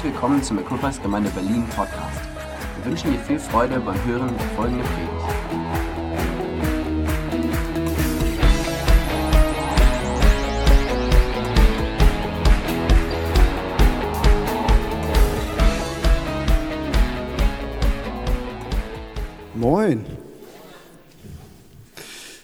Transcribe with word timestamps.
Herzlich 0.00 0.14
willkommen 0.14 0.42
zum 0.42 0.58
Equippers 0.58 1.02
Gemeinde 1.02 1.28
Berlin 1.28 1.66
Podcast. 1.76 2.20
Wir 2.76 2.90
wünschen 2.90 3.12
dir 3.12 3.18
viel 3.18 3.38
Freude 3.38 3.78
beim 3.80 4.02
Hören 4.06 4.34
der 4.34 4.46
folgenden 4.56 4.86
Predigt. 4.86 5.12
Moin. 19.54 20.06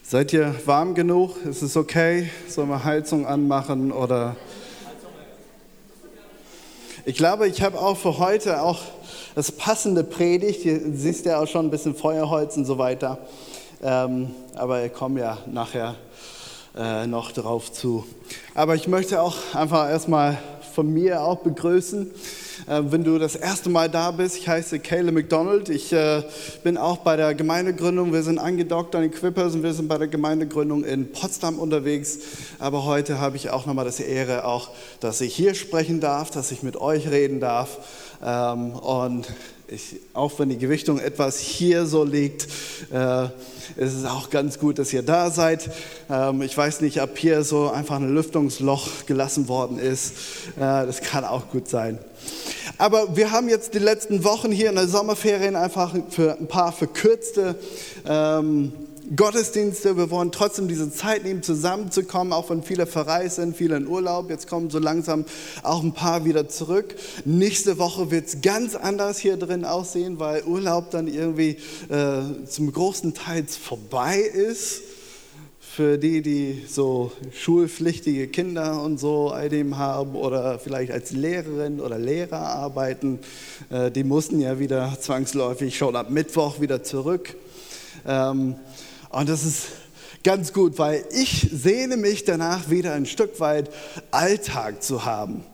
Seid 0.02 0.34
ihr 0.34 0.54
warm 0.66 0.94
genug? 0.94 1.42
Ist 1.46 1.62
es 1.62 1.74
okay? 1.78 2.28
Sollen 2.48 2.68
wir 2.68 2.84
Heizung 2.84 3.24
anmachen 3.24 3.92
oder? 3.92 4.36
Ich 7.08 7.14
glaube, 7.14 7.46
ich 7.46 7.62
habe 7.62 7.80
auch 7.80 7.96
für 7.96 8.18
heute 8.18 8.60
auch 8.60 8.80
das 9.36 9.52
passende 9.52 10.02
Predigt. 10.02 10.62
Hier 10.62 10.80
siehst 10.92 11.24
ja 11.24 11.40
auch 11.40 11.46
schon 11.46 11.66
ein 11.66 11.70
bisschen 11.70 11.94
Feuerholz 11.94 12.56
und 12.56 12.64
so 12.64 12.78
weiter. 12.78 13.18
Ähm, 13.80 14.34
aber 14.56 14.82
wir 14.82 14.88
kommen 14.88 15.16
ja 15.16 15.38
nachher 15.46 15.94
äh, 16.76 17.06
noch 17.06 17.30
drauf 17.30 17.70
zu. 17.70 18.04
Aber 18.56 18.74
ich 18.74 18.88
möchte 18.88 19.22
auch 19.22 19.36
einfach 19.54 19.88
erstmal 19.88 20.36
von 20.74 20.92
mir 20.92 21.22
auch 21.22 21.36
begrüßen. 21.36 22.10
Äh, 22.66 22.82
wenn 22.86 23.04
du 23.04 23.18
das 23.18 23.36
erste 23.36 23.68
Mal 23.68 23.88
da 23.88 24.10
bist, 24.10 24.36
ich 24.36 24.48
heiße 24.48 24.78
Caleb 24.80 25.14
McDonald. 25.14 25.68
Ich 25.68 25.92
äh, 25.92 26.22
bin 26.64 26.76
auch 26.76 26.98
bei 26.98 27.16
der 27.16 27.34
Gemeindegründung. 27.34 28.12
Wir 28.12 28.22
sind 28.22 28.38
angedockt 28.38 28.94
an 28.94 29.02
den 29.02 29.10
Quippers 29.10 29.54
und 29.54 29.62
wir 29.62 29.72
sind 29.72 29.88
bei 29.88 29.98
der 29.98 30.08
Gemeindegründung 30.08 30.84
in 30.84 31.12
Potsdam 31.12 31.58
unterwegs. 31.58 32.18
Aber 32.58 32.84
heute 32.84 33.20
habe 33.20 33.36
ich 33.36 33.50
auch 33.50 33.66
nochmal 33.66 33.84
das 33.84 34.00
Ehre, 34.00 34.44
auch, 34.44 34.70
dass 35.00 35.20
ich 35.20 35.34
hier 35.34 35.54
sprechen 35.54 36.00
darf, 36.00 36.30
dass 36.30 36.50
ich 36.50 36.62
mit 36.62 36.76
euch 36.76 37.08
reden 37.10 37.40
darf. 37.40 37.78
Ähm, 38.24 38.72
und 38.72 39.26
ich, 39.68 39.96
auch 40.12 40.38
wenn 40.38 40.48
die 40.48 40.58
Gewichtung 40.58 40.98
etwas 40.98 41.38
hier 41.38 41.86
so 41.86 42.04
liegt, 42.04 42.46
äh, 42.92 43.24
ist 43.76 43.94
es 43.94 44.04
auch 44.04 44.30
ganz 44.30 44.58
gut, 44.58 44.78
dass 44.78 44.92
ihr 44.92 45.02
da 45.02 45.30
seid. 45.30 45.70
Ähm, 46.08 46.42
ich 46.42 46.56
weiß 46.56 46.80
nicht, 46.82 47.02
ob 47.02 47.18
hier 47.18 47.42
so 47.42 47.70
einfach 47.70 47.96
ein 47.96 48.14
Lüftungsloch 48.14 49.06
gelassen 49.06 49.48
worden 49.48 49.78
ist. 49.78 50.12
Äh, 50.56 50.60
das 50.60 51.00
kann 51.00 51.24
auch 51.24 51.48
gut 51.50 51.68
sein. 51.68 51.98
Aber 52.78 53.16
wir 53.16 53.32
haben 53.32 53.48
jetzt 53.48 53.74
die 53.74 53.78
letzten 53.78 54.24
Wochen 54.24 54.52
hier 54.52 54.68
in 54.68 54.76
der 54.76 54.88
Sommerferien 54.88 55.56
einfach 55.56 55.94
für 56.10 56.38
ein 56.38 56.46
paar 56.46 56.72
verkürzte 56.72 57.56
ähm, 58.06 58.72
Gottesdienste. 59.14 59.96
Wir 59.96 60.10
wollen 60.10 60.32
trotzdem 60.32 60.66
diese 60.66 60.90
Zeit 60.90 61.22
nehmen, 61.22 61.42
zusammenzukommen, 61.42 62.32
auch 62.32 62.50
wenn 62.50 62.62
viele 62.62 62.86
verreist 62.86 63.36
sind, 63.36 63.56
viele 63.56 63.76
in 63.76 63.86
Urlaub. 63.86 64.30
Jetzt 64.30 64.48
kommen 64.48 64.70
so 64.70 64.78
langsam 64.78 65.24
auch 65.62 65.82
ein 65.82 65.92
paar 65.92 66.24
wieder 66.24 66.48
zurück. 66.48 66.96
Nächste 67.24 67.78
Woche 67.78 68.10
wird 68.10 68.26
es 68.26 68.40
ganz 68.40 68.74
anders 68.74 69.18
hier 69.18 69.36
drin 69.36 69.64
aussehen, 69.64 70.18
weil 70.18 70.42
Urlaub 70.42 70.90
dann 70.90 71.06
irgendwie 71.06 71.58
äh, 71.88 72.46
zum 72.46 72.72
großen 72.72 73.14
Teil 73.14 73.44
vorbei 73.46 74.18
ist. 74.18 74.82
Für 75.60 75.98
die, 75.98 76.22
die 76.22 76.64
so 76.66 77.12
schulpflichtige 77.32 78.28
Kinder 78.28 78.82
und 78.82 78.98
so 78.98 79.28
all 79.28 79.50
dem 79.50 79.76
haben 79.76 80.16
oder 80.16 80.58
vielleicht 80.58 80.90
als 80.90 81.10
Lehrerin 81.10 81.80
oder 81.80 81.98
Lehrer 81.98 82.40
arbeiten, 82.40 83.18
äh, 83.68 83.90
die 83.90 84.02
mussten 84.02 84.40
ja 84.40 84.58
wieder 84.58 84.96
zwangsläufig 84.98 85.76
schon 85.76 85.94
ab 85.94 86.08
Mittwoch 86.08 86.60
wieder 86.60 86.82
zurück. 86.82 87.36
Ähm, 88.06 88.56
und 89.10 89.28
das 89.28 89.44
ist 89.44 89.66
ganz 90.22 90.52
gut, 90.52 90.78
weil 90.78 91.04
ich 91.12 91.48
sehne 91.52 91.96
mich 91.96 92.24
danach 92.24 92.68
wieder 92.68 92.94
ein 92.94 93.06
Stück 93.06 93.38
weit 93.40 93.70
Alltag 94.10 94.82
zu 94.82 95.04
haben. 95.04 95.44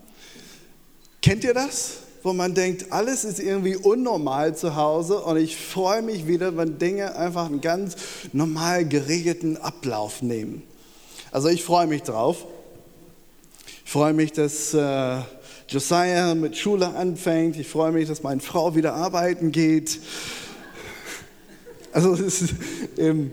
Kennt 1.21 1.45
ihr 1.45 1.55
das? 1.55 1.99
Wo 2.23 2.33
man 2.33 2.55
denkt, 2.55 2.91
alles 2.91 3.25
ist 3.25 3.41
irgendwie 3.41 3.77
unnormal 3.77 4.57
zu 4.57 4.77
Hause 4.77 5.19
und 5.21 5.37
ich 5.37 5.57
freue 5.57 6.03
mich 6.03 6.27
wieder, 6.27 6.57
wenn 6.57 6.79
Dinge 6.79 7.17
einfach 7.17 7.47
einen 7.47 7.61
ganz 7.61 7.97
normal 8.33 8.87
geregelten 8.87 9.57
Ablauf 9.57 10.23
nehmen. 10.23 10.63
Also 11.33 11.49
ich 11.49 11.65
freue 11.65 11.87
mich 11.87 12.03
drauf. 12.03 12.47
Ich 13.85 13.91
freue 13.91 14.13
mich, 14.13 14.33
dass 14.33 14.73
äh, 14.73 15.19
Josiah 15.69 16.35
mit 16.35 16.57
Schule 16.57 16.95
anfängt. 16.95 17.57
Ich 17.57 17.69
freue 17.69 17.93
mich, 17.93 18.09
dass 18.09 18.23
meine 18.23 18.41
Frau 18.41 18.75
wieder 18.75 18.95
arbeiten 18.95 19.53
geht. 19.53 20.01
Also 21.93 22.15
es 22.15 22.43
ist, 22.43 22.55
ähm, 22.99 23.31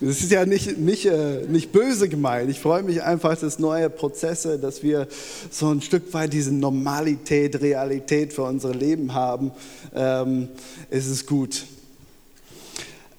das 0.00 0.20
ist 0.20 0.30
ja 0.30 0.46
nicht, 0.46 0.78
nicht, 0.78 1.06
äh, 1.06 1.42
nicht 1.48 1.72
böse 1.72 2.08
gemeint. 2.08 2.48
Ich 2.50 2.60
freue 2.60 2.82
mich 2.82 3.02
einfach, 3.02 3.36
dass 3.36 3.58
neue 3.58 3.90
Prozesse, 3.90 4.58
dass 4.58 4.82
wir 4.82 5.08
so 5.50 5.70
ein 5.70 5.82
Stück 5.82 6.14
weit 6.14 6.32
diese 6.32 6.54
Normalität, 6.54 7.60
Realität 7.60 8.32
für 8.32 8.44
unser 8.44 8.72
Leben 8.74 9.12
haben. 9.12 9.50
Ähm, 9.94 10.48
es 10.88 11.06
ist 11.06 11.26
gut. 11.26 11.66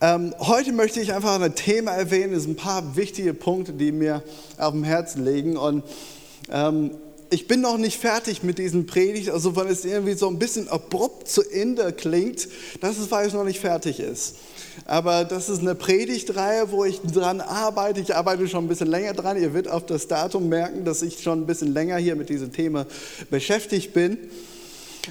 Ähm, 0.02 0.34
heute 0.40 0.72
möchte 0.72 1.02
ich 1.02 1.14
einfach 1.14 1.40
ein 1.42 1.54
Thema 1.54 1.92
erwähnen. 1.92 2.34
Es 2.34 2.44
sind 2.44 2.54
ein 2.54 2.56
paar 2.56 2.96
wichtige 2.96 3.34
Punkte, 3.34 3.74
die 3.74 3.92
mir 3.92 4.24
auf 4.58 4.72
dem 4.72 4.86
Herzen 4.86 5.26
liegen. 5.26 5.58
Und 5.58 5.84
ähm, 6.50 6.92
ich 7.30 7.48
bin 7.48 7.62
noch 7.62 7.78
nicht 7.78 8.00
fertig 8.00 8.44
mit 8.44 8.58
diesem 8.58 8.86
Predigt, 8.86 9.30
also 9.30 9.56
wenn 9.56 9.68
es 9.68 9.86
irgendwie 9.86 10.14
so 10.14 10.28
ein 10.28 10.40
bisschen 10.40 10.68
abrupt 10.68 11.28
zu 11.28 11.42
Ende 11.44 11.94
klingt, 11.94 12.48
das 12.82 12.98
ist, 12.98 13.12
weil 13.12 13.28
es 13.28 13.34
noch 13.34 13.44
nicht 13.44 13.60
fertig 13.60 14.00
ist. 14.00 14.36
Aber 14.86 15.26
das 15.26 15.50
ist 15.50 15.60
eine 15.60 15.76
Predigtreihe, 15.76 16.72
wo 16.72 16.86
ich 16.86 17.02
dran 17.02 17.42
arbeite. 17.42 18.00
Ich 18.00 18.16
arbeite 18.16 18.48
schon 18.48 18.66
ein 18.66 18.68
bisschen 18.68 18.88
länger 18.88 19.14
dran. 19.14 19.38
Ihr 19.38 19.54
werdet 19.54 19.72
auf 19.72 19.86
das 19.86 20.08
Datum 20.08 20.50
merken, 20.50 20.86
dass 20.86 21.02
ich 21.02 21.22
schon 21.22 21.42
ein 21.42 21.46
bisschen 21.46 21.74
länger 21.74 21.98
hier 21.98 22.16
mit 22.16 22.30
diesem 22.30 22.52
Thema 22.52 22.86
beschäftigt 23.30 23.94
bin. 23.94 24.18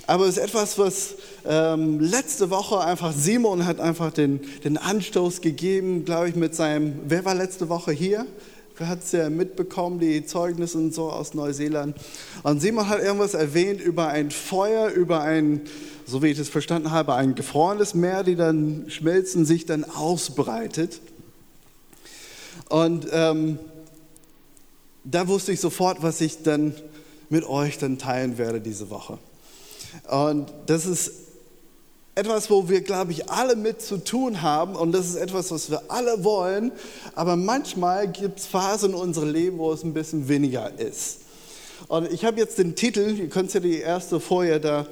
Aber 0.06 0.26
es 0.26 0.36
ist 0.36 0.44
etwas, 0.44 0.78
was 0.78 1.14
ähm, 1.46 2.00
letzte 2.00 2.50
Woche 2.50 2.80
einfach, 2.80 3.12
Simon 3.12 3.66
hat 3.66 3.80
einfach 3.80 4.12
den, 4.12 4.40
den 4.64 4.76
Anstoß 4.76 5.40
gegeben, 5.40 6.04
glaube 6.04 6.28
ich, 6.28 6.36
mit 6.36 6.54
seinem, 6.54 7.00
wer 7.06 7.24
war 7.24 7.34
letzte 7.34 7.68
Woche 7.68 7.92
hier? 7.92 8.26
Hat 8.80 9.02
es 9.02 9.12
ja 9.12 9.28
mitbekommen, 9.28 9.98
die 9.98 10.24
Zeugnisse 10.24 10.78
und 10.78 10.94
so 10.94 11.10
aus 11.10 11.34
Neuseeland? 11.34 11.96
Und 12.42 12.60
Simon 12.60 12.88
hat 12.88 13.02
irgendwas 13.02 13.34
erwähnt 13.34 13.80
über 13.80 14.08
ein 14.08 14.30
Feuer, 14.30 14.88
über 14.90 15.22
ein 15.22 15.62
so 16.08 16.22
wie 16.22 16.28
ich 16.28 16.38
das 16.38 16.48
verstanden 16.48 16.90
habe, 16.90 17.14
ein 17.14 17.34
gefrorenes 17.34 17.92
Meer, 17.92 18.24
die 18.24 18.34
dann 18.34 18.86
schmelzen, 18.88 19.44
sich 19.44 19.66
dann 19.66 19.84
ausbreitet. 19.84 21.02
Und 22.70 23.06
ähm, 23.12 23.58
da 25.04 25.28
wusste 25.28 25.52
ich 25.52 25.60
sofort, 25.60 26.02
was 26.02 26.22
ich 26.22 26.42
dann 26.42 26.74
mit 27.28 27.44
euch 27.44 27.76
dann 27.76 27.98
teilen 27.98 28.38
werde 28.38 28.62
diese 28.62 28.88
Woche. 28.88 29.18
Und 30.10 30.50
das 30.66 30.86
ist 30.86 31.12
etwas, 32.18 32.50
wo 32.50 32.68
wir, 32.68 32.80
glaube 32.80 33.12
ich, 33.12 33.30
alle 33.30 33.54
mit 33.54 33.80
zu 33.80 33.98
tun 33.98 34.42
haben 34.42 34.74
und 34.74 34.90
das 34.90 35.06
ist 35.06 35.14
etwas, 35.14 35.52
was 35.52 35.70
wir 35.70 35.82
alle 35.86 36.24
wollen, 36.24 36.72
aber 37.14 37.36
manchmal 37.36 38.08
gibt 38.08 38.40
es 38.40 38.46
Phasen 38.46 38.90
in 38.90 38.96
unserem 38.96 39.32
Leben, 39.32 39.58
wo 39.58 39.72
es 39.72 39.84
ein 39.84 39.94
bisschen 39.94 40.26
weniger 40.26 40.76
ist. 40.80 41.18
Und 41.86 42.10
ich 42.12 42.24
habe 42.24 42.40
jetzt 42.40 42.58
den 42.58 42.74
Titel, 42.74 43.16
ihr 43.16 43.28
könnt 43.28 43.54
ja 43.54 43.60
die 43.60 43.78
erste 43.78 44.18
Folie 44.18 44.58
da 44.58 44.86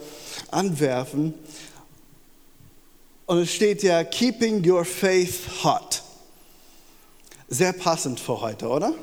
anwerfen. 0.53 1.35
Und 3.27 3.39
es 3.39 3.53
steht 3.53 3.83
ja 3.83 4.05
Keeping 4.05 4.65
Your 4.65 4.85
Faith 4.85 5.65
Hot. 5.65 6.05
Sehr 7.49 7.73
passend 7.73 8.21
für 8.21 8.41
heute, 8.41 8.69
oder? 8.69 8.95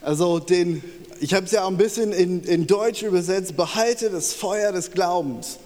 Also 0.00 0.38
den, 0.38 0.82
ich 1.20 1.34
habe 1.34 1.44
es 1.44 1.52
ja 1.52 1.64
auch 1.64 1.68
ein 1.68 1.76
bisschen 1.76 2.12
in, 2.12 2.42
in 2.44 2.66
Deutsch 2.66 3.02
übersetzt, 3.02 3.58
behalte 3.58 4.08
das 4.08 4.32
Feuer 4.32 4.72
des 4.72 4.90
Glaubens. 4.90 5.58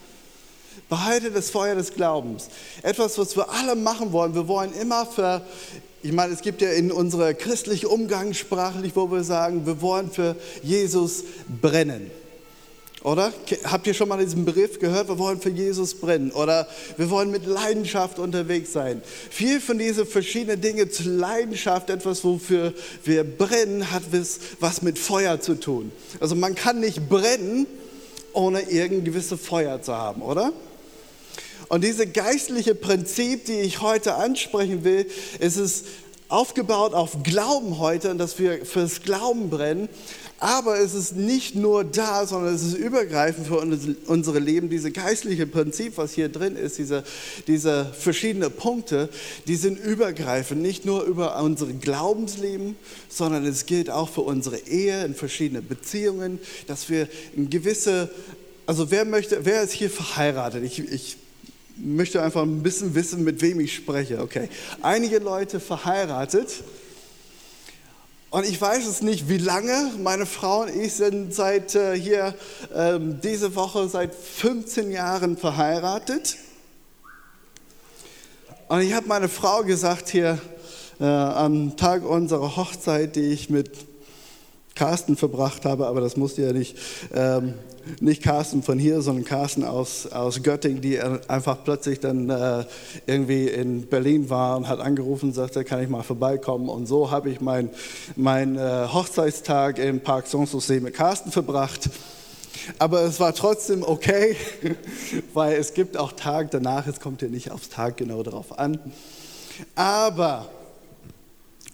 Behalte 0.88 1.30
das 1.30 1.50
Feuer 1.50 1.74
des 1.74 1.94
Glaubens. 1.94 2.48
Etwas, 2.82 3.18
was 3.18 3.36
wir 3.36 3.50
alle 3.50 3.76
machen 3.76 4.12
wollen. 4.12 4.34
Wir 4.34 4.48
wollen 4.48 4.72
immer 4.74 5.06
für 5.06 5.42
ich 6.04 6.12
meine, 6.12 6.32
es 6.32 6.40
gibt 6.40 6.60
ja 6.62 6.70
in 6.70 6.90
unserer 6.90 7.32
christlichen 7.32 7.86
Umgangssprache, 7.86 8.82
wo 8.96 9.12
wir 9.12 9.22
sagen, 9.22 9.66
wir 9.66 9.80
wollen 9.80 10.10
für 10.10 10.34
Jesus 10.60 11.22
brennen. 11.60 12.10
Oder? 13.04 13.32
Habt 13.64 13.86
ihr 13.86 13.94
schon 13.94 14.08
mal 14.08 14.18
diesen 14.18 14.44
Begriff 14.44 14.78
gehört? 14.78 15.08
Wir 15.08 15.18
wollen 15.18 15.40
für 15.40 15.50
Jesus 15.50 15.94
brennen. 15.94 16.30
Oder 16.30 16.68
wir 16.96 17.10
wollen 17.10 17.30
mit 17.30 17.46
Leidenschaft 17.46 18.18
unterwegs 18.18 18.72
sein. 18.72 19.02
Viel 19.30 19.60
von 19.60 19.78
diesen 19.78 20.06
verschiedenen 20.06 20.60
Dingen 20.60 20.90
zur 20.90 21.06
Leidenschaft, 21.06 21.90
etwas, 21.90 22.24
wofür 22.24 22.72
wir 23.04 23.24
brennen, 23.24 23.90
hat 23.90 24.02
was 24.60 24.82
mit 24.82 24.98
Feuer 24.98 25.40
zu 25.40 25.58
tun. 25.58 25.90
Also 26.20 26.36
man 26.36 26.54
kann 26.54 26.80
nicht 26.80 27.08
brennen, 27.08 27.66
ohne 28.32 28.62
irgendein 28.62 29.04
gewisses 29.04 29.40
Feuer 29.40 29.82
zu 29.82 29.94
haben, 29.96 30.22
oder? 30.22 30.52
Und 31.72 31.84
dieses 31.84 32.12
geistliche 32.12 32.74
Prinzip, 32.74 33.46
die 33.46 33.60
ich 33.60 33.80
heute 33.80 34.16
ansprechen 34.16 34.84
will, 34.84 35.06
ist 35.38 35.56
es 35.56 35.84
aufgebaut 36.28 36.92
auf 36.92 37.22
Glauben 37.22 37.78
heute 37.78 38.10
und 38.10 38.18
dass 38.18 38.38
wir 38.38 38.66
fürs 38.66 39.00
Glauben 39.00 39.48
brennen. 39.48 39.88
Aber 40.38 40.78
es 40.78 40.92
ist 40.92 41.16
nicht 41.16 41.54
nur 41.54 41.82
da, 41.82 42.26
sondern 42.26 42.54
es 42.54 42.62
ist 42.62 42.74
übergreifend 42.74 43.46
für 43.46 43.56
unsere 43.56 44.38
Leben. 44.38 44.68
Diese 44.68 44.90
geistliche 44.90 45.46
Prinzip, 45.46 45.96
was 45.96 46.12
hier 46.12 46.28
drin 46.28 46.56
ist, 46.56 46.76
diese, 46.76 47.04
diese 47.46 47.86
verschiedenen 47.98 48.52
Punkte, 48.52 49.08
die 49.46 49.56
sind 49.56 49.82
übergreifend, 49.82 50.60
nicht 50.60 50.84
nur 50.84 51.04
über 51.04 51.42
unser 51.42 51.68
Glaubensleben, 51.68 52.76
sondern 53.08 53.46
es 53.46 53.64
gilt 53.64 53.88
auch 53.88 54.10
für 54.10 54.20
unsere 54.20 54.58
Ehe 54.58 55.06
in 55.06 55.14
verschiedenen 55.14 55.66
Beziehungen, 55.66 56.38
dass 56.66 56.90
wir 56.90 57.08
in 57.34 57.48
gewisse 57.48 58.10
Also 58.66 58.90
wer 58.90 59.06
möchte, 59.06 59.46
wer 59.46 59.62
ist 59.62 59.72
hier 59.72 59.88
verheiratet? 59.88 60.64
Ich, 60.64 60.78
ich 60.78 61.16
möchte 61.76 62.22
einfach 62.22 62.42
ein 62.42 62.62
bisschen 62.62 62.94
wissen, 62.94 63.24
mit 63.24 63.40
wem 63.42 63.60
ich 63.60 63.74
spreche. 63.74 64.20
Okay, 64.20 64.48
einige 64.82 65.18
Leute 65.18 65.60
verheiratet. 65.60 66.62
Und 68.30 68.46
ich 68.46 68.58
weiß 68.58 68.86
es 68.86 69.02
nicht, 69.02 69.28
wie 69.28 69.36
lange. 69.36 69.90
Meine 70.02 70.24
Frau 70.24 70.62
und 70.62 70.74
ich 70.74 70.94
sind 70.94 71.34
seit 71.34 71.74
äh, 71.74 71.94
hier 71.94 72.34
ähm, 72.74 73.20
diese 73.22 73.54
Woche 73.54 73.88
seit 73.88 74.14
15 74.14 74.90
Jahren 74.90 75.36
verheiratet. 75.36 76.38
Und 78.68 78.80
ich 78.80 78.94
habe 78.94 79.06
meine 79.06 79.28
Frau 79.28 79.62
gesagt 79.64 80.08
hier 80.08 80.38
äh, 80.98 81.04
am 81.04 81.76
Tag 81.76 82.08
unserer 82.08 82.56
Hochzeit, 82.56 83.16
die 83.16 83.32
ich 83.32 83.50
mit 83.50 83.91
Carsten 84.74 85.16
verbracht 85.16 85.64
habe, 85.64 85.86
aber 85.86 86.00
das 86.00 86.16
musste 86.16 86.42
ja 86.42 86.52
nicht, 86.52 86.76
ähm, 87.14 87.54
nicht 88.00 88.22
Carsten 88.22 88.62
von 88.62 88.78
hier, 88.78 89.02
sondern 89.02 89.24
Carsten 89.24 89.64
aus, 89.64 90.06
aus 90.06 90.42
Göttingen, 90.42 90.80
die 90.80 91.00
einfach 91.00 91.58
plötzlich 91.64 92.00
dann 92.00 92.30
äh, 92.30 92.64
irgendwie 93.06 93.48
in 93.48 93.86
Berlin 93.86 94.30
war 94.30 94.56
und 94.56 94.68
hat 94.68 94.80
angerufen 94.80 95.26
und 95.30 95.34
sagte, 95.34 95.64
kann 95.64 95.82
ich 95.82 95.88
mal 95.88 96.02
vorbeikommen. 96.02 96.68
Und 96.68 96.86
so 96.86 97.10
habe 97.10 97.30
ich 97.30 97.40
meinen 97.40 97.70
mein, 98.16 98.56
äh, 98.56 98.86
Hochzeitstag 98.92 99.78
im 99.78 100.00
Park 100.00 100.26
Sanssouci 100.26 100.80
mit 100.80 100.94
Carsten 100.94 101.32
verbracht. 101.32 101.90
Aber 102.78 103.02
es 103.02 103.18
war 103.18 103.34
trotzdem 103.34 103.82
okay, 103.82 104.36
weil 105.34 105.56
es 105.56 105.74
gibt 105.74 105.96
auch 105.96 106.12
Tage 106.12 106.48
danach, 106.52 106.86
es 106.86 107.00
kommt 107.00 107.22
ja 107.22 107.28
nicht 107.28 107.50
aufs 107.50 107.68
Tag 107.68 107.96
genau 107.96 108.22
darauf 108.22 108.58
an. 108.58 108.78
Aber 109.74 110.48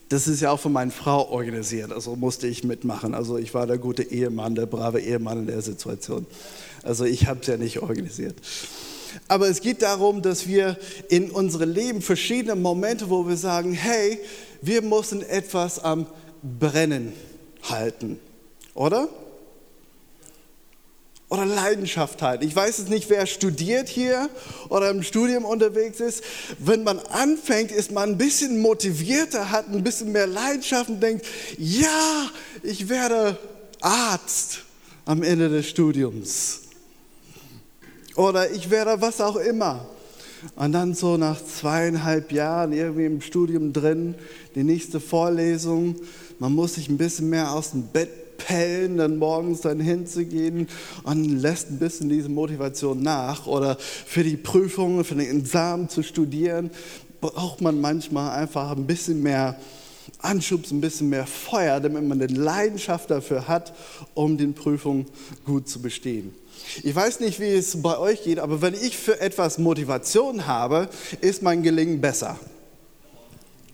das 0.08 0.26
ist 0.26 0.40
ja 0.40 0.50
auch 0.50 0.60
von 0.60 0.72
meiner 0.72 0.90
Frau 0.90 1.28
organisiert, 1.28 1.92
also 1.92 2.16
musste 2.16 2.46
ich 2.46 2.64
mitmachen. 2.64 3.14
Also 3.14 3.36
ich 3.36 3.52
war 3.54 3.66
der 3.66 3.78
gute 3.78 4.02
Ehemann, 4.02 4.54
der 4.54 4.66
brave 4.66 5.00
Ehemann 5.00 5.40
in 5.40 5.46
der 5.46 5.62
Situation. 5.62 6.26
Also 6.82 7.04
ich 7.04 7.26
habe 7.26 7.40
es 7.40 7.46
ja 7.46 7.56
nicht 7.56 7.80
organisiert. 7.82 8.36
Aber 9.26 9.48
es 9.48 9.60
geht 9.60 9.82
darum, 9.82 10.22
dass 10.22 10.46
wir 10.46 10.78
in 11.08 11.30
unserem 11.30 11.72
Leben 11.72 12.02
verschiedene 12.02 12.56
Momente, 12.56 13.10
wo 13.10 13.26
wir 13.26 13.36
sagen, 13.36 13.72
hey, 13.72 14.18
wir 14.62 14.82
müssen 14.82 15.22
etwas 15.22 15.78
am 15.78 16.06
Brennen 16.42 17.12
halten, 17.62 18.18
oder? 18.74 19.08
Oder 21.28 21.44
Leidenschaft 21.44 22.22
halten. 22.22 22.44
Ich 22.44 22.56
weiß 22.56 22.78
es 22.78 22.88
nicht, 22.88 23.10
wer 23.10 23.26
studiert 23.26 23.88
hier 23.88 24.30
oder 24.70 24.90
im 24.90 25.02
Studium 25.02 25.44
unterwegs 25.44 26.00
ist. 26.00 26.24
Wenn 26.58 26.84
man 26.84 26.98
anfängt, 26.98 27.70
ist 27.70 27.92
man 27.92 28.10
ein 28.10 28.18
bisschen 28.18 28.60
motivierter, 28.60 29.50
hat 29.50 29.68
ein 29.68 29.84
bisschen 29.84 30.12
mehr 30.12 30.26
Leidenschaft 30.26 30.88
und 30.88 31.02
denkt, 31.02 31.26
ja, 31.58 32.30
ich 32.62 32.88
werde 32.88 33.36
Arzt 33.80 34.60
am 35.04 35.22
Ende 35.22 35.48
des 35.50 35.68
Studiums. 35.68 36.60
Oder 38.16 38.50
ich 38.50 38.70
werde 38.70 39.00
was 39.00 39.20
auch 39.20 39.36
immer. 39.36 39.86
Und 40.56 40.72
dann 40.72 40.94
so 40.94 41.16
nach 41.16 41.44
zweieinhalb 41.44 42.32
Jahren 42.32 42.72
irgendwie 42.72 43.04
im 43.04 43.20
Studium 43.20 43.72
drin, 43.72 44.14
die 44.54 44.64
nächste 44.64 44.98
Vorlesung, 44.98 45.96
man 46.38 46.52
muss 46.54 46.74
sich 46.74 46.88
ein 46.88 46.96
bisschen 46.96 47.28
mehr 47.28 47.52
aus 47.52 47.72
dem 47.72 47.88
Bett 47.88 48.27
Pellen, 48.38 48.96
dann 48.96 49.18
morgens 49.18 49.60
dann 49.60 49.80
hinzugehen 49.80 50.68
und 51.02 51.24
lässt 51.24 51.70
ein 51.70 51.78
bisschen 51.78 52.08
diese 52.08 52.30
Motivation 52.30 53.02
nach. 53.02 53.46
Oder 53.46 53.76
für 53.78 54.24
die 54.24 54.38
Prüfungen, 54.38 55.04
für 55.04 55.14
den 55.14 55.40
Examen 55.40 55.90
zu 55.90 56.02
studieren, 56.02 56.70
braucht 57.20 57.60
man 57.60 57.80
manchmal 57.80 58.30
einfach 58.38 58.70
ein 58.70 58.86
bisschen 58.86 59.22
mehr 59.22 59.56
Anschubs, 60.20 60.70
ein 60.70 60.80
bisschen 60.80 61.10
mehr 61.10 61.26
Feuer, 61.26 61.80
damit 61.80 62.02
man 62.04 62.20
eine 62.20 62.32
Leidenschaft 62.32 63.10
dafür 63.10 63.46
hat, 63.46 63.74
um 64.14 64.38
den 64.38 64.54
Prüfungen 64.54 65.06
gut 65.44 65.68
zu 65.68 65.82
bestehen. 65.82 66.34
Ich 66.82 66.94
weiß 66.94 67.20
nicht, 67.20 67.40
wie 67.40 67.52
es 67.52 67.80
bei 67.82 67.98
euch 67.98 68.24
geht, 68.24 68.38
aber 68.38 68.62
wenn 68.62 68.74
ich 68.74 68.96
für 68.96 69.20
etwas 69.20 69.58
Motivation 69.58 70.46
habe, 70.46 70.88
ist 71.20 71.42
mein 71.42 71.62
Gelingen 71.62 72.00
besser. 72.00 72.38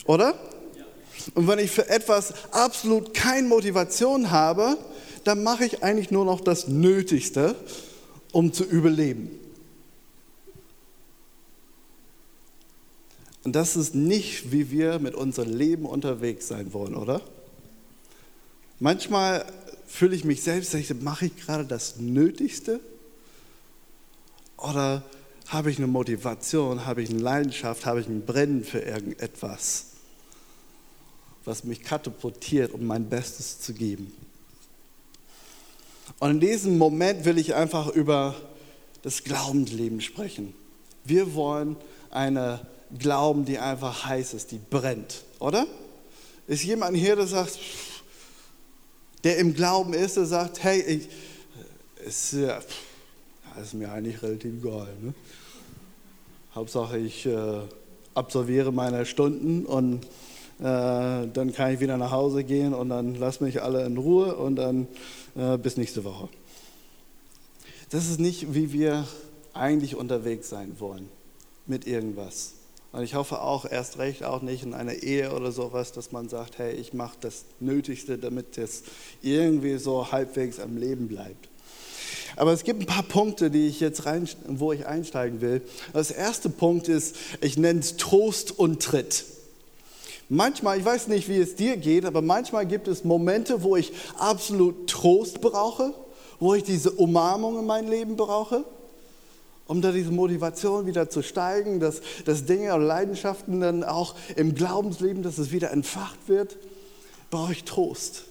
Oder? 0.06 0.34
Und 1.34 1.48
wenn 1.48 1.58
ich 1.58 1.70
für 1.70 1.88
etwas 1.88 2.34
absolut 2.52 3.14
keine 3.14 3.48
Motivation 3.48 4.30
habe, 4.30 4.76
dann 5.24 5.42
mache 5.42 5.64
ich 5.64 5.82
eigentlich 5.82 6.10
nur 6.10 6.24
noch 6.24 6.40
das 6.40 6.68
Nötigste, 6.68 7.56
um 8.32 8.52
zu 8.52 8.64
überleben. 8.64 9.30
Und 13.44 13.54
das 13.54 13.76
ist 13.76 13.94
nicht, 13.94 14.52
wie 14.52 14.70
wir 14.70 14.98
mit 14.98 15.14
unserem 15.14 15.52
Leben 15.54 15.86
unterwegs 15.86 16.48
sein 16.48 16.72
wollen, 16.72 16.94
oder? 16.94 17.20
Manchmal 18.80 19.44
fühle 19.86 20.16
ich 20.16 20.24
mich 20.24 20.42
selbst, 20.42 20.74
ich, 20.74 20.92
mache 21.00 21.26
ich 21.26 21.36
gerade 21.36 21.64
das 21.64 21.96
Nötigste? 21.98 22.80
Oder 24.56 25.04
habe 25.48 25.70
ich 25.70 25.76
eine 25.76 25.86
Motivation, 25.86 26.86
habe 26.86 27.02
ich 27.02 27.10
eine 27.10 27.20
Leidenschaft, 27.20 27.84
habe 27.84 28.00
ich 28.00 28.08
ein 28.08 28.24
Brennen 28.24 28.64
für 28.64 28.80
irgendetwas? 28.80 29.94
Was 31.44 31.64
mich 31.64 31.82
katapultiert, 31.82 32.73
um 32.73 32.87
mein 32.87 33.08
Bestes 33.08 33.61
zu 33.61 33.75
geben. 33.75 34.12
Und 36.20 36.31
in 36.31 36.41
diesem 36.41 36.79
Moment 36.79 37.25
will 37.25 37.38
ich 37.38 37.55
einfach 37.55 37.88
über 37.88 38.35
das 39.02 39.25
Glaubensleben 39.25 40.00
sprechen. 40.00 40.55
Wir 41.05 41.35
wollen 41.35 41.76
eine 42.11 42.67
Glauben, 42.99 43.44
die 43.44 43.58
einfach 43.58 44.06
heiß 44.06 44.35
ist, 44.35 44.52
die 44.52 44.61
brennt, 44.70 45.25
oder? 45.38 45.67
Ist 46.46 46.64
jemand 46.64 46.96
hier, 46.96 47.17
der 47.17 47.26
sagt, 47.26 47.58
der 49.25 49.38
im 49.38 49.55
Glauben 49.55 49.94
ist, 49.94 50.17
der 50.17 50.26
sagt, 50.26 50.62
hey, 50.62 50.81
ich, 50.81 51.08
ist, 52.06 52.35
ja, 52.35 52.61
ist 53.61 53.75
mir 53.75 53.91
eigentlich 53.91 54.23
relativ 54.23 54.52
egal. 54.62 54.88
Ne? 55.00 55.14
Hauptsache, 56.55 56.99
ich 56.99 57.26
äh, 57.26 57.61
absolviere 58.14 58.73
meine 58.73 59.06
Stunden 59.06 59.64
und 59.64 60.06
dann 60.58 61.52
kann 61.52 61.74
ich 61.74 61.80
wieder 61.80 61.96
nach 61.96 62.10
Hause 62.10 62.44
gehen 62.44 62.74
und 62.74 62.88
dann 62.88 63.16
lass 63.16 63.40
mich 63.40 63.62
alle 63.62 63.84
in 63.84 63.96
Ruhe 63.98 64.36
und 64.36 64.56
dann 64.56 64.86
äh, 65.36 65.58
bis 65.58 65.76
nächste 65.76 66.04
Woche. 66.04 66.28
Das 67.90 68.08
ist 68.08 68.20
nicht, 68.20 68.54
wie 68.54 68.72
wir 68.72 69.06
eigentlich 69.52 69.96
unterwegs 69.96 70.48
sein 70.48 70.78
wollen 70.78 71.08
mit 71.66 71.86
irgendwas. 71.86 72.54
Und 72.92 73.02
ich 73.02 73.14
hoffe 73.14 73.40
auch 73.40 73.64
erst 73.68 73.98
recht 73.98 74.22
auch 74.22 74.42
nicht 74.42 74.62
in 74.62 74.72
einer 74.72 74.94
Ehe 74.94 75.32
oder 75.32 75.50
sowas, 75.50 75.90
dass 75.90 76.12
man 76.12 76.28
sagt, 76.28 76.58
hey, 76.58 76.74
ich 76.74 76.92
mache 76.92 77.16
das 77.20 77.44
Nötigste, 77.58 78.18
damit 78.18 78.56
es 78.56 78.84
irgendwie 79.20 79.79
so 79.79 80.12
halbwegs 80.12 80.60
am 80.60 80.76
Leben 80.76 81.08
bleibt. 81.08 81.48
Aber 82.36 82.52
es 82.52 82.62
gibt 82.64 82.82
ein 82.82 82.86
paar 82.86 83.02
Punkte, 83.02 83.50
die 83.50 83.67
ich 83.67 83.81
jetzt 83.81 84.06
rein, 84.06 84.29
wo 84.46 84.72
ich 84.72 84.86
einsteigen 84.86 85.40
will. 85.40 85.62
Das 85.93 86.10
erste 86.10 86.50
Punkt 86.50 86.88
ist, 86.88 87.17
ich 87.40 87.56
nenne 87.56 87.81
es 87.81 87.96
Trost 87.96 88.56
und 88.56 88.82
Tritt. 88.82 89.24
Manchmal, 90.28 90.78
ich 90.78 90.84
weiß 90.84 91.08
nicht, 91.08 91.28
wie 91.28 91.38
es 91.38 91.54
dir 91.54 91.76
geht, 91.76 92.04
aber 92.04 92.22
manchmal 92.22 92.66
gibt 92.66 92.88
es 92.88 93.04
Momente, 93.04 93.62
wo 93.62 93.76
ich 93.76 93.93
absolut 94.19 94.88
Trost 94.88 95.40
brauche, 95.40 95.93
wo 96.40 96.54
ich 96.54 96.62
diese 96.62 96.90
Umarmung 96.90 97.58
in 97.58 97.66
mein 97.66 97.88
Leben 97.88 98.16
brauche, 98.16 98.64
um 99.66 99.82
da 99.82 99.93
diese 99.93 100.10
Motivation 100.10 100.86
wieder 100.86 101.10
zu 101.10 101.22
steigen, 101.22 101.81
dass, 101.81 102.00
dass 102.24 102.46
Dinge 102.46 102.74
und 102.74 102.82
Leidenschaften 102.82 103.60
dann 103.60 103.84
auch 103.84 104.14
im 104.36 104.54
Glaubensleben, 104.54 105.22
dass 105.22 105.38
es 105.38 105.52
wieder 105.52 105.70
entfacht 105.70 106.19
wird, 106.26 106.56
brauche 107.31 107.52
ich 107.52 107.64
Trost. 107.64 108.24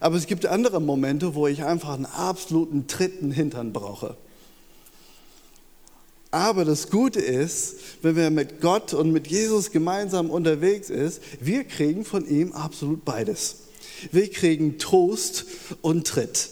Aber 0.00 0.16
es 0.16 0.26
gibt 0.26 0.46
andere 0.46 0.80
Momente, 0.80 1.34
wo 1.34 1.46
ich 1.46 1.64
einfach 1.64 1.94
einen 1.94 2.06
absoluten 2.06 2.86
dritten 2.86 3.30
Hintern 3.30 3.72
brauche. 3.72 4.16
Aber 6.32 6.64
das 6.64 6.88
Gute 6.88 7.20
ist, 7.20 7.76
wenn 8.00 8.16
wir 8.16 8.30
mit 8.30 8.62
Gott 8.62 8.94
und 8.94 9.12
mit 9.12 9.26
Jesus 9.26 9.70
gemeinsam 9.70 10.30
unterwegs 10.30 10.88
ist, 10.88 11.20
wir 11.40 11.64
kriegen 11.64 12.06
von 12.06 12.26
ihm 12.26 12.52
absolut 12.52 13.04
beides. 13.04 13.56
Wir 14.10 14.30
kriegen 14.30 14.78
Trost 14.78 15.44
und 15.82 16.06
Tritt. 16.06 16.48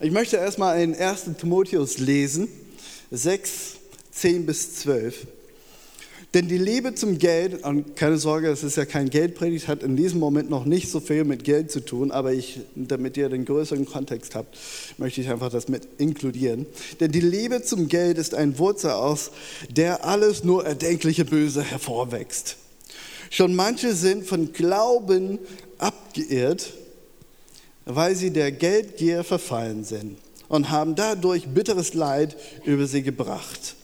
Ich 0.00 0.10
möchte 0.10 0.36
erstmal 0.36 0.82
in 0.82 0.94
1. 0.94 1.30
Timotheus 1.40 1.96
lesen, 1.96 2.48
6, 3.10 3.76
10 4.10 4.44
bis 4.44 4.74
12. 4.76 5.26
Denn 6.34 6.48
die 6.48 6.58
Liebe 6.58 6.94
zum 6.94 7.18
Geld, 7.18 7.64
und 7.64 7.96
keine 7.96 8.18
Sorge, 8.18 8.48
es 8.48 8.62
ist 8.62 8.76
ja 8.76 8.84
kein 8.84 9.08
Geldpredigt, 9.08 9.68
hat 9.68 9.82
in 9.82 9.96
diesem 9.96 10.20
Moment 10.20 10.50
noch 10.50 10.64
nicht 10.64 10.90
so 10.90 11.00
viel 11.00 11.24
mit 11.24 11.44
Geld 11.44 11.70
zu 11.70 11.80
tun, 11.80 12.10
aber 12.10 12.32
ich, 12.32 12.60
damit 12.74 13.16
ihr 13.16 13.28
den 13.28 13.44
größeren 13.44 13.86
Kontext 13.86 14.34
habt, 14.34 14.56
möchte 14.98 15.20
ich 15.20 15.30
einfach 15.30 15.50
das 15.50 15.68
mit 15.68 15.88
inkludieren. 15.98 16.66
Denn 17.00 17.12
die 17.12 17.20
Liebe 17.20 17.62
zum 17.62 17.88
Geld 17.88 18.18
ist 18.18 18.34
ein 18.34 18.58
Wurzel 18.58 18.90
aus, 18.90 19.30
der 19.70 20.04
alles 20.04 20.44
nur 20.44 20.66
erdenkliche 20.66 21.24
Böse 21.24 21.62
hervorwächst. 21.62 22.56
Schon 23.30 23.54
manche 23.54 23.94
sind 23.94 24.26
von 24.26 24.52
Glauben 24.52 25.38
abgeirrt, 25.78 26.72
weil 27.84 28.14
sie 28.14 28.30
der 28.30 28.52
Geldgier 28.52 29.24
verfallen 29.24 29.84
sind 29.84 30.18
und 30.48 30.70
haben 30.70 30.94
dadurch 30.94 31.48
bitteres 31.48 31.94
Leid 31.94 32.36
über 32.64 32.86
sie 32.86 33.02
gebracht. 33.02 33.76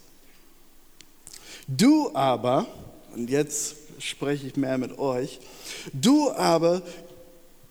Du 1.76 2.11
aber, 2.12 2.67
und 3.14 3.31
jetzt 3.31 3.76
spreche 3.99 4.47
ich 4.47 4.57
mehr 4.57 4.76
mit 4.76 4.99
euch, 4.99 5.41
du 5.95 6.31
aber 6.31 6.83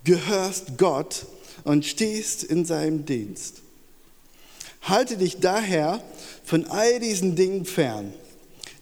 gehörst 0.04 0.80
Gott 0.80 1.28
und 1.66 1.86
stehst 1.86 2.44
in 2.44 2.66
seinem 2.66 3.06
Dienst. 3.06 3.58
Halte 4.82 5.18
dich 5.18 5.40
daher 5.40 6.02
von 6.44 6.66
all 6.66 7.00
diesen 7.00 7.36
Dingen 7.36 7.66
fern. 7.66 8.12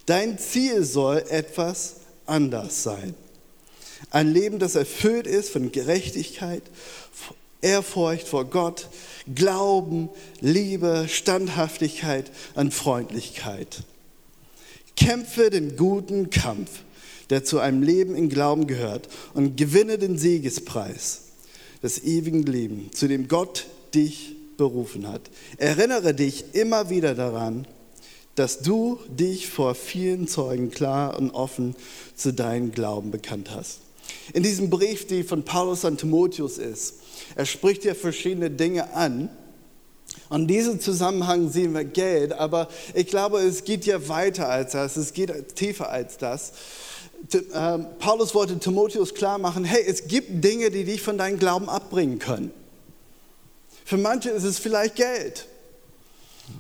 Dein 0.06 0.40
Ziel 0.40 0.86
soll 0.86 1.26
etwas 1.30 1.98
anders 2.26 2.84
sein. 2.84 3.14
Ein 4.12 4.32
Leben, 4.32 4.58
das 4.58 4.76
erfüllt 4.76 5.28
ist 5.28 5.50
von 5.50 5.74
Gerechtigkeit, 5.74 6.64
Ehrfurcht 7.62 8.26
vor 8.26 8.46
Gott, 8.46 8.88
Glauben, 9.36 10.08
Liebe, 10.40 11.08
Standhaftigkeit 11.10 12.32
und 12.56 12.74
Freundlichkeit. 12.74 13.84
Kämpfe 15.00 15.50
den 15.50 15.78
guten 15.78 16.30
Kampf, 16.30 16.84
der 17.30 17.44
zu 17.44 17.60
einem 17.60 17.82
Leben 17.82 18.16
in 18.16 18.30
Glauben 18.30 18.68
gehört, 18.68 19.08
und 19.34 19.56
gewinne 19.56 19.98
den 19.98 20.18
Siegespreis 20.18 21.22
des 21.82 22.04
ewigen 22.04 22.44
Lebens, 22.44 22.98
zu 22.98 23.08
dem 23.08 23.28
Gott 23.28 23.68
dich 23.96 24.36
berufen 24.58 25.08
hat. 25.08 25.22
Erinnere 25.58 26.14
dich 26.14 26.54
immer 26.54 26.90
wieder 26.90 27.16
daran, 27.16 27.66
dass 28.36 28.60
du 28.60 29.00
dich 29.10 29.50
vor 29.50 29.74
vielen 29.74 30.28
Zeugen 30.28 30.70
klar 30.70 31.18
und 31.18 31.32
offen 31.32 31.76
zu 32.16 32.34
deinem 32.34 32.72
Glauben 32.72 33.12
bekannt 33.12 33.52
hast. 33.52 33.80
In 34.34 34.44
diesem 34.44 34.70
Brief, 34.70 35.08
die 35.08 35.24
von 35.24 35.44
Paulus 35.44 35.86
an 35.86 35.98
Timotheus 35.98 36.58
ist, 36.58 36.96
er 37.36 37.46
spricht 37.46 37.86
ja 37.86 37.94
verschiedene 37.94 38.52
Dinge 38.52 38.94
an. 38.94 39.30
Und 40.30 40.42
in 40.42 40.48
diesem 40.48 40.80
Zusammenhang 40.80 41.50
sehen 41.50 41.74
wir 41.74 41.84
Geld, 41.84 42.34
aber 42.34 42.68
ich 42.94 43.08
glaube, 43.08 43.40
es 43.40 43.64
geht 43.64 43.86
ja 43.86 44.08
weiter 44.08 44.48
als 44.48 44.74
das, 44.74 44.96
es 44.96 45.14
geht 45.14 45.56
tiefer 45.56 45.90
als 45.90 46.18
das. 46.18 46.54
Ähm, 47.54 47.88
Paulus 48.00 48.34
wollte 48.34 48.58
Timotheus 48.60 49.14
klar 49.14 49.40
machen, 49.40 49.66
hey, 49.66 49.84
es 49.86 50.08
gibt 50.08 50.44
Dinge, 50.44 50.72
die 50.72 50.84
dich 50.84 51.02
von 51.02 51.18
deinem 51.18 51.40
Glauben 51.40 51.68
abbringen 51.68 52.20
können. 52.20 52.52
Für 53.86 53.98
manche 53.98 54.30
ist 54.30 54.44
es 54.44 54.60
vielleicht 54.60 54.96
Geld. 54.96 55.48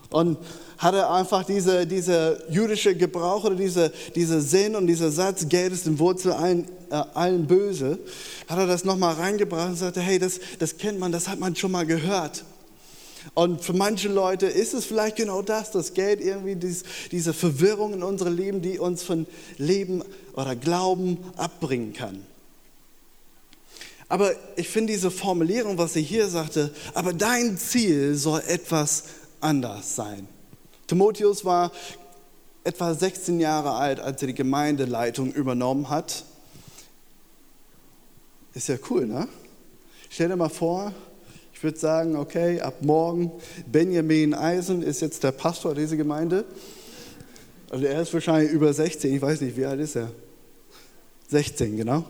Und 0.09 0.37
hat 0.79 0.95
er 0.95 1.11
einfach 1.11 1.43
diese, 1.43 1.85
diese 1.85 2.43
jüdische 2.49 2.95
Gebrauch 2.95 3.43
oder 3.43 3.55
diese, 3.55 3.91
diese 4.15 4.41
Sinn 4.41 4.75
und 4.75 4.87
dieser 4.87 5.11
Satz, 5.11 5.47
Geld 5.47 5.73
ist 5.73 5.85
die 5.85 5.99
Wurzel 5.99 6.31
allen, 6.31 6.65
äh, 6.89 6.95
allen 7.13 7.45
Böse, 7.47 7.99
hat 8.47 8.57
er 8.57 8.65
das 8.65 8.85
nochmal 8.85 9.15
reingebracht 9.15 9.69
und 9.69 9.75
sagte, 9.75 9.99
hey, 9.99 10.17
das, 10.19 10.39
das 10.57 10.77
kennt 10.77 10.99
man, 10.99 11.11
das 11.11 11.27
hat 11.27 11.39
man 11.39 11.55
schon 11.55 11.71
mal 11.71 11.85
gehört. 11.85 12.45
Und 13.33 13.63
für 13.63 13.73
manche 13.73 14.09
Leute 14.09 14.45
ist 14.45 14.73
es 14.73 14.85
vielleicht 14.85 15.15
genau 15.15 15.41
das, 15.41 15.71
das 15.71 15.93
Geld 15.93 16.21
irgendwie 16.21 16.55
dies, 16.55 16.83
diese 17.11 17.33
Verwirrung 17.33 17.93
in 17.93 18.03
unserem 18.03 18.35
Leben, 18.35 18.61
die 18.61 18.79
uns 18.79 19.03
von 19.03 19.27
Leben 19.57 20.03
oder 20.33 20.55
Glauben 20.55 21.17
abbringen 21.37 21.93
kann. 21.93 22.25
Aber 24.07 24.33
ich 24.55 24.67
finde 24.67 24.93
diese 24.93 25.11
Formulierung, 25.11 25.77
was 25.77 25.93
sie 25.93 26.01
hier 26.01 26.27
sagte, 26.27 26.71
aber 26.95 27.13
dein 27.13 27.57
Ziel 27.57 28.15
soll 28.15 28.41
etwas 28.47 29.03
anders 29.39 29.95
sein. 29.95 30.27
Timotheus 30.87 31.45
war 31.45 31.71
etwa 32.63 32.93
16 32.93 33.39
Jahre 33.39 33.73
alt, 33.73 33.99
als 33.99 34.21
er 34.21 34.27
die 34.27 34.33
Gemeindeleitung 34.33 35.31
übernommen 35.31 35.89
hat. 35.89 36.25
Ist 38.55 38.67
ja 38.67 38.77
cool, 38.89 39.05
ne? 39.05 39.27
Stell 40.09 40.29
dir 40.29 40.35
mal 40.35 40.49
vor, 40.49 40.91
ich 41.59 41.63
würde 41.65 41.77
sagen, 41.77 42.15
okay, 42.15 42.61
ab 42.61 42.75
morgen, 42.79 43.33
Benjamin 43.69 44.33
Eisen 44.33 44.81
ist 44.81 45.01
jetzt 45.01 45.25
der 45.25 45.33
Pastor 45.33 45.75
dieser 45.75 45.97
Gemeinde. 45.97 46.45
Also 47.69 47.83
er 47.83 48.01
ist 48.01 48.13
wahrscheinlich 48.13 48.53
über 48.53 48.71
16, 48.71 49.13
ich 49.13 49.21
weiß 49.21 49.41
nicht, 49.41 49.57
wie 49.57 49.65
alt 49.65 49.81
ist 49.81 49.97
er? 49.97 50.09
16, 51.27 51.75
genau. 51.75 52.05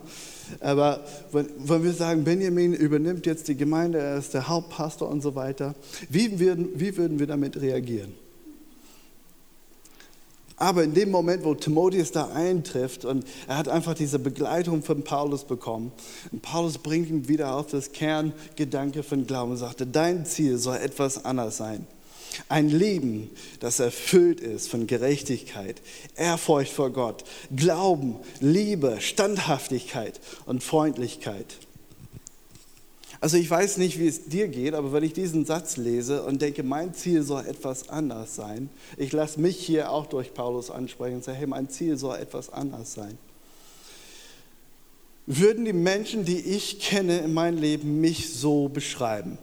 Aber 0.60 1.04
wenn 1.32 1.82
wir 1.82 1.92
sagen, 1.92 2.22
Benjamin 2.22 2.74
übernimmt 2.74 3.26
jetzt 3.26 3.48
die 3.48 3.56
Gemeinde, 3.56 3.98
er 3.98 4.18
ist 4.18 4.34
der 4.34 4.46
Hauptpastor 4.46 5.08
und 5.08 5.20
so 5.20 5.34
weiter, 5.34 5.74
wie 6.08 6.38
würden, 6.38 6.68
wie 6.76 6.96
würden 6.96 7.18
wir 7.18 7.26
damit 7.26 7.60
reagieren? 7.60 8.14
Aber 10.60 10.84
in 10.84 10.92
dem 10.92 11.10
Moment, 11.10 11.42
wo 11.42 11.54
Timotheus 11.54 12.12
da 12.12 12.28
eintrifft 12.34 13.06
und 13.06 13.24
er 13.48 13.56
hat 13.56 13.68
einfach 13.68 13.94
diese 13.94 14.18
Begleitung 14.18 14.82
von 14.82 15.02
Paulus 15.02 15.44
bekommen, 15.44 15.90
und 16.30 16.42
Paulus 16.42 16.76
bringt 16.76 17.08
ihn 17.08 17.28
wieder 17.28 17.54
auf 17.54 17.68
das 17.68 17.92
Kerngedanke 17.92 19.02
von 19.02 19.26
Glauben 19.26 19.52
und 19.52 19.56
sagte, 19.56 19.86
dein 19.86 20.26
Ziel 20.26 20.58
soll 20.58 20.76
etwas 20.76 21.24
anders 21.24 21.56
sein. 21.56 21.86
Ein 22.50 22.68
Leben, 22.68 23.30
das 23.60 23.80
erfüllt 23.80 24.40
ist 24.40 24.68
von 24.68 24.86
Gerechtigkeit, 24.86 25.80
Ehrfurcht 26.14 26.72
vor 26.72 26.90
Gott, 26.90 27.24
Glauben, 27.56 28.16
Liebe, 28.40 29.00
Standhaftigkeit 29.00 30.20
und 30.44 30.62
Freundlichkeit. 30.62 31.46
Also 33.20 33.36
ich 33.36 33.50
weiß 33.50 33.76
nicht, 33.76 33.98
wie 33.98 34.06
es 34.08 34.24
dir 34.24 34.48
geht, 34.48 34.72
aber 34.72 34.92
wenn 34.94 35.04
ich 35.04 35.12
diesen 35.12 35.44
Satz 35.44 35.76
lese 35.76 36.22
und 36.22 36.40
denke, 36.40 36.62
mein 36.62 36.94
Ziel 36.94 37.22
soll 37.22 37.44
etwas 37.46 37.90
anders 37.90 38.34
sein, 38.34 38.70
ich 38.96 39.12
lasse 39.12 39.38
mich 39.38 39.58
hier 39.58 39.90
auch 39.90 40.06
durch 40.06 40.32
Paulus 40.32 40.70
ansprechen 40.70 41.16
und 41.16 41.24
sage, 41.24 41.36
hey, 41.36 41.46
mein 41.46 41.68
Ziel 41.68 41.98
soll 41.98 42.16
etwas 42.18 42.50
anders 42.50 42.94
sein. 42.94 43.18
Würden 45.26 45.66
die 45.66 45.74
Menschen, 45.74 46.24
die 46.24 46.40
ich 46.40 46.80
kenne 46.80 47.18
in 47.18 47.34
meinem 47.34 47.58
Leben, 47.58 48.00
mich 48.00 48.32
so 48.32 48.68
beschreiben? 48.68 49.36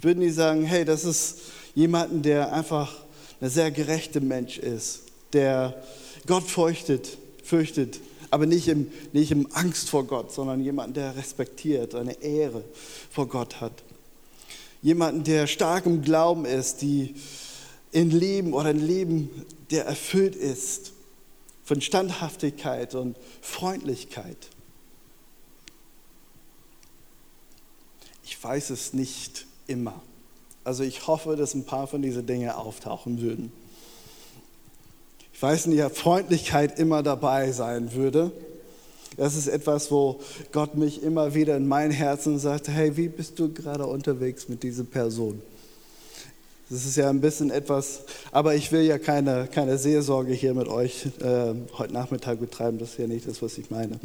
Würden 0.00 0.20
die 0.20 0.30
sagen, 0.30 0.64
hey, 0.64 0.84
das 0.84 1.04
ist 1.04 1.40
jemanden, 1.74 2.22
der 2.22 2.52
einfach 2.52 2.94
ein 3.40 3.50
sehr 3.50 3.72
gerechter 3.72 4.20
Mensch 4.20 4.58
ist, 4.58 5.02
der 5.32 5.82
Gott 6.26 6.44
fürchtet, 6.44 7.18
fürchtet, 7.42 7.98
aber 8.32 8.46
nicht 8.46 8.66
im, 8.66 8.90
nicht 9.12 9.30
im 9.30 9.46
Angst 9.52 9.90
vor 9.90 10.06
Gott, 10.06 10.32
sondern 10.32 10.62
jemanden, 10.62 10.94
der 10.94 11.14
respektiert, 11.16 11.94
eine 11.94 12.22
Ehre 12.22 12.64
vor 13.10 13.28
Gott 13.28 13.60
hat. 13.60 13.84
Jemanden, 14.80 15.22
der 15.22 15.46
stark 15.46 15.84
im 15.84 16.00
Glauben 16.00 16.46
ist, 16.46 16.80
die 16.80 17.14
in 17.92 18.10
Leben 18.10 18.54
oder 18.54 18.70
ein 18.70 18.80
Leben, 18.80 19.44
der 19.70 19.84
erfüllt 19.84 20.34
ist 20.34 20.92
von 21.62 21.82
Standhaftigkeit 21.82 22.94
und 22.94 23.18
Freundlichkeit. 23.42 24.48
Ich 28.24 28.42
weiß 28.42 28.70
es 28.70 28.94
nicht 28.94 29.46
immer. 29.66 30.00
Also 30.64 30.84
ich 30.84 31.06
hoffe, 31.06 31.36
dass 31.36 31.52
ein 31.52 31.66
paar 31.66 31.86
von 31.86 32.00
diesen 32.00 32.26
Dingen 32.26 32.48
auftauchen 32.48 33.20
würden. 33.20 33.52
Weiß 35.42 35.66
nicht, 35.66 35.82
ob 35.82 35.96
Freundlichkeit 35.96 36.78
immer 36.78 37.02
dabei 37.02 37.50
sein 37.50 37.94
würde. 37.94 38.30
Das 39.16 39.34
ist 39.34 39.48
etwas, 39.48 39.90
wo 39.90 40.20
Gott 40.52 40.76
mich 40.76 41.02
immer 41.02 41.34
wieder 41.34 41.56
in 41.56 41.66
mein 41.66 41.90
Herzen 41.90 42.38
sagt, 42.38 42.68
hey, 42.68 42.96
wie 42.96 43.08
bist 43.08 43.40
du 43.40 43.52
gerade 43.52 43.84
unterwegs 43.84 44.48
mit 44.48 44.62
dieser 44.62 44.84
Person? 44.84 45.42
Das 46.70 46.86
ist 46.86 46.96
ja 46.96 47.10
ein 47.10 47.20
bisschen 47.20 47.50
etwas, 47.50 48.02
aber 48.30 48.54
ich 48.54 48.70
will 48.70 48.82
ja 48.82 48.98
keine, 48.98 49.48
keine 49.52 49.78
Seelsorge 49.78 50.32
hier 50.32 50.54
mit 50.54 50.68
euch 50.68 51.06
äh, 51.20 51.54
heute 51.76 51.92
Nachmittag 51.92 52.38
betreiben, 52.38 52.78
das 52.78 52.90
ist 52.90 52.98
ja 52.98 53.08
nicht 53.08 53.26
das, 53.26 53.42
was 53.42 53.58
ich 53.58 53.68
meine. 53.68 53.98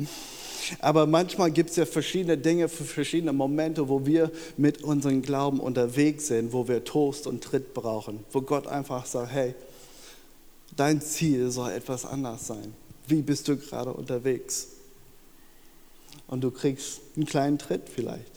Aber 0.79 1.05
manchmal 1.05 1.51
gibt 1.51 1.69
es 1.69 1.75
ja 1.75 1.85
verschiedene 1.85 2.35
Dinge, 2.35 2.67
verschiedene 2.67 3.31
Momente, 3.31 3.87
wo 3.87 4.07
wir 4.07 4.31
mit 4.57 4.83
unserem 4.83 5.21
Glauben 5.21 5.59
unterwegs 5.59 6.27
sind, 6.27 6.51
wo 6.51 6.67
wir 6.67 6.83
Toast 6.83 7.27
und 7.27 7.43
Tritt 7.43 7.75
brauchen, 7.75 8.21
wo 8.31 8.41
Gott 8.41 8.65
einfach 8.65 9.05
sagt, 9.05 9.31
hey, 9.31 9.53
dein 10.77 11.01
Ziel 11.01 11.51
soll 11.51 11.71
etwas 11.71 12.05
anders 12.05 12.47
sein. 12.47 12.73
Wie 13.07 13.21
bist 13.21 13.47
du 13.47 13.57
gerade 13.57 13.93
unterwegs? 13.93 14.67
Und 16.27 16.41
du 16.41 16.51
kriegst 16.51 17.01
einen 17.15 17.25
kleinen 17.25 17.57
Tritt 17.57 17.89
vielleicht. 17.93 18.31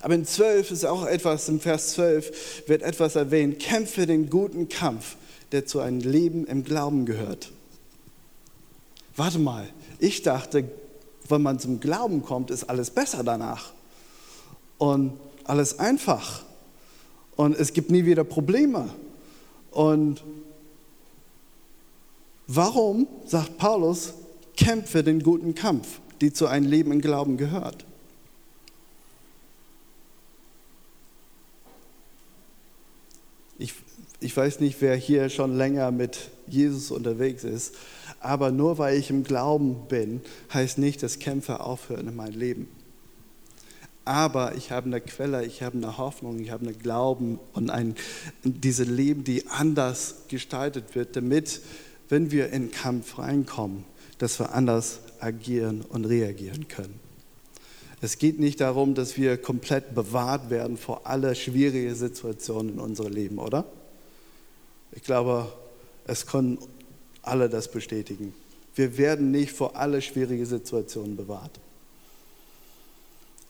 Aber 0.00 0.14
in 0.14 0.24
12 0.24 0.70
ist 0.70 0.84
auch 0.84 1.06
etwas, 1.06 1.48
im 1.48 1.60
Vers 1.60 1.92
12 1.92 2.68
wird 2.68 2.82
etwas 2.82 3.16
erwähnt, 3.16 3.58
kämpfe 3.58 4.06
den 4.06 4.30
guten 4.30 4.68
Kampf, 4.68 5.16
der 5.52 5.66
zu 5.66 5.80
einem 5.80 6.00
Leben 6.00 6.46
im 6.46 6.64
Glauben 6.64 7.06
gehört. 7.06 7.52
Warte 9.16 9.38
mal, 9.38 9.68
ich 9.98 10.22
dachte, 10.22 10.68
wenn 11.28 11.42
man 11.42 11.58
zum 11.58 11.80
Glauben 11.80 12.22
kommt, 12.22 12.50
ist 12.50 12.64
alles 12.64 12.90
besser 12.90 13.22
danach. 13.22 13.72
Und 14.78 15.12
alles 15.44 15.78
einfach. 15.78 16.42
Und 17.36 17.58
es 17.58 17.72
gibt 17.72 17.90
nie 17.90 18.04
wieder 18.04 18.24
Probleme. 18.24 18.90
Und 19.70 20.22
warum, 22.46 23.06
sagt 23.26 23.58
Paulus, 23.58 24.14
kämpfe 24.56 25.02
den 25.02 25.22
guten 25.22 25.54
Kampf, 25.54 26.00
die 26.20 26.32
zu 26.32 26.46
einem 26.46 26.66
Leben 26.66 26.92
im 26.92 27.00
Glauben 27.00 27.36
gehört? 27.36 27.84
Ich, 33.58 33.74
ich 34.20 34.36
weiß 34.36 34.60
nicht, 34.60 34.80
wer 34.80 34.96
hier 34.96 35.28
schon 35.28 35.56
länger 35.56 35.90
mit 35.90 36.30
Jesus 36.46 36.90
unterwegs 36.90 37.44
ist, 37.44 37.74
aber 38.20 38.50
nur 38.50 38.78
weil 38.78 38.98
ich 38.98 39.10
im 39.10 39.22
Glauben 39.22 39.86
bin, 39.88 40.20
heißt 40.52 40.78
nicht, 40.78 41.02
dass 41.02 41.18
Kämpfe 41.18 41.60
aufhören 41.60 42.08
in 42.08 42.16
meinem 42.16 42.38
Leben. 42.38 42.68
Aber 44.04 44.54
ich 44.54 44.70
habe 44.70 44.86
eine 44.86 45.00
Quelle, 45.00 45.46
ich 45.46 45.62
habe 45.62 45.78
eine 45.78 45.96
Hoffnung, 45.96 46.38
ich 46.38 46.50
habe 46.50 46.66
einen 46.66 46.78
Glauben 46.78 47.38
und 47.54 47.70
ein, 47.70 47.94
diese 48.42 48.84
Leben, 48.84 49.24
die 49.24 49.46
anders 49.48 50.16
gestaltet 50.28 50.94
wird, 50.94 51.16
damit, 51.16 51.62
wenn 52.08 52.30
wir 52.30 52.50
in 52.50 52.70
Kampf 52.70 53.18
reinkommen, 53.18 53.84
dass 54.18 54.38
wir 54.38 54.54
anders 54.54 55.00
agieren 55.20 55.82
und 55.82 56.04
reagieren 56.04 56.68
können. 56.68 57.00
Es 58.00 58.18
geht 58.18 58.38
nicht 58.38 58.60
darum, 58.60 58.94
dass 58.94 59.16
wir 59.16 59.38
komplett 59.38 59.94
bewahrt 59.94 60.50
werden 60.50 60.76
vor 60.76 61.06
alle 61.06 61.34
schwierigen 61.34 61.94
Situationen 61.94 62.74
in 62.74 62.80
unserem 62.80 63.12
Leben, 63.12 63.38
oder? 63.38 63.64
Ich 64.92 65.02
glaube, 65.02 65.50
es 66.06 66.26
können 66.26 66.58
alle 67.22 67.48
das 67.48 67.70
bestätigen. 67.70 68.34
Wir 68.74 68.98
werden 68.98 69.30
nicht 69.30 69.52
vor 69.52 69.76
alle 69.76 70.02
schwierigen 70.02 70.44
Situationen 70.44 71.16
bewahrt. 71.16 71.58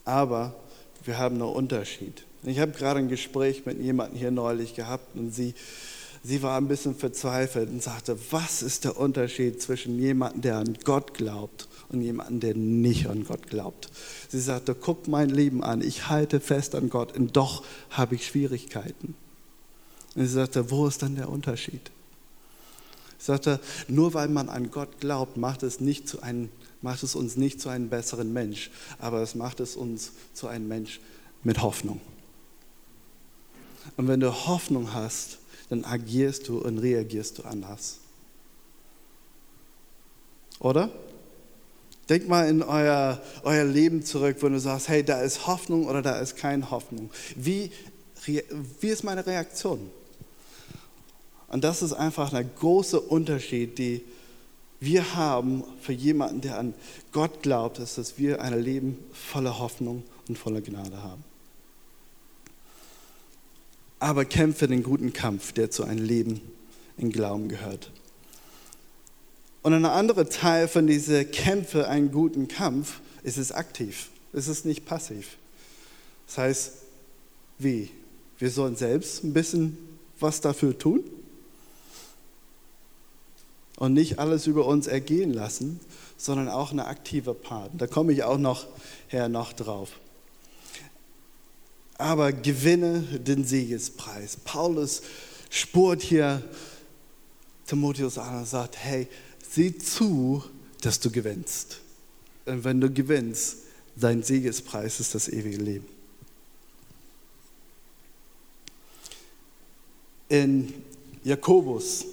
Aber 0.05 0.55
wir 1.05 1.19
haben 1.19 1.37
einen 1.37 1.51
Unterschied. 1.51 2.25
Ich 2.45 2.59
habe 2.59 2.73
gerade 2.73 3.01
ein 3.01 3.09
Gespräch 3.09 3.65
mit 3.65 3.81
jemandem 3.81 4.19
hier 4.19 4.31
neulich 4.31 4.75
gehabt 4.75 5.17
und 5.17 5.35
sie, 5.35 5.55
sie 6.25 6.43
war 6.43 6.57
ein 6.57 6.67
bisschen 6.67 6.97
verzweifelt 6.97 7.69
und 7.69 7.83
sagte, 7.83 8.19
was 8.31 8.63
ist 8.63 8.85
der 8.85 8.97
Unterschied 8.97 9.61
zwischen 9.63 9.99
jemandem, 9.99 10.41
der 10.41 10.57
an 10.57 10.77
Gott 10.83 11.15
glaubt 11.15 11.69
und 11.91 12.01
jemandem, 12.01 12.41
der 12.41 12.55
nicht 12.57 13.07
an 13.07 13.25
Gott 13.25 13.47
glaubt? 13.47 13.91
Sie 14.29 14.41
sagte, 14.41 14.75
guck 14.75 15.07
mein 15.07 15.29
Leben 15.29 15.63
an, 15.63 15.83
ich 15.83 16.09
halte 16.09 16.41
fest 16.41 16.75
an 16.75 16.89
Gott 16.89 17.15
und 17.17 17.37
doch 17.37 17.63
habe 17.91 18.15
ich 18.15 18.27
Schwierigkeiten. 18.27 19.15
Und 20.17 20.23
sie 20.27 20.33
sagte, 20.33 20.71
wo 20.71 20.87
ist 20.87 21.03
dann 21.03 21.15
der 21.15 21.29
Unterschied? 21.29 21.91
Ich 23.19 23.27
sagte, 23.27 23.61
nur 23.89 24.15
weil 24.15 24.29
man 24.29 24.49
an 24.49 24.71
Gott 24.71 25.01
glaubt, 25.01 25.37
macht 25.37 25.63
es, 25.63 25.81
nicht 25.81 26.09
zu 26.09 26.23
einem, 26.23 26.49
macht 26.81 27.03
es 27.03 27.15
uns 27.15 27.37
nicht 27.37 27.61
zu 27.61 27.69
einem 27.69 27.91
besseren 27.91 28.33
Mensch, 28.33 28.71
aber 28.99 29.23
es 29.23 29.35
macht 29.35 29.61
es 29.61 29.77
uns 29.77 30.13
zu 30.33 30.47
einem 30.49 30.69
Mensch 30.69 31.01
mit 31.43 31.63
Hoffnung. 31.63 32.01
Und 33.97 34.09
wenn 34.09 34.21
du 34.21 34.33
Hoffnung 34.33 34.95
hast, 34.95 35.39
dann 35.75 35.85
agierst 35.85 36.49
du 36.49 36.59
und 36.59 36.79
reagierst 36.79 37.39
du 37.39 37.43
anders. 37.43 37.99
Oder? 40.61 40.91
Denk 42.09 42.29
mal 42.29 42.49
in 42.49 42.63
euer, 42.63 43.21
euer 43.43 43.65
Leben 43.65 44.05
zurück, 44.05 44.37
wo 44.41 44.49
du 44.49 44.61
sagst, 44.61 44.89
hey, 44.89 45.03
da 45.03 45.21
ist 45.23 45.47
Hoffnung 45.47 45.87
oder 45.87 46.01
da 46.01 46.19
ist 46.21 46.37
keine 46.37 46.71
Hoffnung. 46.71 47.11
Wie, 47.35 47.73
wie 48.27 48.89
ist 48.89 49.03
meine 49.03 49.27
Reaktion? 49.27 49.91
Und 51.49 51.65
das 51.65 51.83
ist 51.83 51.93
einfach 51.93 52.33
ein 52.33 52.51
großer 52.57 53.11
Unterschied, 53.11 53.79
den 53.79 54.03
wir 54.81 55.15
haben 55.15 55.65
für 55.81 55.93
jemanden, 55.93 56.43
der 56.43 56.59
an 56.59 56.75
Gott 57.11 57.43
glaubt, 57.43 57.79
ist, 57.79 57.97
dass 57.97 58.19
wir 58.19 58.43
ein 58.43 58.61
Leben 58.61 58.99
voller 59.13 59.59
Hoffnung 59.59 60.05
und 60.29 60.37
voller 60.37 60.61
Gnade 60.61 61.03
haben. 61.03 61.25
Aber 64.05 64.27
kämpfe 64.27 64.69
den 64.69 64.83
guten 64.83 65.15
Kampf, 65.15 65.53
der 65.53 65.71
zu 65.71 65.83
einem 65.83 66.05
Leben 66.05 66.43
in 66.99 67.11
Glauben 67.11 67.49
gehört. 67.49 67.91
Und 69.63 69.73
ein 69.73 69.87
anderer 69.87 70.29
Teil 70.29 70.69
von 70.69 70.87
dieser 70.87 71.25
Kämpfe, 71.25 71.89
einen 71.89 72.13
guten 72.13 72.47
Kampf, 72.47 73.01
ist 73.23 73.39
es 73.39 73.51
aktiv. 73.51 74.11
Es 74.35 74.47
ist 74.47 74.67
nicht 74.67 74.85
passiv. 74.85 75.39
Das 76.27 76.37
heißt, 76.37 76.73
wie? 77.59 77.89
Wir 78.39 78.51
sollen 78.51 78.77
selbst 78.77 79.25
ein 79.25 79.33
bisschen 79.33 79.79
was 80.21 80.43
dafür 80.43 80.79
tun 80.79 81.03
und 83.77 83.95
nicht 83.95 84.19
alles 84.19 84.47
über 84.47 84.67
uns 84.67 84.87
ergehen 84.87 85.33
lassen, 85.33 85.81
sondern 86.19 86.51
auch 86.51 86.73
eine 86.73 86.89
aktive 86.89 87.33
Part. 87.33 87.71
Da 87.79 87.87
komme 87.87 88.13
ich 88.13 88.23
auch 88.23 88.37
noch 88.37 88.67
her 89.09 89.31
noch 89.31 89.55
drauf. 89.55 89.93
Aber 91.97 92.33
gewinne 92.33 93.03
den 93.03 93.45
Siegespreis. 93.45 94.37
Paulus 94.45 95.03
spurt 95.51 96.03
hier 96.03 96.43
Timotheus 97.67 98.19
an 98.19 98.39
und 98.39 98.49
sagt, 98.49 98.77
hey, 98.77 99.07
sieh 99.49 99.77
zu, 99.79 100.43
dass 100.81 101.01
du 101.01 101.11
gewinnst. 101.11 101.81
Und 102.47 102.65
wenn 102.65 102.81
du 102.81 102.91
gewinnst, 102.91 103.59
dein 103.97 104.23
Siegespreis 104.23 105.01
ist 105.01 105.15
das 105.15 105.29
ewige 105.29 105.59
Leben. 105.59 105.87
In 110.29 110.75
Jakobus 111.23 112.07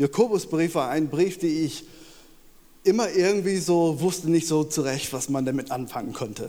Jakobusbrief 0.00 0.76
war 0.76 0.88
ein 0.88 1.10
Brief, 1.10 1.36
den 1.36 1.66
ich 1.66 1.84
immer 2.84 3.10
irgendwie 3.10 3.58
so 3.58 4.00
wusste 4.00 4.30
nicht 4.30 4.46
so 4.46 4.64
zurecht, 4.64 5.12
was 5.12 5.28
man 5.28 5.44
damit 5.44 5.70
anfangen 5.70 6.14
konnte. 6.14 6.48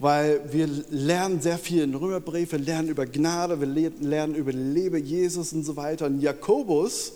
Weil 0.00 0.40
wir 0.50 0.66
lernen 0.88 1.42
sehr 1.42 1.58
viel 1.58 1.82
in 1.82 1.94
Römerbrief, 1.94 2.52
wir 2.52 2.58
lernen 2.58 2.88
über 2.88 3.04
Gnade, 3.04 3.60
wir 3.60 3.66
lernen 4.00 4.34
über 4.34 4.50
Lebe 4.50 4.98
Jesus 4.98 5.52
und 5.52 5.62
so 5.62 5.76
weiter. 5.76 6.06
Und 6.06 6.22
Jakobus 6.22 7.12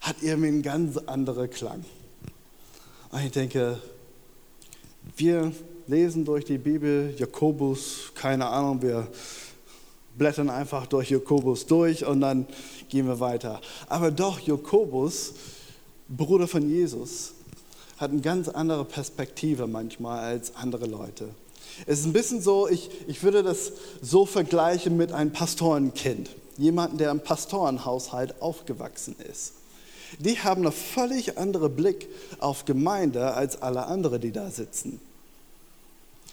hat 0.00 0.16
irgendwie 0.20 0.48
einen 0.48 0.62
ganz 0.62 0.98
anderen 0.98 1.48
Klang. 1.48 1.82
Und 3.10 3.24
ich 3.24 3.32
denke, 3.32 3.80
wir 5.16 5.52
lesen 5.86 6.26
durch 6.26 6.44
die 6.44 6.58
Bibel 6.58 7.14
Jakobus, 7.16 8.12
keine 8.14 8.46
Ahnung, 8.46 8.82
wir 8.82 9.08
blättern 10.18 10.50
einfach 10.50 10.84
durch 10.86 11.08
Jakobus 11.08 11.64
durch 11.64 12.04
und 12.04 12.20
dann 12.20 12.46
gehen 12.90 13.06
wir 13.06 13.20
weiter. 13.20 13.62
Aber 13.88 14.10
doch, 14.10 14.38
Jakobus, 14.38 15.32
Bruder 16.10 16.46
von 16.46 16.68
Jesus, 16.68 17.32
hat 17.96 18.10
eine 18.10 18.20
ganz 18.20 18.50
andere 18.50 18.84
Perspektive 18.84 19.66
manchmal 19.66 20.18
als 20.18 20.54
andere 20.56 20.84
Leute. 20.84 21.30
Es 21.86 22.00
ist 22.00 22.06
ein 22.06 22.12
bisschen 22.12 22.40
so, 22.40 22.68
ich, 22.68 22.90
ich 23.06 23.22
würde 23.22 23.42
das 23.42 23.72
so 24.00 24.26
vergleichen 24.26 24.96
mit 24.96 25.12
einem 25.12 25.32
Pastorenkind. 25.32 26.30
Jemanden, 26.56 26.98
der 26.98 27.10
im 27.10 27.20
Pastorenhaushalt 27.20 28.40
aufgewachsen 28.40 29.16
ist. 29.30 29.54
Die 30.18 30.38
haben 30.38 30.62
einen 30.62 30.72
völlig 30.72 31.36
anderen 31.38 31.74
Blick 31.74 32.08
auf 32.38 32.64
Gemeinde 32.64 33.34
als 33.34 33.60
alle 33.60 33.86
anderen, 33.86 34.20
die 34.20 34.30
da 34.30 34.50
sitzen. 34.50 35.00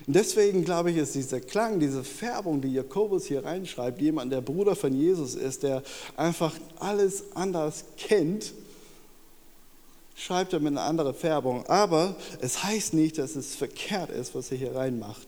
Und 0.08 0.16
deswegen 0.16 0.66
glaube 0.66 0.92
ich, 0.92 0.98
ist 0.98 1.16
dieser 1.16 1.40
Klang, 1.40 1.80
diese 1.80 2.04
Färbung, 2.04 2.62
die 2.62 2.74
Jakobus 2.74 3.26
hier 3.26 3.46
reinschreibt, 3.46 4.02
jemand, 4.02 4.32
der 4.32 4.42
Bruder 4.42 4.76
von 4.76 4.94
Jesus 4.94 5.36
ist, 5.36 5.64
der 5.64 5.84
einfach 6.18 6.54
alles 6.80 7.24
anders 7.36 7.86
kennt, 7.98 8.54
schreibt 10.16 10.54
er 10.54 10.60
mit 10.60 10.72
einer 10.72 10.84
anderen 10.84 11.14
Färbung. 11.14 11.66
Aber 11.68 12.16
es 12.42 12.64
heißt 12.64 12.94
nicht, 12.94 13.18
dass 13.18 13.36
es 13.36 13.56
verkehrt 13.56 14.10
ist, 14.10 14.34
was 14.34 14.52
er 14.52 14.58
hier 14.58 14.76
reinmacht, 14.76 15.28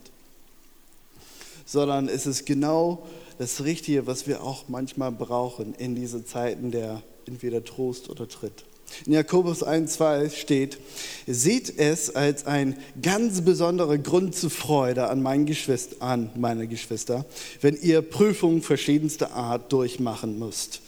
sondern 1.64 2.08
es 2.08 2.26
ist 2.26 2.46
genau 2.46 3.06
das 3.38 3.64
Richtige, 3.64 4.06
was 4.06 4.26
wir 4.26 4.42
auch 4.42 4.64
manchmal 4.68 5.12
brauchen 5.12 5.74
in 5.74 5.94
diese 5.94 6.24
Zeiten 6.24 6.70
der 6.70 7.02
entweder 7.26 7.64
Trost 7.64 8.10
oder 8.10 8.28
Tritt. 8.28 8.64
In 9.06 9.12
Jakobus 9.12 9.66
1,2 9.66 10.30
steht, 10.30 10.78
seht 11.26 11.78
es 11.78 12.14
als 12.14 12.46
ein 12.46 12.76
ganz 13.02 13.40
besonderer 13.40 13.98
Grund 13.98 14.36
zur 14.36 14.50
Freude 14.50 15.08
an, 15.08 15.22
meinen 15.22 15.46
Geschwister, 15.46 15.96
an 16.00 16.30
meine 16.36 16.68
Geschwister, 16.68 17.24
wenn 17.60 17.76
ihr 17.80 18.02
Prüfungen 18.02 18.62
verschiedenster 18.62 19.32
Art 19.32 19.72
durchmachen 19.72 20.38
müsst. 20.38 20.80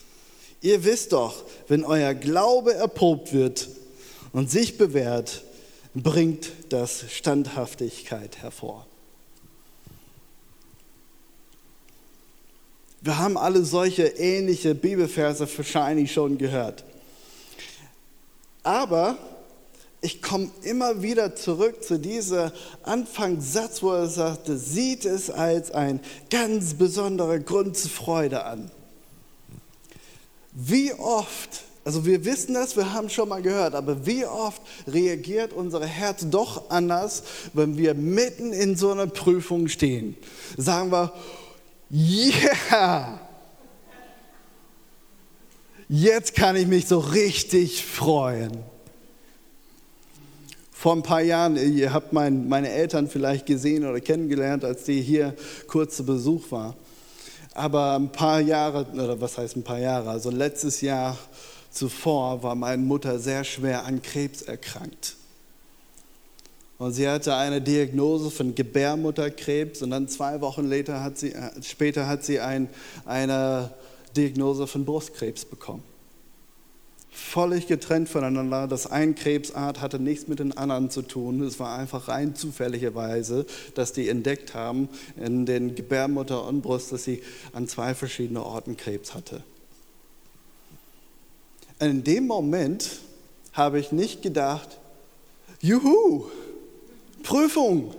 Ihr 0.62 0.84
wisst 0.84 1.12
doch, 1.12 1.44
wenn 1.68 1.84
euer 1.84 2.14
Glaube 2.14 2.74
erprobt 2.74 3.32
wird 3.32 3.68
und 4.32 4.50
sich 4.50 4.78
bewährt, 4.78 5.42
bringt 5.94 6.52
das 6.68 7.10
Standhaftigkeit 7.10 8.38
hervor. 8.38 8.86
Wir 13.07 13.19
haben 13.19 13.37
alle 13.38 13.64
solche 13.64 14.03
ähnliche 14.03 14.75
Bibelverse 14.75 15.47
wahrscheinlich 15.57 16.12
schon 16.12 16.38
gehört. 16.38 16.83
Aber 18.64 19.16
ich 20.01 20.21
komme 20.21 20.51
immer 20.62 21.03
wieder 21.03 21.37
zurück 21.37 21.85
zu 21.85 22.01
diesem 22.01 22.51
Anfangssatz, 22.83 23.81
wo 23.85 23.92
er 23.92 24.09
sagte, 24.09 24.59
sieht 24.59 25.05
es 25.05 25.31
als 25.31 25.71
ein 25.71 26.01
ganz 26.31 26.75
besonderer 26.75 27.38
Grund 27.38 27.77
zur 27.77 27.92
Freude 27.92 28.45
an. 28.45 28.73
Wie 30.51 30.92
oft, 30.92 31.62
also 31.85 32.07
wir 32.07 32.25
wissen 32.25 32.55
das, 32.55 32.77
wir 32.77 32.92
haben 32.92 33.09
schon 33.09 33.29
mal 33.29 33.40
gehört, 33.40 33.77
aber 33.77 34.05
wie 34.05 34.25
oft 34.25 34.61
reagiert 34.88 35.53
unser 35.53 35.87
Herz 35.87 36.27
doch 36.29 36.71
anders, 36.71 37.23
wenn 37.53 37.79
wir 37.79 37.95
mitten 37.95 38.53
in 38.53 38.75
so 38.75 38.90
einer 38.90 39.07
Prüfung 39.07 39.69
stehen? 39.69 40.16
Sagen 40.57 40.90
wir, 40.90 41.12
yeah, 41.90 43.20
jetzt 45.88 46.35
kann 46.35 46.57
ich 46.57 46.66
mich 46.66 46.87
so 46.87 46.99
richtig 46.99 47.85
freuen. 47.85 48.53
Vor 50.72 50.94
ein 50.94 51.03
paar 51.03 51.22
Jahren, 51.22 51.57
ihr 51.57 51.92
habt 51.92 52.12
mein, 52.12 52.49
meine 52.49 52.70
Eltern 52.70 53.09
vielleicht 53.09 53.46
gesehen 53.46 53.87
oder 53.87 54.01
kennengelernt, 54.01 54.64
als 54.64 54.85
die 54.85 55.01
hier 55.01 55.35
kurz 55.66 55.96
zu 55.96 56.05
Besuch 56.05 56.51
war. 56.51 56.77
Aber 57.55 57.96
ein 57.96 58.12
paar 58.12 58.40
Jahre, 58.40 58.87
oder 58.92 59.20
was 59.20 59.38
heißt 59.38 59.57
ein 59.57 59.64
paar 59.64 59.79
Jahre, 59.79 60.11
also 60.11 60.31
letztes 60.31 60.83
Jahr 60.83 61.16
zuvor 61.70 62.42
war 62.42 62.55
meine 62.55 62.83
Mutter 62.83 63.18
sehr 63.18 63.44
schwer 63.44 63.85
an 63.85 64.03
Krebs 64.03 64.42
erkrankt. 64.42 65.15
Und 66.78 66.92
sie 66.92 67.08
hatte 67.08 67.34
eine 67.34 67.62
Diagnose 67.62 68.30
von 68.30 68.54
Gebärmutterkrebs 68.54 69.80
und 69.82 69.90
dann 69.90 70.08
zwei 70.08 70.40
Wochen 70.42 70.66
später 70.66 71.02
hat 71.02 71.16
sie, 71.16 71.32
äh, 71.32 71.50
später 71.62 72.06
hat 72.06 72.24
sie 72.24 72.40
ein, 72.40 72.68
eine 73.06 73.70
Diagnose 74.14 74.66
von 74.66 74.84
Brustkrebs 74.84 75.44
bekommen. 75.46 75.82
völlig 77.10 77.66
getrennt 77.66 78.10
voneinander. 78.10 78.68
Das 78.68 78.86
eine 78.86 79.14
Krebsart 79.14 79.80
hatte 79.80 79.98
nichts 79.98 80.28
mit 80.28 80.38
den 80.38 80.56
anderen 80.56 80.90
zu 80.90 81.00
tun. 81.00 81.42
Es 81.42 81.58
war 81.58 81.78
einfach 81.78 82.08
rein 82.08 82.34
zufälligerweise, 82.34 83.46
dass 83.74 83.94
die 83.94 84.10
entdeckt 84.10 84.52
haben 84.52 84.90
in 85.16 85.46
den 85.46 85.74
Gebärmutter 85.74 86.46
und 86.46 86.60
Brust, 86.60 86.92
dass 86.92 87.04
sie 87.04 87.22
an 87.54 87.68
zwei 87.68 87.94
verschiedenen 87.94 88.42
Orten 88.42 88.76
Krebs 88.76 89.14
hatte. 89.14 89.42
In 91.80 92.04
dem 92.04 92.26
Moment 92.26 93.00
habe 93.54 93.80
ich 93.80 93.92
nicht 93.92 94.20
gedacht, 94.20 94.78
juhu, 95.60 96.26
Prüfung. 97.26 97.92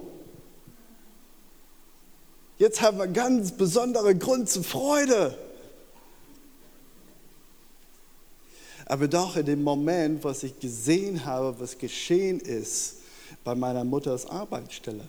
Jetzt 2.57 2.81
haben 2.81 2.97
wir 2.97 3.07
ganz 3.07 3.51
besondere 3.51 4.15
Grund 4.15 4.49
zur 4.49 4.63
Freude. 4.63 5.37
Aber 8.85 9.09
doch 9.09 9.35
in 9.35 9.45
dem 9.45 9.63
Moment, 9.63 10.23
was 10.23 10.43
ich 10.43 10.57
gesehen 10.59 11.25
habe, 11.25 11.59
was 11.59 11.77
geschehen 11.77 12.39
ist 12.39 12.95
bei 13.43 13.53
meiner 13.53 13.83
Mutters 13.83 14.25
Arbeitsstelle, 14.25 15.03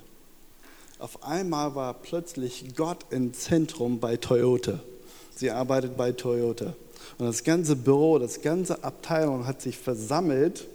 auf 0.98 1.22
einmal 1.22 1.76
war 1.76 1.94
plötzlich 1.94 2.74
Gott 2.76 3.06
im 3.10 3.32
Zentrum 3.32 4.00
bei 4.00 4.16
Toyota. 4.16 4.80
Sie 5.36 5.52
arbeitet 5.52 5.96
bei 5.96 6.10
Toyota. 6.10 6.74
Und 7.18 7.26
das 7.26 7.44
ganze 7.44 7.76
Büro, 7.76 8.18
das 8.18 8.42
ganze 8.42 8.82
Abteilung 8.82 9.46
hat 9.46 9.62
sich 9.62 9.78
versammelt, 9.78 10.66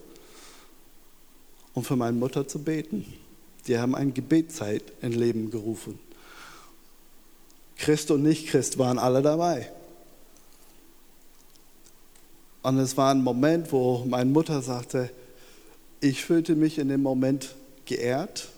um 1.73 1.83
für 1.83 1.97
meine 1.97 2.15
Mutter 2.15 2.47
zu 2.47 2.59
beten. 2.59 3.05
Die 3.67 3.77
haben 3.77 3.95
eine 3.95 4.11
Gebetszeit 4.11 4.83
in 5.01 5.13
Leben 5.13 5.51
gerufen. 5.51 5.99
Christ 7.77 8.11
und 8.11 8.23
Nicht-Christ 8.23 8.77
waren 8.77 8.99
alle 8.99 9.21
dabei. 9.21 9.69
Und 12.61 12.79
es 12.79 12.95
war 12.95 13.11
ein 13.11 13.23
Moment, 13.23 13.71
wo 13.71 14.05
meine 14.05 14.29
Mutter 14.29 14.61
sagte, 14.61 15.09
ich 15.99 16.23
fühlte 16.23 16.55
mich 16.55 16.79
in 16.79 16.89
dem 16.89 17.01
Moment 17.01 17.55
geehrt, 17.85 18.49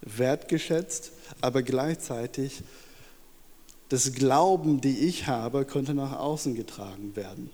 wertgeschätzt, 0.00 1.12
aber 1.40 1.62
gleichzeitig 1.62 2.62
das 3.88 4.14
Glauben, 4.14 4.80
die 4.80 4.98
ich 5.00 5.26
habe, 5.26 5.66
konnte 5.66 5.92
nach 5.92 6.18
außen 6.18 6.54
getragen 6.54 7.14
werden. 7.14 7.50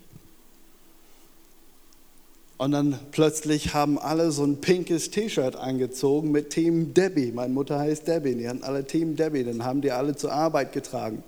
Und 2.59 2.73
dann 2.73 2.99
plötzlich 3.12 3.73
haben 3.73 3.99
alle 3.99 4.33
so 4.33 4.44
ein 4.44 4.61
pinkes 4.61 5.11
T-Shirt 5.11 5.55
angezogen 5.55 6.33
mit 6.33 6.51
Team 6.51 6.92
Debbie. 6.92 7.31
Meine 7.31 7.55
Mutter 7.55 7.79
heißt 7.79 8.07
Debbie, 8.09 8.35
die 8.35 8.49
hatten 8.49 8.64
alle 8.64 8.85
Team 8.85 9.14
Debbie. 9.14 9.44
Dann 9.44 9.64
haben 9.64 9.81
die 9.81 9.92
alle 9.92 10.16
zur 10.16 10.33
Arbeit 10.33 10.73
getragen. 10.73 11.23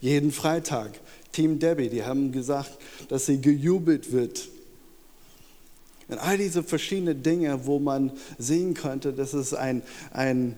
Jeden 0.00 0.30
Freitag. 0.30 0.92
Team 1.32 1.58
Debbie, 1.58 1.88
die 1.88 2.04
haben 2.04 2.30
gesagt, 2.32 2.70
dass 3.08 3.26
sie 3.26 3.40
gejubelt 3.40 4.12
wird. 4.12 4.48
Und 6.08 6.18
all 6.18 6.38
diese 6.38 6.62
verschiedenen 6.62 7.22
Dinge, 7.22 7.66
wo 7.66 7.78
man 7.78 8.12
sehen 8.38 8.74
könnte, 8.74 9.12
dass 9.12 9.32
es 9.32 9.54
ein, 9.54 9.82
ein 10.12 10.56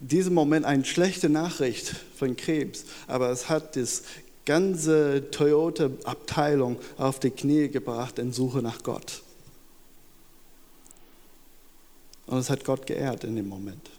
diesem 0.00 0.34
Moment 0.34 0.66
eine 0.66 0.84
schlechte 0.84 1.28
Nachricht 1.28 1.94
von 2.16 2.36
Krebs, 2.36 2.84
aber 3.06 3.30
es 3.30 3.48
hat 3.48 3.76
das 3.76 4.02
ganze 4.44 5.30
Toyota-Abteilung 5.30 6.76
auf 6.96 7.18
die 7.18 7.30
Knie 7.30 7.68
gebracht 7.68 8.18
in 8.18 8.32
Suche 8.32 8.60
nach 8.60 8.82
Gott. 8.82 9.22
Und 12.26 12.38
es 12.38 12.50
hat 12.50 12.64
Gott 12.64 12.86
geehrt 12.86 13.24
in 13.24 13.36
dem 13.36 13.48
Moment. 13.48 13.90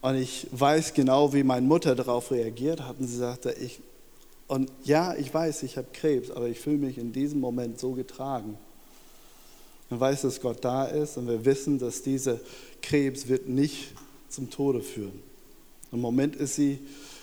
Und 0.00 0.16
ich 0.16 0.46
weiß 0.50 0.94
genau, 0.94 1.32
wie 1.34 1.42
meine 1.42 1.66
Mutter 1.66 1.94
darauf 1.94 2.30
reagiert 2.30 2.80
hat. 2.80 2.98
Und 2.98 3.06
sie 3.06 3.16
sagte, 3.16 3.52
ich, 3.52 3.80
und 4.48 4.70
ja, 4.84 5.14
ich 5.14 5.32
weiß, 5.32 5.62
ich 5.62 5.76
habe 5.76 5.88
Krebs, 5.92 6.30
aber 6.30 6.48
ich 6.48 6.58
fühle 6.58 6.78
mich 6.78 6.98
in 6.98 7.12
diesem 7.12 7.40
Moment 7.40 7.78
so 7.78 7.92
getragen. 7.92 8.56
Man 9.90 10.00
weiß, 10.00 10.22
dass 10.22 10.40
Gott 10.40 10.64
da 10.64 10.86
ist 10.86 11.16
und 11.16 11.28
wir 11.28 11.44
wissen, 11.44 11.78
dass 11.78 12.02
dieser 12.02 12.38
Krebs 12.80 13.28
wird 13.28 13.48
nicht 13.48 13.92
zum 14.28 14.48
Tode 14.48 14.80
führen. 14.80 15.22
Im 15.92 16.00
Moment 16.00 16.36
ist 16.36 16.54
sie, 16.54 16.78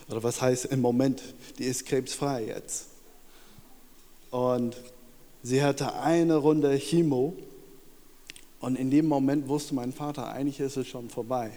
oder 0.10 0.22
was 0.22 0.42
heißt 0.42 0.66
im 0.66 0.82
Moment, 0.82 1.22
die 1.58 1.64
ist 1.64 1.86
krebsfrei 1.86 2.46
jetzt. 2.48 2.88
Und 4.30 4.76
sie 5.42 5.64
hatte 5.64 5.96
eine 5.96 6.36
Runde 6.36 6.78
Chemo 6.78 7.34
und 8.60 8.78
in 8.78 8.90
dem 8.90 9.08
Moment 9.08 9.48
wusste 9.48 9.76
mein 9.76 9.94
Vater, 9.94 10.28
eigentlich 10.28 10.60
ist 10.60 10.78
es 10.78 10.88
schon 10.88 11.10
vorbei. 11.10 11.52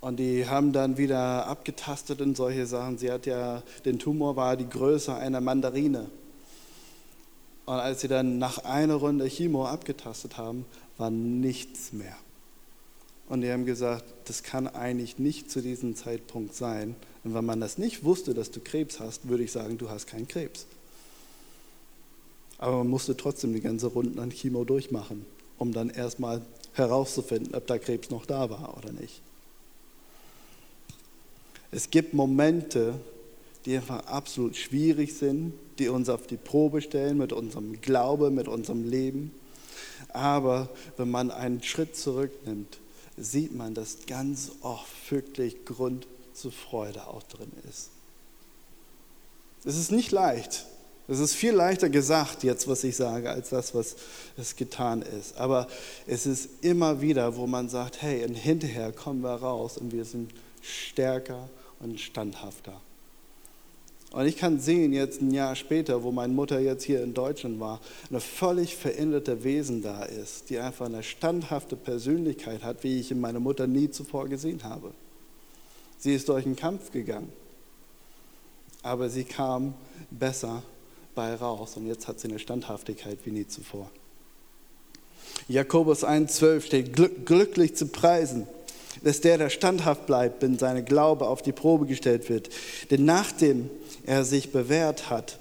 Und 0.00 0.16
die 0.16 0.48
haben 0.48 0.72
dann 0.72 0.98
wieder 0.98 1.46
abgetastet 1.46 2.20
und 2.20 2.36
solche 2.36 2.66
Sachen. 2.66 2.98
Sie 2.98 3.10
hat 3.10 3.24
ja, 3.24 3.62
den 3.84 4.00
Tumor 4.00 4.34
war 4.34 4.56
die 4.56 4.68
Größe 4.68 5.14
einer 5.14 5.40
Mandarine. 5.40 6.10
Und 7.66 7.74
als 7.74 8.00
sie 8.00 8.08
dann 8.08 8.38
nach 8.38 8.58
einer 8.58 8.96
Runde 8.96 9.26
Chemo 9.28 9.64
abgetastet 9.64 10.36
haben, 10.38 10.64
war 10.98 11.10
nichts 11.10 11.92
mehr. 11.92 12.16
Und 13.28 13.42
die 13.42 13.52
haben 13.52 13.64
gesagt, 13.64 14.04
das 14.24 14.42
kann 14.42 14.66
eigentlich 14.66 15.20
nicht 15.20 15.50
zu 15.50 15.62
diesem 15.62 15.94
Zeitpunkt 15.94 16.56
sein. 16.56 16.96
Und 17.22 17.34
wenn 17.34 17.44
man 17.44 17.60
das 17.60 17.78
nicht 17.78 18.02
wusste, 18.02 18.34
dass 18.34 18.50
du 18.50 18.58
Krebs 18.58 18.98
hast, 18.98 19.28
würde 19.28 19.44
ich 19.44 19.52
sagen, 19.52 19.78
du 19.78 19.88
hast 19.88 20.08
keinen 20.08 20.26
Krebs. 20.26 20.66
Aber 22.62 22.76
man 22.78 22.90
musste 22.90 23.16
trotzdem 23.16 23.52
die 23.52 23.60
ganze 23.60 23.88
Runde 23.88 24.22
an 24.22 24.30
Chemo 24.30 24.62
durchmachen, 24.62 25.26
um 25.58 25.72
dann 25.72 25.90
erstmal 25.90 26.42
herauszufinden, 26.74 27.56
ob 27.56 27.66
der 27.66 27.80
Krebs 27.80 28.08
noch 28.10 28.24
da 28.24 28.50
war 28.50 28.78
oder 28.78 28.92
nicht. 28.92 29.20
Es 31.72 31.90
gibt 31.90 32.14
Momente, 32.14 32.94
die 33.64 33.74
einfach 33.74 34.06
absolut 34.06 34.56
schwierig 34.56 35.14
sind, 35.14 35.54
die 35.80 35.88
uns 35.88 36.08
auf 36.08 36.28
die 36.28 36.36
Probe 36.36 36.82
stellen 36.82 37.18
mit 37.18 37.32
unserem 37.32 37.80
Glaube, 37.80 38.30
mit 38.30 38.46
unserem 38.46 38.88
Leben. 38.88 39.32
Aber 40.10 40.68
wenn 40.96 41.10
man 41.10 41.32
einen 41.32 41.64
Schritt 41.64 41.96
zurücknimmt 41.96 42.78
sieht 43.16 43.52
man, 43.52 43.74
dass 43.74 44.06
ganz 44.06 44.52
oft 44.60 45.10
wirklich 45.10 45.64
Grund 45.64 46.06
zur 46.32 46.52
Freude 46.52 47.08
auch 47.08 47.24
drin 47.24 47.50
ist. 47.68 47.90
Es 49.64 49.76
ist 49.76 49.90
nicht 49.90 50.12
leicht. 50.12 50.64
Es 51.12 51.20
ist 51.20 51.34
viel 51.34 51.52
leichter 51.52 51.90
gesagt 51.90 52.42
jetzt, 52.42 52.66
was 52.68 52.84
ich 52.84 52.96
sage, 52.96 53.28
als 53.28 53.50
das, 53.50 53.74
was 53.74 53.96
es 54.38 54.56
getan 54.56 55.02
ist. 55.02 55.36
Aber 55.36 55.68
es 56.06 56.24
ist 56.24 56.48
immer 56.62 57.02
wieder, 57.02 57.36
wo 57.36 57.46
man 57.46 57.68
sagt, 57.68 58.00
hey, 58.00 58.24
und 58.24 58.34
hinterher 58.34 58.92
kommen 58.92 59.20
wir 59.20 59.34
raus 59.34 59.76
und 59.76 59.92
wir 59.92 60.06
sind 60.06 60.32
stärker 60.62 61.50
und 61.80 62.00
standhafter. 62.00 62.80
Und 64.12 64.24
ich 64.24 64.38
kann 64.38 64.58
sehen, 64.58 64.94
jetzt 64.94 65.20
ein 65.20 65.32
Jahr 65.32 65.54
später, 65.54 66.02
wo 66.02 66.12
meine 66.12 66.32
Mutter 66.32 66.60
jetzt 66.60 66.84
hier 66.84 67.02
in 67.02 67.12
Deutschland 67.12 67.60
war, 67.60 67.82
eine 68.08 68.20
völlig 68.20 68.74
veränderte 68.74 69.44
Wesen 69.44 69.82
da 69.82 70.04
ist, 70.04 70.48
die 70.48 70.60
einfach 70.60 70.86
eine 70.86 71.02
standhafte 71.02 71.76
Persönlichkeit 71.76 72.62
hat, 72.62 72.84
wie 72.84 72.98
ich 72.98 73.10
in 73.10 73.20
meiner 73.20 73.40
Mutter 73.40 73.66
nie 73.66 73.90
zuvor 73.90 74.30
gesehen 74.30 74.64
habe. 74.64 74.92
Sie 75.98 76.14
ist 76.14 76.30
durch 76.30 76.46
einen 76.46 76.56
Kampf 76.56 76.90
gegangen, 76.90 77.30
aber 78.82 79.10
sie 79.10 79.24
kam 79.24 79.74
besser 80.10 80.62
bei 81.14 81.34
raus 81.34 81.76
und 81.76 81.86
jetzt 81.86 82.08
hat 82.08 82.20
sie 82.20 82.28
eine 82.28 82.38
Standhaftigkeit 82.38 83.18
wie 83.24 83.30
nie 83.30 83.46
zuvor. 83.46 83.90
Jakobus 85.48 86.04
1,12 86.04 86.60
steht, 86.60 87.26
glücklich 87.26 87.74
zu 87.74 87.86
preisen 87.86 88.46
dass 89.02 89.20
der, 89.20 89.38
der 89.38 89.50
standhaft 89.50 90.06
bleibt, 90.06 90.42
wenn 90.42 90.58
seine 90.58 90.84
Glaube 90.84 91.26
auf 91.26 91.42
die 91.42 91.52
Probe 91.52 91.86
gestellt 91.86 92.28
wird. 92.28 92.50
Denn 92.90 93.04
nachdem 93.04 93.70
er 94.04 94.24
sich 94.24 94.52
bewährt 94.52 95.10
hat, 95.10 95.38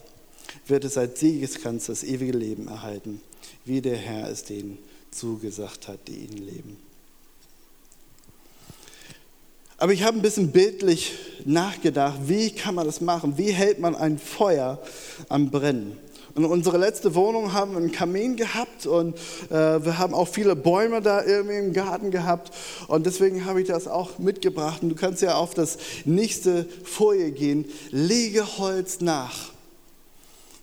wird 0.68 0.86
es 0.86 0.98
als 0.98 1.20
Siegeskranz 1.20 1.88
das 1.88 2.04
ewige 2.04 2.38
Leben 2.38 2.68
erhalten, 2.68 3.22
wie 3.66 3.82
der 3.82 3.98
Herr 3.98 4.30
es 4.30 4.44
denen 4.44 4.78
zugesagt 5.12 5.88
hat, 5.88 6.08
die 6.08 6.26
ihn 6.26 6.38
leben. 6.38 6.78
Aber 9.82 9.94
ich 9.94 10.04
habe 10.04 10.16
ein 10.16 10.22
bisschen 10.22 10.52
bildlich 10.52 11.14
nachgedacht, 11.44 12.20
wie 12.28 12.52
kann 12.52 12.76
man 12.76 12.86
das 12.86 13.02
machen? 13.02 13.40
Wie 13.40 13.50
hält 13.50 13.80
man 13.80 13.96
ein 13.96 14.20
Feuer 14.20 14.78
am 15.28 15.50
Brennen? 15.50 15.98
In 16.36 16.46
unserer 16.46 16.78
letzten 16.78 17.16
Wohnung 17.16 17.54
haben 17.54 17.72
wir 17.72 17.80
einen 17.80 17.92
Kamin 17.92 18.36
gehabt 18.36 18.86
und 18.86 19.18
äh, 19.50 19.84
wir 19.84 19.98
haben 19.98 20.14
auch 20.14 20.28
viele 20.28 20.56
Bäume 20.56 21.02
da 21.02 21.26
irgendwie 21.26 21.58
im 21.58 21.74
Garten 21.74 22.12
gehabt. 22.12 22.54
Und 22.90 23.08
deswegen 23.08 23.46
habe 23.46 23.60
ich 23.60 23.70
das 23.70 23.88
auch 23.88 24.20
mitgebracht. 24.20 24.84
Und 24.84 24.90
du 24.90 24.96
kannst 24.96 25.24
ja 25.24 25.34
auf 25.34 25.56
das 25.56 25.80
nächste 26.06 26.68
Folie 26.84 27.32
gehen. 27.32 27.66
Lege 27.90 28.60
Holz 28.60 29.02
nach. 29.02 29.50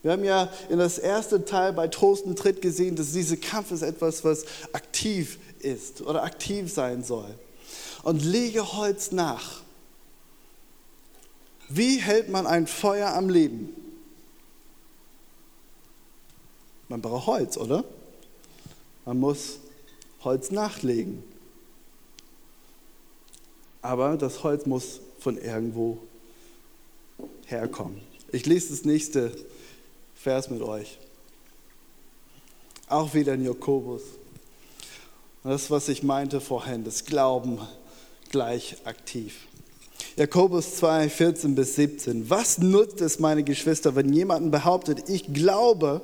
Wir 0.04 0.12
haben 0.12 0.22
ja 0.22 0.48
in 0.68 0.78
das 0.78 0.96
erste 0.96 1.44
Teil 1.44 1.72
bei 1.72 1.88
Trost 1.88 2.24
und 2.24 2.38
Tritt 2.38 2.62
gesehen, 2.62 2.94
dass 2.94 3.10
dieser 3.10 3.36
Kampf 3.36 3.72
ist 3.72 3.82
etwas, 3.82 4.22
was 4.22 4.44
aktiv 4.72 5.40
ist 5.58 6.02
oder 6.02 6.22
aktiv 6.22 6.72
sein 6.72 7.02
soll. 7.02 7.34
Und 8.02 8.24
lege 8.24 8.74
Holz 8.74 9.12
nach. 9.12 9.62
Wie 11.68 11.98
hält 11.98 12.28
man 12.28 12.46
ein 12.46 12.66
Feuer 12.66 13.14
am 13.14 13.28
Leben? 13.28 13.74
Man 16.88 17.02
braucht 17.02 17.26
Holz, 17.26 17.56
oder? 17.58 17.84
Man 19.04 19.20
muss 19.20 19.58
Holz 20.24 20.50
nachlegen. 20.50 21.22
Aber 23.82 24.16
das 24.16 24.42
Holz 24.42 24.66
muss 24.66 25.00
von 25.18 25.36
irgendwo 25.36 25.98
herkommen. 27.46 28.00
Ich 28.32 28.46
lese 28.46 28.70
das 28.70 28.84
nächste 28.84 29.32
Vers 30.14 30.50
mit 30.50 30.62
euch. 30.62 30.98
Auch 32.88 33.14
wieder 33.14 33.34
in 33.34 33.44
Jakobus. 33.44 34.02
Das, 35.44 35.70
was 35.70 35.88
ich 35.88 36.02
meinte 36.02 36.40
vorhin, 36.40 36.84
das 36.84 37.04
Glauben 37.04 37.60
gleich 38.30 38.76
aktiv. 38.84 39.48
Jakobus 40.18 40.74
2, 40.76 41.08
14 41.08 41.54
bis 41.54 41.76
17. 41.76 42.28
Was 42.28 42.58
nutzt 42.58 43.00
es, 43.00 43.20
meine 43.20 43.44
Geschwister, 43.44 43.94
wenn 43.94 44.12
jemand 44.12 44.50
behauptet, 44.50 45.08
ich 45.08 45.32
glaube, 45.32 46.00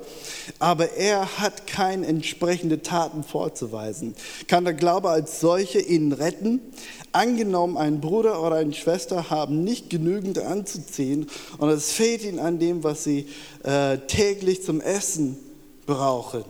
aber 0.57 0.93
er 0.93 1.39
hat 1.39 1.67
keine 1.67 2.07
entsprechende 2.07 2.81
Taten 2.81 3.25
vorzuweisen? 3.25 4.15
Kann 4.47 4.63
der 4.63 4.73
Glaube 4.73 5.09
als 5.09 5.41
solche 5.41 5.79
ihn 5.79 6.13
retten? 6.13 6.61
Angenommen, 7.11 7.75
ein 7.75 7.99
Bruder 7.99 8.41
oder 8.41 8.55
eine 8.55 8.73
Schwester 8.73 9.29
haben 9.29 9.65
nicht 9.65 9.89
genügend 9.89 10.39
anzuziehen 10.39 11.27
und 11.57 11.69
es 11.69 11.91
fehlt 11.91 12.23
ihnen 12.23 12.39
an 12.39 12.57
dem, 12.57 12.85
was 12.85 13.03
sie 13.03 13.27
äh, 13.63 13.97
täglich 14.07 14.63
zum 14.63 14.79
Essen 14.79 15.37
brauchen. 15.85 16.45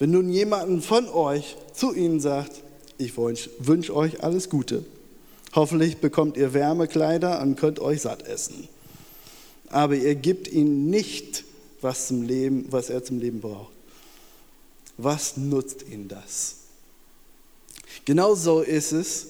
Wenn 0.00 0.12
nun 0.12 0.30
jemanden 0.30 0.80
von 0.80 1.08
euch 1.10 1.56
zu 1.74 1.94
ihnen 1.94 2.20
sagt, 2.20 2.62
ich 2.96 3.18
wünsche 3.18 3.94
euch 3.94 4.24
alles 4.24 4.48
Gute. 4.48 4.82
Hoffentlich 5.54 5.98
bekommt 5.98 6.38
ihr 6.38 6.54
Wärmekleider 6.54 7.40
und 7.42 7.56
könnt 7.56 7.80
euch 7.80 8.00
satt 8.00 8.26
essen. 8.26 8.66
Aber 9.68 9.94
ihr 9.94 10.14
gebt 10.14 10.48
ihm 10.48 10.88
nicht, 10.88 11.44
was, 11.82 12.08
zum 12.08 12.22
Leben, 12.22 12.64
was 12.70 12.88
er 12.88 13.04
zum 13.04 13.20
Leben 13.20 13.42
braucht. 13.42 13.72
Was 14.96 15.36
nutzt 15.36 15.84
ihm 15.90 16.08
das? 16.08 16.56
Genauso 18.06 18.62
ist 18.62 18.92
es 18.92 19.26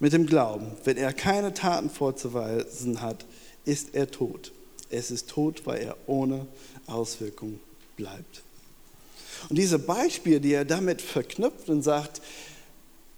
mit 0.00 0.12
dem 0.12 0.26
Glauben. 0.26 0.72
Wenn 0.82 0.96
er 0.96 1.12
keine 1.12 1.54
Taten 1.54 1.88
vorzuweisen 1.88 3.00
hat, 3.00 3.24
ist 3.64 3.94
er 3.94 4.10
tot. 4.10 4.50
Es 4.88 5.12
ist 5.12 5.30
tot, 5.30 5.66
weil 5.66 5.82
er 5.82 5.96
ohne 6.08 6.48
Auswirkung 6.86 7.60
bleibt. 7.96 8.42
Und 9.48 9.56
diese 9.56 9.78
Beispiele, 9.78 10.40
die 10.40 10.52
er 10.52 10.64
damit 10.64 11.00
verknüpft 11.00 11.68
und 11.68 11.82
sagt, 11.82 12.20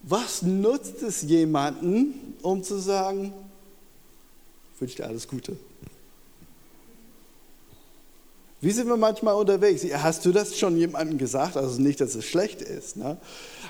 was 0.03 0.43
nutzt 0.43 1.03
es 1.03 1.23
jemanden, 1.23 2.35
um 2.43 2.63
zu 2.63 2.79
sagen, 2.79 3.33
ich 4.75 4.81
wünsche 4.81 4.97
dir 4.97 5.07
alles 5.07 5.29
Gute? 5.29 5.57
Wie 8.63 8.71
sind 8.71 8.87
wir 8.87 8.97
manchmal 8.97 9.35
unterwegs? 9.35 9.85
Hast 9.93 10.25
du 10.25 10.31
das 10.31 10.57
schon 10.57 10.77
jemandem 10.77 11.19
gesagt? 11.19 11.57
Also 11.57 11.81
nicht, 11.81 12.01
dass 12.01 12.15
es 12.15 12.25
schlecht 12.25 12.63
ist. 12.63 12.97
Ne? 12.97 13.17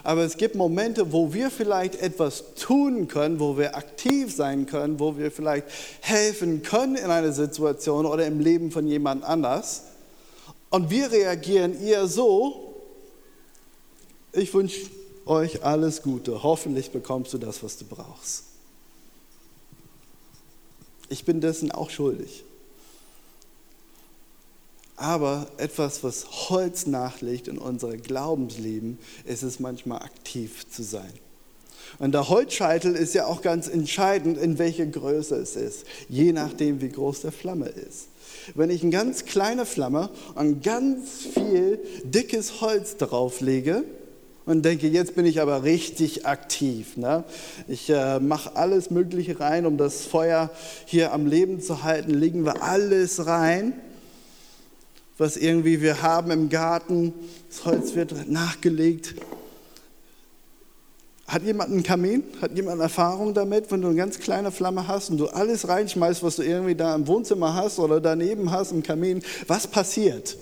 Aber 0.04 0.22
es 0.22 0.36
gibt 0.36 0.54
Momente, 0.54 1.14
wo 1.14 1.32
wir 1.32 1.50
vielleicht 1.50 1.94
etwas 1.94 2.54
tun 2.56 3.08
können, 3.08 3.40
wo 3.40 3.56
wir 3.56 3.74
aktiv 3.74 4.36
sein 4.36 4.66
können, 4.66 5.00
wo 5.00 5.16
wir 5.16 5.30
vielleicht 5.30 5.66
helfen 6.02 6.62
können 6.62 6.96
in 6.96 7.06
einer 7.06 7.32
Situation 7.32 8.04
oder 8.04 8.26
im 8.26 8.38
Leben 8.38 8.70
von 8.70 8.86
jemand 8.86 9.24
anders. 9.24 9.84
Und 10.72 10.88
wir 10.88 11.12
reagieren 11.12 11.78
eher 11.78 12.08
so, 12.08 12.74
ich 14.32 14.54
wünsche 14.54 14.88
euch 15.26 15.62
alles 15.62 16.00
Gute. 16.00 16.42
Hoffentlich 16.42 16.90
bekommst 16.90 17.34
du 17.34 17.38
das, 17.38 17.62
was 17.62 17.76
du 17.76 17.84
brauchst. 17.84 18.44
Ich 21.10 21.26
bin 21.26 21.42
dessen 21.42 21.72
auch 21.72 21.90
schuldig. 21.90 22.42
Aber 24.96 25.46
etwas, 25.58 26.02
was 26.04 26.48
Holz 26.48 26.86
nachlegt 26.86 27.48
in 27.48 27.58
unser 27.58 27.98
Glaubensleben, 27.98 28.98
ist 29.26 29.42
es 29.42 29.60
manchmal 29.60 30.00
aktiv 30.00 30.66
zu 30.70 30.82
sein. 30.82 31.12
Und 31.98 32.12
der 32.12 32.30
Holzscheitel 32.30 32.96
ist 32.96 33.12
ja 33.12 33.26
auch 33.26 33.42
ganz 33.42 33.68
entscheidend, 33.68 34.38
in 34.38 34.58
welcher 34.58 34.86
Größe 34.86 35.36
es 35.36 35.54
ist, 35.54 35.84
je 36.08 36.32
nachdem, 36.32 36.80
wie 36.80 36.88
groß 36.88 37.20
der 37.20 37.32
Flamme 37.32 37.68
ist. 37.68 38.06
Wenn 38.54 38.70
ich 38.70 38.82
eine 38.82 38.90
ganz 38.90 39.24
kleine 39.24 39.66
Flamme 39.66 40.10
und 40.34 40.62
ganz 40.62 41.26
viel 41.34 41.80
dickes 42.04 42.60
Holz 42.60 42.96
drauflege, 42.96 43.84
und 44.44 44.64
denke, 44.64 44.88
jetzt 44.88 45.14
bin 45.14 45.24
ich 45.24 45.40
aber 45.40 45.62
richtig 45.62 46.26
aktiv. 46.26 46.96
Ne? 46.96 47.24
Ich 47.68 47.88
äh, 47.90 48.18
mache 48.18 48.56
alles 48.56 48.90
Mögliche 48.90 49.38
rein, 49.38 49.66
um 49.66 49.76
das 49.76 50.04
Feuer 50.04 50.50
hier 50.84 51.12
am 51.12 51.26
Leben 51.26 51.60
zu 51.60 51.84
halten. 51.84 52.12
Legen 52.12 52.44
wir 52.44 52.62
alles 52.62 53.26
rein, 53.26 53.72
was 55.16 55.36
irgendwie 55.36 55.80
wir 55.80 56.02
haben 56.02 56.32
im 56.32 56.48
Garten. 56.48 57.14
Das 57.48 57.64
Holz 57.64 57.94
wird 57.94 58.28
nachgelegt. 58.28 59.14
Hat 61.32 61.42
jemand 61.42 61.72
einen 61.72 61.82
Kamin? 61.82 62.22
Hat 62.40 62.54
jemand 62.54 62.80
Erfahrung 62.80 63.34
damit, 63.34 63.70
wenn 63.72 63.80
du 63.80 63.88
eine 63.88 63.96
ganz 63.96 64.20
kleine 64.20 64.52
Flamme 64.52 64.86
hast 64.86 65.10
und 65.10 65.18
du 65.18 65.28
alles 65.28 65.66
reinschmeißt, 65.66 66.22
was 66.22 66.36
du 66.36 66.42
irgendwie 66.42 66.74
da 66.74 66.94
im 66.94 67.06
Wohnzimmer 67.06 67.54
hast 67.54 67.78
oder 67.78 68.00
daneben 68.00 68.50
hast 68.50 68.70
im 68.70 68.82
Kamin? 68.82 69.22
Was 69.46 69.66
passiert? 69.66 70.36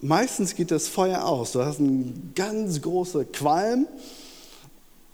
meistens 0.00 0.54
geht 0.54 0.70
das 0.70 0.88
Feuer 0.88 1.24
aus. 1.24 1.52
Du 1.52 1.64
hast 1.64 1.80
einen 1.80 2.32
ganz 2.34 2.80
großen 2.80 3.30
Qualm 3.32 3.86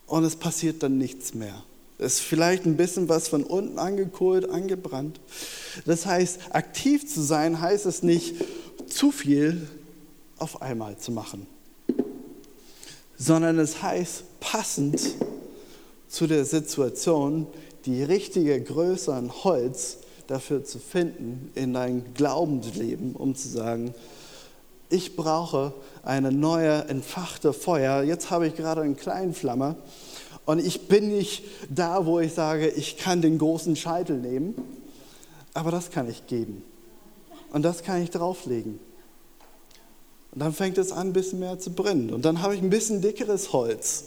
und 0.06 0.24
es 0.24 0.36
passiert 0.36 0.82
dann 0.82 0.98
nichts 0.98 1.34
mehr. 1.34 1.54
Es 1.98 2.14
ist 2.14 2.20
vielleicht 2.20 2.66
ein 2.66 2.76
bisschen 2.76 3.08
was 3.08 3.28
von 3.28 3.44
unten 3.44 3.78
angekohlt, 3.78 4.48
angebrannt. 4.50 5.20
Das 5.86 6.06
heißt, 6.06 6.40
aktiv 6.50 7.08
zu 7.08 7.22
sein 7.22 7.60
heißt 7.60 7.86
es 7.86 8.02
nicht, 8.02 8.34
zu 8.88 9.10
viel 9.10 9.66
auf 10.44 10.60
einmal 10.60 10.98
zu 10.98 11.10
machen, 11.10 11.46
sondern 13.16 13.58
es 13.58 13.82
heißt, 13.82 14.40
passend 14.40 15.00
zu 16.06 16.26
der 16.26 16.44
Situation 16.44 17.46
die 17.86 18.02
richtige 18.02 18.60
Größe 18.62 19.14
an 19.14 19.32
Holz 19.32 20.00
dafür 20.26 20.62
zu 20.62 20.78
finden 20.78 21.50
in 21.54 21.72
dein 21.72 22.12
Glaubensleben, 22.12 23.16
um 23.16 23.34
zu 23.34 23.48
sagen, 23.48 23.94
ich 24.90 25.16
brauche 25.16 25.72
eine 26.02 26.30
neue 26.30 26.88
entfachte 26.88 27.54
Feuer. 27.54 28.02
Jetzt 28.02 28.30
habe 28.30 28.46
ich 28.46 28.54
gerade 28.54 28.82
einen 28.82 28.98
kleinen 28.98 29.32
Flamme 29.32 29.76
und 30.44 30.58
ich 30.58 30.88
bin 30.88 31.08
nicht 31.08 31.42
da, 31.70 32.04
wo 32.04 32.20
ich 32.20 32.34
sage, 32.34 32.68
ich 32.68 32.98
kann 32.98 33.22
den 33.22 33.38
großen 33.38 33.76
Scheitel 33.76 34.18
nehmen, 34.18 34.54
aber 35.54 35.70
das 35.70 35.90
kann 35.90 36.10
ich 36.10 36.26
geben. 36.26 36.62
Und 37.50 37.62
das 37.62 37.82
kann 37.82 38.02
ich 38.02 38.10
drauflegen. 38.10 38.78
Und 40.34 40.40
dann 40.40 40.52
fängt 40.52 40.78
es 40.78 40.90
an, 40.90 41.08
ein 41.08 41.12
bisschen 41.12 41.38
mehr 41.38 41.60
zu 41.60 41.70
brennen. 41.70 42.12
Und 42.12 42.24
dann 42.24 42.42
habe 42.42 42.56
ich 42.56 42.62
ein 42.62 42.70
bisschen 42.70 43.00
dickeres 43.00 43.52
Holz. 43.52 44.06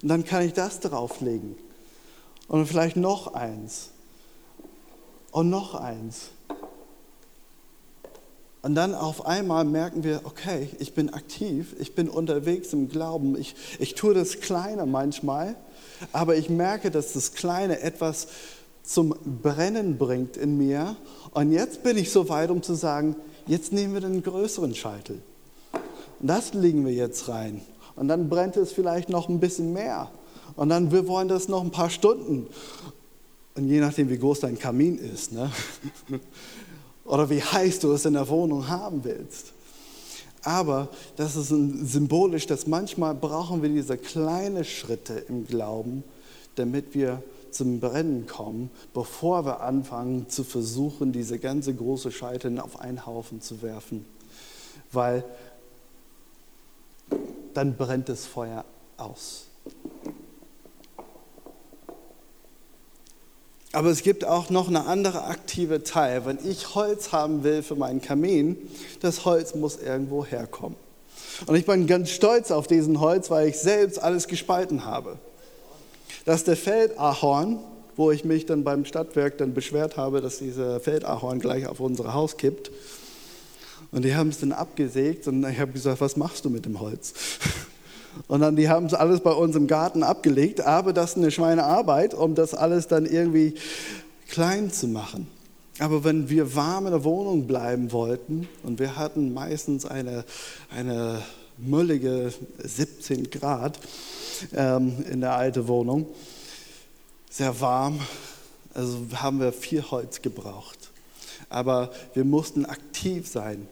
Und 0.00 0.08
dann 0.08 0.24
kann 0.24 0.44
ich 0.44 0.54
das 0.54 0.80
drauflegen. 0.80 1.54
Und 2.48 2.66
vielleicht 2.66 2.96
noch 2.96 3.34
eins. 3.34 3.90
Und 5.30 5.50
noch 5.50 5.74
eins. 5.74 6.30
Und 8.62 8.74
dann 8.74 8.94
auf 8.94 9.26
einmal 9.26 9.64
merken 9.64 10.02
wir, 10.02 10.22
okay, 10.24 10.68
ich 10.78 10.94
bin 10.94 11.12
aktiv, 11.12 11.76
ich 11.78 11.94
bin 11.94 12.08
unterwegs 12.08 12.72
im 12.72 12.88
Glauben, 12.88 13.38
ich, 13.38 13.54
ich 13.78 13.94
tue 13.94 14.12
das 14.12 14.40
Kleine 14.40 14.84
manchmal, 14.84 15.56
aber 16.12 16.36
ich 16.36 16.50
merke, 16.50 16.90
dass 16.90 17.14
das 17.14 17.32
Kleine 17.32 17.80
etwas 17.80 18.28
zum 18.82 19.14
Brennen 19.42 19.96
bringt 19.96 20.36
in 20.36 20.58
mir. 20.58 20.96
Und 21.32 21.52
jetzt 21.52 21.82
bin 21.82 21.96
ich 21.96 22.10
so 22.10 22.28
weit, 22.28 22.50
um 22.50 22.62
zu 22.62 22.74
sagen, 22.74 23.16
jetzt 23.46 23.72
nehmen 23.72 23.94
wir 23.94 24.00
den 24.00 24.22
größeren 24.22 24.74
Scheitel. 24.74 25.22
Das 26.20 26.54
legen 26.54 26.84
wir 26.84 26.92
jetzt 26.92 27.28
rein. 27.28 27.62
Und 27.96 28.08
dann 28.08 28.28
brennt 28.28 28.56
es 28.56 28.72
vielleicht 28.72 29.08
noch 29.08 29.28
ein 29.28 29.40
bisschen 29.40 29.72
mehr. 29.72 30.10
Und 30.56 30.68
dann, 30.68 30.92
wir 30.92 31.06
wollen 31.08 31.28
das 31.28 31.48
noch 31.48 31.62
ein 31.62 31.70
paar 31.70 31.90
Stunden. 31.90 32.46
Und 33.54 33.68
je 33.68 33.80
nachdem, 33.80 34.08
wie 34.10 34.18
groß 34.18 34.40
dein 34.40 34.58
Kamin 34.58 34.98
ist, 34.98 35.32
ne? 35.32 35.50
oder 37.04 37.28
wie 37.28 37.42
heiß 37.42 37.80
du 37.80 37.92
es 37.92 38.04
in 38.04 38.14
der 38.14 38.28
Wohnung 38.28 38.68
haben 38.68 39.02
willst. 39.04 39.52
Aber 40.42 40.88
das 41.16 41.36
ist 41.36 41.48
symbolisch, 41.48 42.46
dass 42.46 42.66
manchmal 42.66 43.14
brauchen 43.14 43.62
wir 43.62 43.68
diese 43.68 43.98
kleinen 43.98 44.64
Schritte 44.64 45.14
im 45.28 45.46
Glauben, 45.46 46.04
damit 46.54 46.94
wir 46.94 47.22
zum 47.50 47.80
Brennen 47.80 48.26
kommen, 48.26 48.70
bevor 48.94 49.44
wir 49.44 49.60
anfangen 49.60 50.28
zu 50.28 50.44
versuchen, 50.44 51.12
diese 51.12 51.38
ganze 51.38 51.74
große 51.74 52.12
Scheite 52.12 52.62
auf 52.62 52.80
einen 52.80 53.06
Haufen 53.06 53.40
zu 53.40 53.60
werfen. 53.60 54.04
Weil 54.92 55.24
dann 57.54 57.76
brennt 57.76 58.08
das 58.08 58.26
Feuer 58.26 58.64
aus. 58.96 59.46
Aber 63.72 63.88
es 63.90 64.02
gibt 64.02 64.24
auch 64.24 64.50
noch 64.50 64.68
eine 64.68 64.86
andere 64.86 65.24
aktive 65.24 65.84
Teil. 65.84 66.26
Wenn 66.26 66.38
ich 66.44 66.74
Holz 66.74 67.12
haben 67.12 67.44
will 67.44 67.62
für 67.62 67.76
meinen 67.76 68.02
Kamin, 68.02 68.56
das 69.00 69.24
Holz 69.24 69.54
muss 69.54 69.76
irgendwo 69.76 70.24
herkommen. 70.24 70.76
Und 71.46 71.54
ich 71.54 71.66
bin 71.66 71.86
ganz 71.86 72.10
stolz 72.10 72.50
auf 72.50 72.66
diesen 72.66 73.00
Holz, 73.00 73.30
weil 73.30 73.48
ich 73.48 73.58
selbst 73.58 74.02
alles 74.02 74.26
gespalten 74.26 74.84
habe. 74.84 75.18
Das 76.24 76.38
ist 76.38 76.48
der 76.48 76.56
Feldahorn, 76.56 77.60
wo 77.96 78.10
ich 78.10 78.24
mich 78.24 78.44
dann 78.44 78.64
beim 78.64 78.84
Stadtwerk 78.84 79.38
dann 79.38 79.54
beschwert 79.54 79.96
habe, 79.96 80.20
dass 80.20 80.38
dieser 80.38 80.80
Feldahorn 80.80 81.38
gleich 81.38 81.66
auf 81.66 81.80
unser 81.80 82.12
Haus 82.12 82.36
kippt. 82.36 82.70
Und 83.92 84.04
die 84.04 84.14
haben 84.14 84.28
es 84.28 84.38
dann 84.38 84.52
abgesägt 84.52 85.26
und 85.26 85.44
ich 85.48 85.58
habe 85.58 85.72
gesagt, 85.72 86.00
was 86.00 86.16
machst 86.16 86.44
du 86.44 86.50
mit 86.50 86.64
dem 86.64 86.80
Holz? 86.80 87.12
Und 88.26 88.40
dann, 88.40 88.56
die 88.56 88.68
haben 88.68 88.86
es 88.86 88.94
alles 88.94 89.20
bei 89.20 89.30
uns 89.30 89.54
im 89.54 89.68
Garten 89.68 90.02
abgelegt, 90.02 90.60
aber 90.62 90.92
das 90.92 91.10
ist 91.10 91.16
eine 91.18 91.30
Schweinearbeit, 91.30 92.12
um 92.12 92.34
das 92.34 92.54
alles 92.54 92.88
dann 92.88 93.06
irgendwie 93.06 93.54
klein 94.28 94.72
zu 94.72 94.88
machen. 94.88 95.28
Aber 95.78 96.04
wenn 96.04 96.28
wir 96.28 96.54
warm 96.54 96.86
in 96.86 96.92
der 96.92 97.04
Wohnung 97.04 97.46
bleiben 97.46 97.92
wollten 97.92 98.48
und 98.62 98.78
wir 98.78 98.96
hatten 98.96 99.32
meistens 99.32 99.86
eine, 99.86 100.24
eine 100.74 101.22
müllige 101.56 102.32
17 102.58 103.30
Grad 103.30 103.78
ähm, 104.54 105.04
in 105.10 105.20
der 105.20 105.36
alten 105.36 105.68
Wohnung, 105.68 106.06
sehr 107.30 107.60
warm, 107.60 108.00
also 108.74 108.98
haben 109.14 109.40
wir 109.40 109.52
viel 109.52 109.82
Holz 109.82 110.20
gebraucht. 110.20 110.90
Aber 111.48 111.90
wir 112.14 112.24
mussten 112.24 112.66
aktiv 112.66 113.26
sein. 113.26 113.66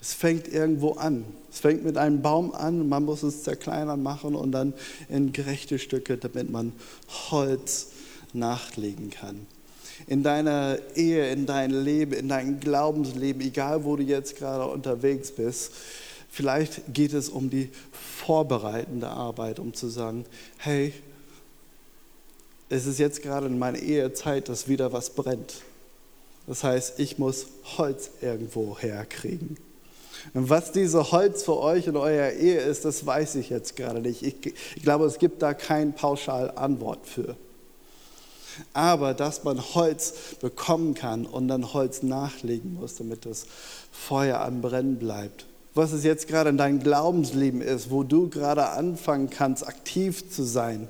Es 0.00 0.14
fängt 0.14 0.48
irgendwo 0.48 0.92
an. 0.92 1.24
Es 1.50 1.60
fängt 1.60 1.84
mit 1.84 1.96
einem 1.96 2.22
Baum 2.22 2.54
an, 2.54 2.88
man 2.88 3.04
muss 3.04 3.22
es 3.22 3.42
zerkleinern 3.42 4.02
machen 4.02 4.34
und 4.34 4.52
dann 4.52 4.74
in 5.08 5.32
gerechte 5.32 5.78
Stücke, 5.78 6.16
damit 6.16 6.50
man 6.50 6.72
Holz 7.30 7.88
nachlegen 8.32 9.10
kann 9.10 9.46
in 10.06 10.22
deiner 10.22 10.78
Ehe, 10.94 11.30
in 11.30 11.46
dein 11.46 11.70
Leben, 11.70 12.12
in 12.12 12.28
dein 12.28 12.60
Glaubensleben, 12.60 13.42
egal 13.42 13.84
wo 13.84 13.96
du 13.96 14.02
jetzt 14.02 14.36
gerade 14.36 14.70
unterwegs 14.70 15.32
bist. 15.32 15.72
Vielleicht 16.30 16.94
geht 16.94 17.14
es 17.14 17.28
um 17.28 17.50
die 17.50 17.70
vorbereitende 17.92 19.08
Arbeit, 19.08 19.58
um 19.58 19.74
zu 19.74 19.88
sagen, 19.88 20.24
hey, 20.58 20.92
es 22.68 22.86
ist 22.86 22.98
jetzt 22.98 23.22
gerade 23.22 23.46
in 23.46 23.58
meiner 23.58 23.78
Ehe 23.78 24.12
Zeit, 24.12 24.48
dass 24.48 24.68
wieder 24.68 24.92
was 24.92 25.10
brennt. 25.10 25.62
Das 26.46 26.64
heißt, 26.64 27.00
ich 27.00 27.18
muss 27.18 27.46
Holz 27.76 28.10
irgendwo 28.20 28.78
herkriegen. 28.78 29.56
Und 30.34 30.50
was 30.50 30.72
diese 30.72 31.12
Holz 31.12 31.44
für 31.44 31.58
euch 31.58 31.86
in 31.86 31.96
eurer 31.96 32.32
Ehe 32.32 32.60
ist, 32.60 32.84
das 32.84 33.04
weiß 33.04 33.36
ich 33.36 33.50
jetzt 33.50 33.76
gerade 33.76 34.00
nicht. 34.00 34.22
Ich, 34.22 34.54
ich 34.76 34.82
glaube, 34.82 35.06
es 35.06 35.18
gibt 35.18 35.42
da 35.42 35.54
keine 35.54 35.92
pauschale 35.92 36.56
Antwort 36.56 37.06
für 37.06 37.36
aber 38.72 39.14
dass 39.14 39.44
man 39.44 39.74
Holz 39.74 40.14
bekommen 40.40 40.94
kann 40.94 41.26
und 41.26 41.48
dann 41.48 41.72
Holz 41.72 42.02
nachlegen 42.02 42.74
muss, 42.74 42.96
damit 42.96 43.26
das 43.26 43.46
Feuer 43.92 44.40
am 44.40 44.60
Brennen 44.60 44.96
bleibt. 44.96 45.46
Was 45.74 45.92
es 45.92 46.04
jetzt 46.04 46.26
gerade 46.28 46.50
in 46.50 46.58
deinem 46.58 46.82
Glaubensleben 46.82 47.60
ist, 47.60 47.90
wo 47.90 48.02
du 48.02 48.28
gerade 48.28 48.70
anfangen 48.70 49.30
kannst, 49.30 49.66
aktiv 49.66 50.30
zu 50.30 50.42
sein. 50.42 50.88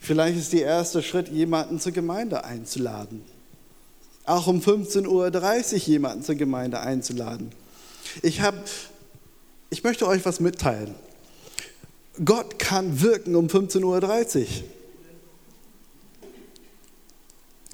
Vielleicht 0.00 0.36
ist 0.36 0.52
der 0.52 0.62
erste 0.62 1.02
Schritt, 1.02 1.28
jemanden 1.28 1.80
zur 1.80 1.92
Gemeinde 1.92 2.44
einzuladen. 2.44 3.22
Auch 4.24 4.46
um 4.46 4.60
15.30 4.60 5.06
Uhr 5.08 5.78
jemanden 5.86 6.22
zur 6.22 6.34
Gemeinde 6.34 6.80
einzuladen. 6.80 7.52
Ich, 8.20 8.42
hab, 8.42 8.54
ich 9.70 9.82
möchte 9.84 10.06
euch 10.06 10.24
was 10.26 10.40
mitteilen. 10.40 10.94
Gott 12.24 12.58
kann 12.58 13.00
wirken 13.00 13.36
um 13.36 13.46
15.30 13.46 14.40
Uhr. 14.40 14.46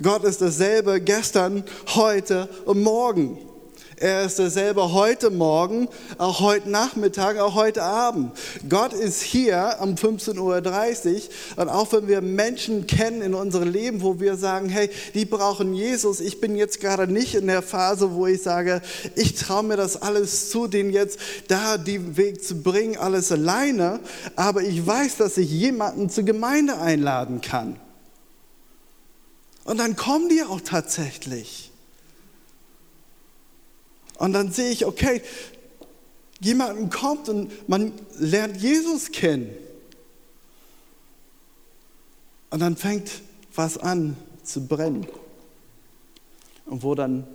Gott 0.01 0.23
ist 0.23 0.41
dasselbe 0.41 1.01
gestern, 1.01 1.65
heute 1.89 2.49
und 2.67 2.83
morgen. 2.83 3.48
Er 4.01 4.25
ist 4.25 4.39
dasselbe 4.39 4.93
heute 4.93 5.29
Morgen, 5.29 5.89
auch 6.19 6.39
heute 6.39 6.71
Nachmittag, 6.71 7.39
auch 7.39 7.57
heute 7.57 7.83
Abend. 7.83 8.31
Gott 8.69 8.93
ist 8.93 9.23
hier 9.23 9.79
um 9.81 9.95
15.30 9.95 10.39
Uhr 10.39 11.23
und 11.57 11.69
auch 11.69 11.93
wenn 11.93 12.07
wir 12.07 12.21
Menschen 12.21 12.87
kennen 12.87 13.23
in 13.23 13.35
unserem 13.35 13.73
Leben, 13.73 14.01
wo 14.03 14.21
wir 14.21 14.37
sagen, 14.37 14.69
hey, 14.69 14.89
die 15.15 15.25
brauchen 15.25 15.75
Jesus. 15.75 16.21
Ich 16.21 16.41
bin 16.41 16.55
jetzt 16.55 16.81
gerade 16.81 17.13
nicht 17.13 17.35
in 17.35 17.49
der 17.49 17.61
Phase, 17.61 18.15
wo 18.15 18.29
ich 18.29 18.41
sage, 18.41 18.83
ich 19.17 19.35
traue 19.35 19.65
mir 19.65 19.77
das 19.77 20.01
alles 20.01 20.51
zu, 20.51 20.69
den 20.69 20.91
jetzt 20.91 21.19
da 21.49 21.77
den 21.77 22.17
Weg 22.17 22.45
zu 22.45 22.63
bringen, 22.63 22.97
alles 22.97 23.33
alleine. 23.33 23.99
Aber 24.37 24.63
ich 24.63 24.87
weiß, 24.87 25.17
dass 25.17 25.37
ich 25.39 25.51
jemanden 25.51 26.09
zur 26.09 26.23
Gemeinde 26.23 26.79
einladen 26.79 27.41
kann. 27.41 27.81
Und 29.65 29.81
dann 29.81 29.97
kommen 29.97 30.29
die 30.29 30.45
auch 30.45 30.61
tatsächlich. 30.61 31.68
Und 34.19 34.33
dann 34.33 34.53
sehe 34.53 34.71
ich, 34.71 34.85
okay, 34.85 35.23
jemand 36.41 36.93
kommt 36.93 37.29
und 37.29 37.69
man 37.69 37.93
lernt 38.19 38.57
Jesus 38.57 39.11
kennen. 39.11 39.51
Und 42.51 42.61
dann 42.61 42.77
fängt 42.77 43.11
was 43.55 43.79
an 43.79 44.17
zu 44.43 44.67
brennen. 44.67 45.07
Und 46.67 46.83
wo 46.83 46.95
dann 46.95 47.27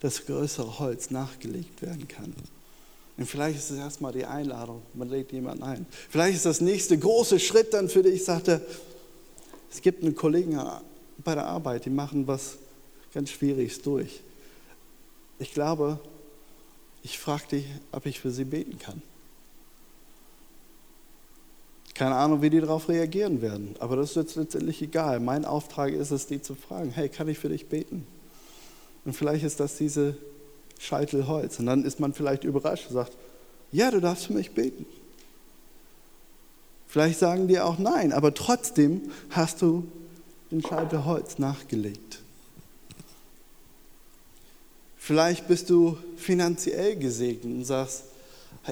das 0.00 0.26
größere 0.26 0.78
Holz 0.78 1.10
nachgelegt 1.10 1.82
werden 1.82 2.08
kann. 2.08 2.34
Und 3.16 3.26
vielleicht 3.26 3.58
ist 3.58 3.70
es 3.70 3.78
erstmal 3.78 4.12
die 4.12 4.26
Einladung, 4.26 4.82
man 4.94 5.08
lädt 5.08 5.32
jemanden 5.32 5.62
ein. 5.62 5.86
Vielleicht 6.10 6.36
ist 6.36 6.46
das 6.46 6.60
nächste 6.60 6.98
große 6.98 7.40
Schritt 7.40 7.72
dann 7.72 7.88
für 7.88 8.02
dich, 8.02 8.24
sagte, 8.24 8.60
es 9.72 9.80
gibt 9.80 10.02
einen 10.02 10.14
Kollegen 10.14 10.60
bei 11.24 11.34
der 11.34 11.46
Arbeit, 11.46 11.86
die 11.86 11.90
machen 11.90 12.26
was 12.26 12.56
ganz 13.14 13.30
Schwieriges 13.30 13.80
durch. 13.80 14.20
Ich 15.38 15.52
glaube, 15.52 16.00
ich 17.02 17.18
frage 17.18 17.44
dich, 17.52 17.66
ob 17.92 18.06
ich 18.06 18.20
für 18.20 18.30
sie 18.30 18.44
beten 18.44 18.78
kann. 18.78 19.02
Keine 21.94 22.16
Ahnung, 22.16 22.42
wie 22.42 22.50
die 22.50 22.60
darauf 22.60 22.88
reagieren 22.88 23.40
werden, 23.40 23.74
aber 23.78 23.96
das 23.96 24.10
ist 24.10 24.16
jetzt 24.16 24.36
letztendlich 24.36 24.82
egal. 24.82 25.18
Mein 25.18 25.44
Auftrag 25.44 25.92
ist 25.92 26.10
es, 26.10 26.26
die 26.26 26.42
zu 26.42 26.54
fragen, 26.54 26.90
hey, 26.90 27.08
kann 27.08 27.28
ich 27.28 27.38
für 27.38 27.48
dich 27.48 27.68
beten? 27.68 28.06
Und 29.04 29.14
vielleicht 29.14 29.44
ist 29.44 29.60
das 29.60 29.76
diese 29.76 30.16
Scheitel 30.78 31.26
Holz. 31.26 31.58
Und 31.58 31.66
dann 31.66 31.84
ist 31.84 32.00
man 32.00 32.12
vielleicht 32.12 32.44
überrascht 32.44 32.88
und 32.88 32.94
sagt, 32.94 33.12
ja, 33.72 33.90
du 33.90 34.00
darfst 34.00 34.26
für 34.26 34.34
mich 34.34 34.52
beten. 34.52 34.84
Vielleicht 36.86 37.18
sagen 37.18 37.48
die 37.48 37.60
auch 37.60 37.78
nein, 37.78 38.12
aber 38.12 38.34
trotzdem 38.34 39.10
hast 39.30 39.62
du 39.62 39.86
in 40.50 40.62
Scheibe 40.62 41.04
Holz 41.04 41.38
nachgelegt. 41.38 42.22
Vielleicht 45.06 45.46
bist 45.46 45.70
du 45.70 45.96
finanziell 46.16 46.96
gesegnet 46.96 47.58
und 47.58 47.64
sagst, 47.64 48.02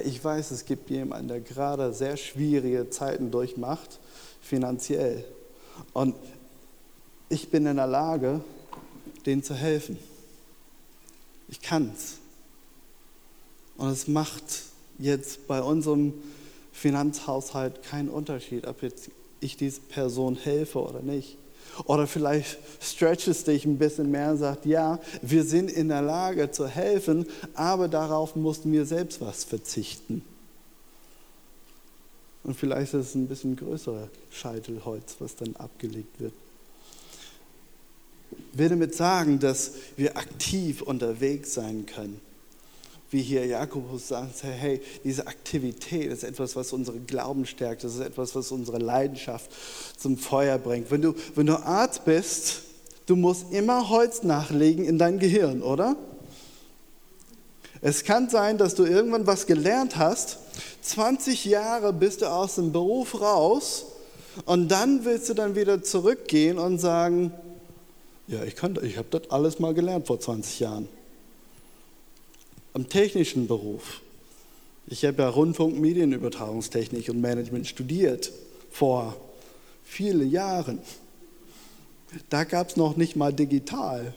ich 0.05 0.25
weiß, 0.25 0.51
es 0.51 0.65
gibt 0.65 0.91
jemanden, 0.91 1.29
der 1.29 1.41
gerade 1.41 1.93
sehr 1.93 2.17
schwierige 2.17 2.91
Zeiten 2.91 3.31
durchmacht, 3.31 4.01
finanziell. 4.43 5.25
Und 5.93 6.17
ich 7.29 7.51
bin 7.51 7.67
in 7.67 7.77
der 7.77 7.87
Lage, 7.87 8.41
denen 9.25 9.45
zu 9.45 9.55
helfen. 9.55 9.97
Ich 11.47 11.63
kann 11.63 11.93
es. 11.95 12.17
Und 13.77 13.91
es 13.91 14.09
macht 14.09 14.43
jetzt 14.99 15.47
bei 15.47 15.63
unserem 15.63 16.15
Finanzhaushalt 16.73 17.85
keinen 17.85 18.09
Unterschied, 18.09 18.67
ob 18.67 18.83
jetzt 18.83 19.09
ich 19.39 19.57
dieser 19.57 19.83
Person 19.83 20.35
helfe 20.35 20.81
oder 20.81 21.01
nicht. 21.01 21.39
Oder 21.87 22.07
vielleicht 22.07 22.59
stretcht 22.81 23.29
es 23.29 23.45
dich 23.45 23.65
ein 23.65 23.79
bisschen 23.79 24.11
mehr 24.11 24.31
und 24.33 24.39
sagt, 24.39 24.67
ja, 24.67 25.01
wir 25.23 25.45
sind 25.45 25.71
in 25.71 25.89
der 25.89 26.03
Lage 26.03 26.51
zu 26.51 26.67
helfen, 26.67 27.27
aber 27.55 27.89
darauf 27.89 28.37
mussten 28.37 28.73
wir 28.73 28.87
selbst 28.87 29.21
was 29.21 29.45
verzichten. 29.45 30.23
Und 32.45 32.55
vielleicht 32.55 32.95
ist 32.95 33.09
es 33.09 33.15
ein 33.15 33.27
bisschen 33.27 33.57
größerer 33.57 34.09
Scheitelholz, 34.31 35.17
was 35.19 35.35
dann 35.37 35.57
abgelegt 35.57 36.21
wird. 36.21 36.35
Ich 38.53 38.59
will 38.59 38.69
damit 38.69 38.95
sagen, 38.95 39.39
dass 39.39 39.73
wir 39.97 40.17
aktiv 40.17 40.83
unterwegs 40.83 41.55
sein 41.55 41.87
können 41.87 42.21
wie 43.15 43.23
hier 43.23 43.47
Jakobus 43.47 44.09
sagt, 44.09 44.43
hey, 44.43 44.81
diese 45.05 45.29
Aktivität 45.29 46.11
ist 46.11 46.25
etwas, 46.25 46.57
was 46.57 46.73
unsere 46.73 46.99
Glauben 46.99 47.47
stärkt, 47.47 47.85
das 47.85 47.95
ist 47.95 48.01
etwas, 48.01 48.35
was 48.35 48.51
unsere 48.51 48.79
Leidenschaft 48.79 49.49
zum 49.97 50.19
Feuer 50.19 50.59
bringt. 50.59 50.91
Wenn 50.91 51.01
du, 51.01 51.15
wenn 51.37 51.47
du 51.47 51.55
Arzt 51.55 52.05
bist, 52.05 52.63
du 53.07 53.15
musst 53.15 53.53
immer 53.53 53.89
Holz 53.89 54.25
nachlegen 54.25 54.85
in 54.85 54.99
dein 54.99 55.21
Gehirn, 55.21 55.63
oder? 55.63 55.95
Es 57.81 58.03
kann 58.03 58.29
sein, 58.29 58.59
dass 58.59 58.75
du 58.75 58.85
irgendwann 58.85 59.29
was 59.29 59.47
gelernt 59.47 59.97
hast, 59.97 60.39
20 60.83 61.45
Jahre 61.45 61.93
bist 61.93 62.23
du 62.23 62.27
aus 62.27 62.57
dem 62.57 62.73
Beruf 62.73 63.21
raus 63.21 63.87
und 64.45 64.73
dann 64.73 65.05
willst 65.05 65.29
du 65.29 65.35
dann 65.35 65.55
wieder 65.55 65.85
zurückgehen 65.85 66.59
und 66.59 66.79
sagen, 66.79 67.33
ja, 68.27 68.43
ich, 68.43 68.55
ich 68.83 68.99
habe 68.99 69.09
das 69.11 69.31
alles 69.31 69.61
mal 69.61 69.73
gelernt 69.73 70.09
vor 70.09 70.19
20 70.19 70.59
Jahren 70.59 70.89
am 72.75 72.89
technischen 72.89 73.47
Beruf. 73.47 74.01
Ich 74.89 75.05
habe 75.05 75.23
ja 75.23 75.29
Rundfunk, 75.29 75.81
Medienübertragungstechnik 75.81 77.09
und 77.09 77.21
Management 77.21 77.69
studiert 77.69 78.33
vor 78.71 79.17
vielen 79.85 80.29
Jahren. 80.31 80.81
Da 82.29 82.45
gab 82.45 82.71
es 82.71 82.77
noch 82.77 82.97
nicht 82.97 83.17
mal 83.17 83.33
digital. 83.33 84.13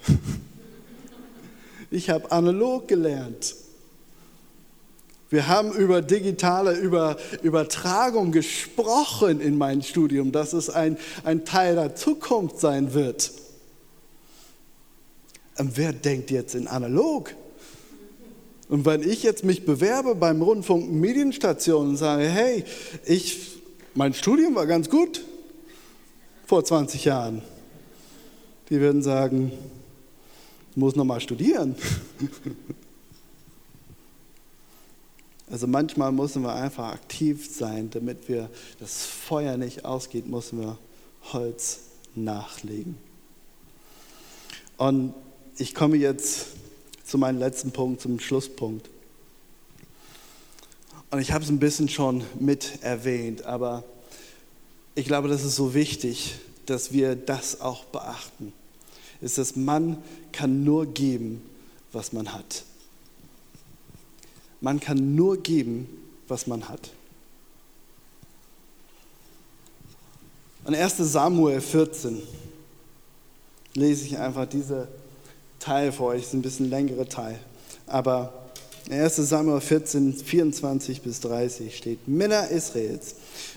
Ich 1.89 2.09
habe 2.09 2.31
analog 2.31 2.87
gelernt. 2.87 3.55
Wir 5.29 5.47
haben 5.47 5.71
über 5.71 6.01
digitale 6.01 6.73
über 6.73 7.17
Übertragung 7.43 8.31
gesprochen 8.31 9.39
in 9.39 9.57
meinem 9.57 9.83
Studium, 9.83 10.31
dass 10.31 10.53
es 10.53 10.69
ein, 10.69 10.97
ein 11.23 11.45
Teil 11.45 11.75
der 11.75 11.95
Zukunft 11.95 12.59
sein 12.59 12.93
wird. 12.93 13.31
Und 15.57 15.77
wer 15.77 15.93
denkt 15.93 16.31
jetzt 16.31 16.55
in 16.55 16.67
analog? 16.67 17.35
Und 18.69 18.85
wenn 18.85 19.01
ich 19.01 19.23
jetzt 19.23 19.43
mich 19.43 19.65
bewerbe 19.65 20.15
beim 20.15 20.41
Rundfunk 20.41 20.91
Medienstation 20.91 21.89
und 21.89 21.97
sage, 21.97 22.23
hey, 22.23 22.65
ich, 23.05 23.59
mein 23.93 24.13
Studium 24.13 24.55
war 24.55 24.67
ganz 24.67 24.89
gut 24.89 25.23
vor 26.45 26.63
20 26.63 27.05
Jahren, 27.05 27.41
die 28.69 28.79
würden 28.79 29.01
sagen, 29.01 29.51
muss 30.75 30.95
nochmal 30.95 31.21
studieren. 31.21 31.75
Also 35.49 35.65
manchmal 35.65 36.11
müssen 36.11 36.43
wir 36.43 36.53
einfach 36.53 36.91
aktiv 36.91 37.47
sein, 37.49 37.89
damit 37.89 38.27
wir 38.27 38.49
das 38.81 39.05
Feuer 39.05 39.55
nicht 39.55 39.85
ausgeht, 39.85 40.27
müssen 40.27 40.59
wir 40.59 40.77
Holz 41.31 41.79
nachlegen. 42.15 42.97
Und 44.75 45.13
ich 45.57 45.73
komme 45.73 45.95
jetzt 45.95 46.47
zu 47.07 47.17
meinem 47.17 47.39
letzten 47.39 47.71
Punkt, 47.71 48.01
zum 48.01 48.19
Schlusspunkt. 48.19 48.89
Und 51.09 51.19
ich 51.19 51.31
habe 51.31 51.43
es 51.43 51.49
ein 51.49 51.59
bisschen 51.59 51.87
schon 51.87 52.23
mit 52.37 52.83
erwähnt, 52.83 53.43
aber 53.43 53.85
ich 54.93 55.05
glaube, 55.05 55.29
das 55.29 55.45
ist 55.45 55.55
so 55.55 55.73
wichtig, 55.73 56.35
dass 56.65 56.91
wir 56.91 57.15
das 57.15 57.61
auch 57.61 57.85
beachten. 57.85 58.51
Ist, 59.21 59.37
dass 59.37 59.55
man 59.55 59.97
kann 60.33 60.65
nur 60.65 60.85
geben, 60.85 61.41
was 61.93 62.11
man 62.11 62.33
hat. 62.33 62.65
Man 64.59 64.81
kann 64.81 65.15
nur 65.15 65.37
geben, 65.37 65.87
was 66.27 66.45
man 66.45 66.67
hat. 66.67 66.91
Und 70.65 70.75
1 70.75 70.97
Samuel 70.97 71.61
14 71.61 72.21
lese 73.75 74.05
ich 74.05 74.17
einfach 74.17 74.45
diese 74.45 74.89
Teil 75.59 75.91
vor 75.91 76.09
euch, 76.09 76.23
ist 76.23 76.33
ein 76.33 76.41
bisschen 76.41 76.69
längere 76.69 77.07
Teil. 77.07 77.39
Aber 77.87 78.33
1 78.89 79.15
Samuel 79.17 79.61
14, 79.61 80.13
24 80.13 81.01
bis 81.01 81.19
30 81.21 81.75
steht, 81.75 82.07
Männer 82.07 82.49
Israels 82.49 83.15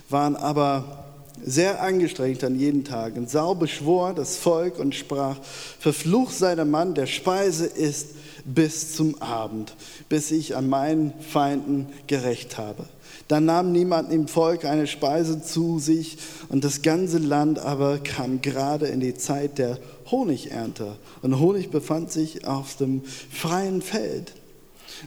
waren 0.09 0.37
aber 0.37 1.05
sehr 1.43 1.83
angestrengt 1.83 2.45
an 2.45 2.59
jeden 2.59 2.85
Tag. 2.85 3.17
Und 3.17 3.31
Saul 3.31 3.57
beschwor 3.57 4.13
das 4.13 4.37
Volk 4.37 4.79
und 4.79 4.95
sprach, 4.95 5.37
verflucht 5.79 6.35
sei 6.35 6.55
der 6.55 6.65
Mann, 6.65 6.95
der 6.95 7.07
Speise 7.07 7.67
isst 7.67 8.09
bis 8.45 8.95
zum 8.95 9.21
Abend, 9.23 9.75
bis 10.09 10.31
ich 10.31 10.57
an 10.57 10.69
meinen 10.69 11.13
Feinden 11.21 11.89
gerecht 12.07 12.59
habe. 12.59 12.85
Dann 13.31 13.45
nahm 13.45 13.71
niemand 13.71 14.13
im 14.13 14.27
Volk 14.27 14.65
eine 14.65 14.89
Speise 14.89 15.41
zu 15.41 15.79
sich 15.79 16.19
und 16.49 16.65
das 16.65 16.83
ganze 16.83 17.19
Land 17.19 17.61
aber 17.61 17.99
kam 17.99 18.43
gerade 18.43 18.87
in 18.87 18.99
die 18.99 19.15
Zeit 19.15 19.59
der 19.59 19.79
Honigernte. 20.11 20.97
Und 21.23 21.39
Honig 21.39 21.71
befand 21.71 22.11
sich 22.11 22.49
auf 22.49 22.75
dem 22.75 23.03
freien 23.31 23.83
Feld. 23.83 24.33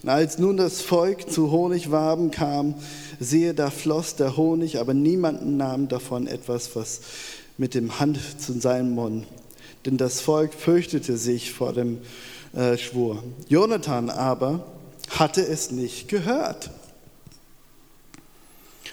Und 0.02 0.08
als 0.08 0.38
nun 0.40 0.56
das 0.56 0.80
Volk 0.82 1.30
zu 1.30 1.52
Honigwaben 1.52 2.32
kam, 2.32 2.76
siehe, 3.20 3.54
da 3.54 3.70
floss 3.70 4.16
der 4.16 4.38
Honig, 4.38 4.80
aber 4.80 4.94
niemand 4.94 5.46
nahm 5.46 5.90
davon 5.90 6.26
etwas, 6.26 6.78
was 6.78 7.02
mit 7.58 7.74
dem 7.74 8.00
Hand 8.00 8.18
zu 8.40 8.58
seinem 8.58 8.96
Mund. 8.96 9.28
Denn 9.86 9.98
das 9.98 10.22
Volk 10.22 10.54
fürchtete 10.54 11.18
sich 11.18 11.52
vor 11.52 11.74
dem 11.74 11.98
äh, 12.54 12.78
Schwur. 12.78 13.22
Jonathan 13.50 14.10
aber 14.10 14.66
hatte 15.10 15.46
es 15.46 15.72
nicht 15.72 16.08
gehört. 16.08 16.70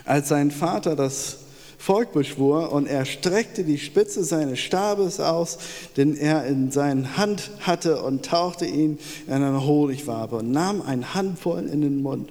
Als 0.05 0.28
sein 0.28 0.51
Vater 0.51 0.96
das 0.96 1.38
Volk 1.80 2.12
beschwor 2.12 2.72
und 2.72 2.86
er 2.86 3.07
streckte 3.07 3.64
die 3.64 3.78
Spitze 3.78 4.22
seines 4.22 4.59
Stabes 4.59 5.18
aus, 5.18 5.57
den 5.96 6.14
er 6.14 6.44
in 6.44 6.70
seiner 6.70 7.16
Hand 7.16 7.51
hatte 7.61 8.03
und 8.03 8.26
tauchte 8.26 8.66
ihn 8.66 8.98
in 9.26 9.32
eine 9.32 9.66
Honigwabe 9.66 10.36
und 10.36 10.53
nahm 10.53 10.82
ein 10.82 11.14
Handvoll 11.14 11.66
in 11.66 11.80
den 11.80 12.03
Mund. 12.03 12.28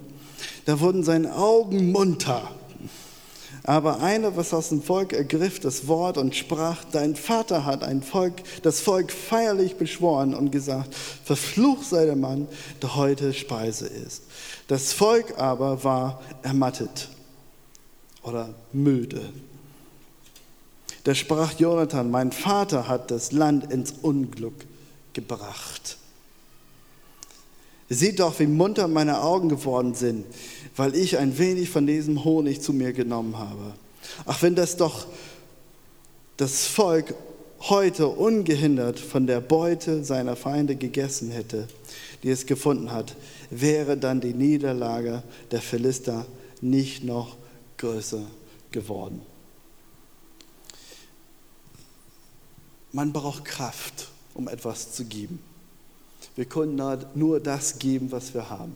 Da 0.65 0.79
wurden 0.79 1.03
seine 1.03 1.35
Augen 1.35 1.91
munter. 1.91 2.51
Aber 3.63 4.01
einer, 4.01 4.37
was 4.37 4.53
aus 4.53 4.69
dem 4.69 4.83
Volk 4.83 5.13
ergriff 5.13 5.59
das 5.59 5.87
Wort 5.87 6.19
und 6.19 6.35
sprach, 6.35 6.83
dein 6.91 7.15
Vater 7.15 7.65
hat 7.65 7.83
ein 7.83 8.03
Volk, 8.03 8.33
das 8.61 8.79
Volk 8.79 9.11
feierlich 9.11 9.77
beschworen 9.77 10.35
und 10.35 10.51
gesagt, 10.51 10.93
verflucht 11.23 11.85
sei 11.85 12.05
der 12.05 12.15
Mann, 12.15 12.47
der 12.83 12.95
heute 12.95 13.33
Speise 13.33 13.87
ist. 13.87 14.21
Das 14.67 14.93
Volk 14.93 15.39
aber 15.39 15.83
war 15.83 16.21
ermattet 16.43 17.09
oder 18.23 18.53
müde. 18.73 19.21
Da 21.03 21.15
sprach 21.15 21.57
Jonathan, 21.59 22.11
mein 22.11 22.31
Vater 22.31 22.87
hat 22.87 23.11
das 23.11 23.31
Land 23.31 23.71
ins 23.71 23.93
Unglück 24.01 24.65
gebracht. 25.13 25.97
Seht 27.89 28.19
doch, 28.19 28.39
wie 28.39 28.45
munter 28.45 28.87
meine 28.87 29.21
Augen 29.21 29.49
geworden 29.49 29.95
sind, 29.95 30.25
weil 30.75 30.95
ich 30.95 31.17
ein 31.17 31.37
wenig 31.39 31.69
von 31.69 31.87
diesem 31.87 32.23
Honig 32.23 32.61
zu 32.61 32.71
mir 32.71 32.93
genommen 32.93 33.37
habe. 33.37 33.73
Ach, 34.25 34.41
wenn 34.43 34.55
das 34.55 34.77
doch 34.77 35.07
das 36.37 36.67
Volk 36.67 37.15
heute 37.61 38.07
ungehindert 38.07 38.99
von 38.99 39.25
der 39.25 39.41
Beute 39.41 40.03
seiner 40.03 40.35
Feinde 40.35 40.75
gegessen 40.75 41.31
hätte, 41.31 41.67
die 42.23 42.29
es 42.29 42.45
gefunden 42.45 42.91
hat, 42.91 43.15
wäre 43.49 43.97
dann 43.97 44.21
die 44.21 44.33
Niederlage 44.33 45.23
der 45.51 45.61
Philister 45.61 46.25
nicht 46.61 47.03
noch 47.03 47.38
größer 47.79 48.21
geworden. 48.71 49.21
Man 52.91 53.11
braucht 53.11 53.45
Kraft, 53.45 54.09
um 54.33 54.47
etwas 54.47 54.93
zu 54.93 55.05
geben. 55.05 55.39
Wir 56.35 56.45
können 56.45 56.81
nur 57.15 57.39
das 57.39 57.79
geben, 57.79 58.11
was 58.11 58.33
wir 58.33 58.49
haben. 58.49 58.75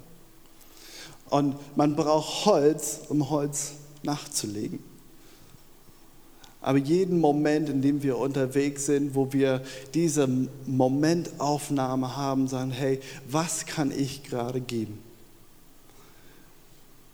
Und 1.30 1.56
man 1.76 1.95
braucht 1.95 2.45
Holz, 2.45 3.01
um 3.10 3.30
Holz 3.30 3.74
nachzulegen. 4.04 4.80
Aber 6.62 6.78
jeden 6.78 7.20
Moment, 7.20 7.68
in 7.68 7.82
dem 7.82 8.04
wir 8.04 8.18
unterwegs 8.18 8.86
sind, 8.86 9.16
wo 9.16 9.34
wir 9.34 9.62
diese 9.93 10.28
Momentaufnahme 10.66 12.16
haben, 12.16 12.47
sagen, 12.47 12.72
hey, 12.72 13.01
was 13.28 13.66
kann 13.66 13.91
ich 13.91 14.24
gerade 14.24 14.62
geben? 14.62 14.99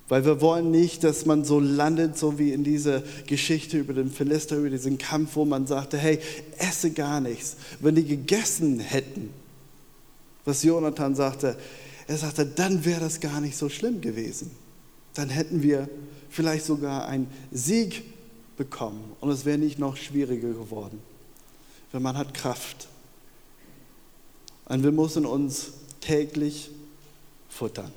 Weil 0.10 0.26
wir 0.26 0.42
wollen 0.42 0.72
nicht, 0.72 1.04
dass 1.04 1.28
man 1.28 1.46
so 1.46 1.60
landet, 1.60 2.18
so 2.18 2.40
wie 2.40 2.52
in 2.52 2.64
dieser 2.64 3.04
Geschichte 3.28 3.78
über 3.78 3.94
den 3.94 4.10
Philister, 4.10 4.58
über 4.58 4.72
diesen 4.72 4.98
Kampf, 4.98 5.36
wo 5.36 5.46
man 5.46 5.68
sagte, 5.68 5.98
hey, 5.98 6.20
esse 6.58 6.92
gar 6.92 7.22
nichts. 7.22 7.58
Wenn 7.80 7.94
die 7.94 8.04
gegessen 8.04 8.80
hätten, 8.80 9.30
was 10.46 10.64
Jonathan 10.64 11.16
sagte, 11.16 11.58
er 12.08 12.18
sagte, 12.18 12.48
dann 12.48 12.86
wäre 12.86 13.00
das 13.00 13.20
gar 13.20 13.40
nicht 13.40 13.56
so 13.56 13.70
schlimm 13.70 14.02
gewesen. 14.02 14.50
Dann 15.14 15.30
hätten 15.30 15.62
wir 15.62 15.88
vielleicht 16.32 16.66
sogar 16.66 17.08
einen 17.08 17.28
Sieg 17.52 18.04
bekommen 18.58 19.12
und 19.20 19.30
es 19.30 19.46
wäre 19.46 19.60
nicht 19.60 19.78
noch 19.78 19.96
schwieriger 19.96 20.50
geworden. 20.50 21.00
Wenn 21.92 22.02
man 22.02 22.18
hat 22.18 22.34
Kraft. 22.34 22.88
Und 24.66 24.84
wir 24.84 24.92
müssen 24.92 25.28
uns 25.28 25.68
täglich 26.02 26.72
futtern. 27.48 27.92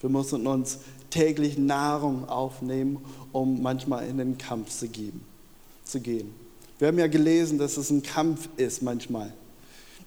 Wir 0.00 0.10
müssen 0.10 0.46
uns 0.46 0.78
täglich 1.10 1.58
Nahrung 1.58 2.28
aufnehmen, 2.28 2.98
um 3.32 3.62
manchmal 3.62 4.06
in 4.06 4.18
den 4.18 4.38
Kampf 4.38 4.70
zu, 4.70 4.88
geben, 4.88 5.22
zu 5.84 6.00
gehen. 6.00 6.34
Wir 6.78 6.88
haben 6.88 6.98
ja 6.98 7.06
gelesen, 7.06 7.58
dass 7.58 7.76
es 7.76 7.90
ein 7.90 8.02
Kampf 8.02 8.48
ist 8.56 8.82
manchmal. 8.82 9.32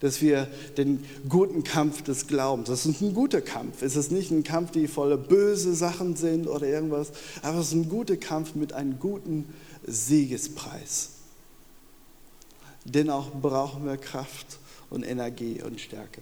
Dass 0.01 0.21
wir 0.21 0.47
den 0.77 1.03
guten 1.27 1.63
Kampf 1.63 2.03
des 2.03 2.27
Glaubens, 2.27 2.69
das 2.69 2.85
ist 2.85 3.01
ein 3.01 3.13
guter 3.13 3.41
Kampf. 3.41 3.81
Es 3.81 3.97
ist 3.97 4.11
nicht 4.11 4.31
ein 4.31 4.43
Kampf, 4.43 4.71
die 4.71 4.87
voller 4.87 5.17
böse 5.17 5.75
Sachen 5.75 6.15
sind 6.15 6.47
oder 6.47 6.67
irgendwas, 6.67 7.11
aber 7.41 7.59
es 7.59 7.67
ist 7.67 7.73
ein 7.73 7.89
guter 7.89 8.15
Kampf 8.15 8.55
mit 8.55 8.71
einem 8.71 8.97
guten 8.99 9.53
Siegespreis. 9.85 11.09
Dennoch 12.85 13.33
brauchen 13.33 13.85
wir 13.85 13.97
Kraft 13.97 14.59
und 14.89 15.03
Energie 15.03 15.61
und 15.61 15.81
Stärke. 15.81 16.21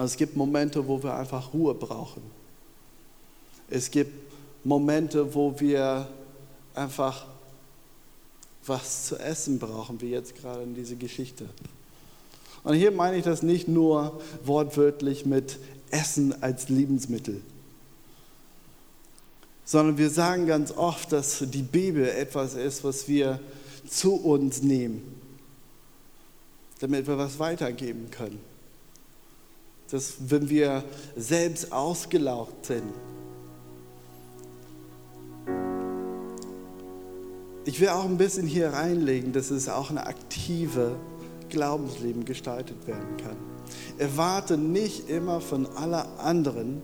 Aber 0.00 0.06
es 0.06 0.16
gibt 0.16 0.34
Momente, 0.34 0.88
wo 0.88 1.02
wir 1.02 1.14
einfach 1.14 1.52
Ruhe 1.52 1.74
brauchen. 1.74 2.22
Es 3.68 3.90
gibt 3.90 4.32
Momente, 4.64 5.34
wo 5.34 5.60
wir 5.60 6.08
einfach 6.72 7.26
was 8.64 9.08
zu 9.08 9.18
essen 9.18 9.58
brauchen, 9.58 10.00
wie 10.00 10.08
jetzt 10.08 10.36
gerade 10.36 10.62
in 10.62 10.74
dieser 10.74 10.94
Geschichte. 10.94 11.50
Und 12.64 12.76
hier 12.76 12.92
meine 12.92 13.18
ich 13.18 13.24
das 13.24 13.42
nicht 13.42 13.68
nur 13.68 14.22
wortwörtlich 14.42 15.26
mit 15.26 15.58
Essen 15.90 16.42
als 16.42 16.70
Lebensmittel, 16.70 17.42
sondern 19.66 19.98
wir 19.98 20.08
sagen 20.08 20.46
ganz 20.46 20.72
oft, 20.72 21.12
dass 21.12 21.44
die 21.46 21.60
Bibel 21.60 22.08
etwas 22.08 22.54
ist, 22.54 22.84
was 22.84 23.06
wir 23.06 23.38
zu 23.86 24.14
uns 24.14 24.62
nehmen, 24.62 25.02
damit 26.78 27.06
wir 27.06 27.18
was 27.18 27.38
weitergeben 27.38 28.10
können 28.10 28.49
dass 29.90 30.14
wenn 30.28 30.48
wir 30.48 30.84
selbst 31.16 31.72
ausgelaugt 31.72 32.66
sind, 32.66 32.92
ich 37.64 37.80
will 37.80 37.88
auch 37.88 38.04
ein 38.04 38.16
bisschen 38.16 38.46
hier 38.46 38.72
reinlegen, 38.72 39.32
dass 39.32 39.50
es 39.50 39.68
auch 39.68 39.90
eine 39.90 40.06
aktive 40.06 40.96
Glaubensleben 41.50 42.24
gestaltet 42.24 42.86
werden 42.86 43.16
kann. 43.18 43.36
Erwarte 43.98 44.56
nicht 44.56 45.08
immer 45.08 45.40
von 45.40 45.66
aller 45.76 46.06
anderen, 46.18 46.82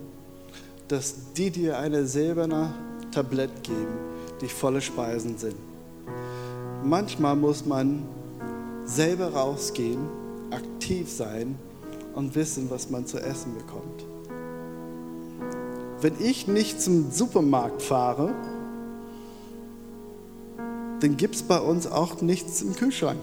dass 0.87 1.33
die 1.35 1.49
dir 1.49 1.79
eine 1.79 2.05
silberne 2.05 2.73
Tablett 3.11 3.63
geben, 3.63 3.97
die 4.41 4.47
volle 4.47 4.81
Speisen 4.81 5.37
sind. 5.37 5.55
Manchmal 6.83 7.35
muss 7.35 7.65
man 7.65 8.05
selber 8.85 9.33
rausgehen, 9.33 10.07
aktiv 10.51 11.11
sein 11.11 11.57
und 12.17 12.33
wissen, 12.33 12.71
was 12.71 12.89
man 12.89 13.05
zu 13.05 13.19
essen 13.19 13.53
bekommt. 13.53 14.03
Wenn 16.01 16.13
ich 16.19 16.47
nicht 16.47 16.81
zum 16.81 17.11
Supermarkt 17.11 17.83
fahre, 17.83 18.33
dann 20.99 21.15
gibt 21.15 21.35
es 21.35 21.43
bei 21.43 21.59
uns 21.59 21.85
auch 21.85 22.19
nichts 22.21 22.63
im 22.63 22.75
Kühlschrank. 22.75 23.21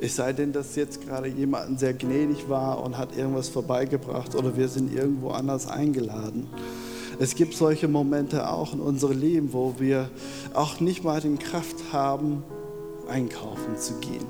Es 0.00 0.16
sei 0.16 0.32
denn, 0.32 0.54
dass 0.54 0.74
jetzt 0.74 1.02
gerade 1.02 1.28
jemand 1.28 1.78
sehr 1.78 1.92
gnädig 1.92 2.48
war 2.48 2.82
und 2.82 2.96
hat 2.96 3.14
irgendwas 3.14 3.50
vorbeigebracht 3.50 4.34
oder 4.34 4.56
wir 4.56 4.68
sind 4.68 4.90
irgendwo 4.90 5.30
anders 5.30 5.66
eingeladen. 5.66 6.46
Es 7.18 7.34
gibt 7.34 7.52
solche 7.52 7.88
Momente 7.88 8.48
auch 8.48 8.72
in 8.72 8.80
unserem 8.80 9.20
Leben, 9.20 9.52
wo 9.52 9.74
wir 9.78 10.08
auch 10.54 10.80
nicht 10.80 11.04
mal 11.04 11.20
die 11.20 11.36
Kraft 11.36 11.92
haben, 11.92 12.42
einkaufen 13.08 13.76
zu 13.76 13.94
gehen. 13.94 14.26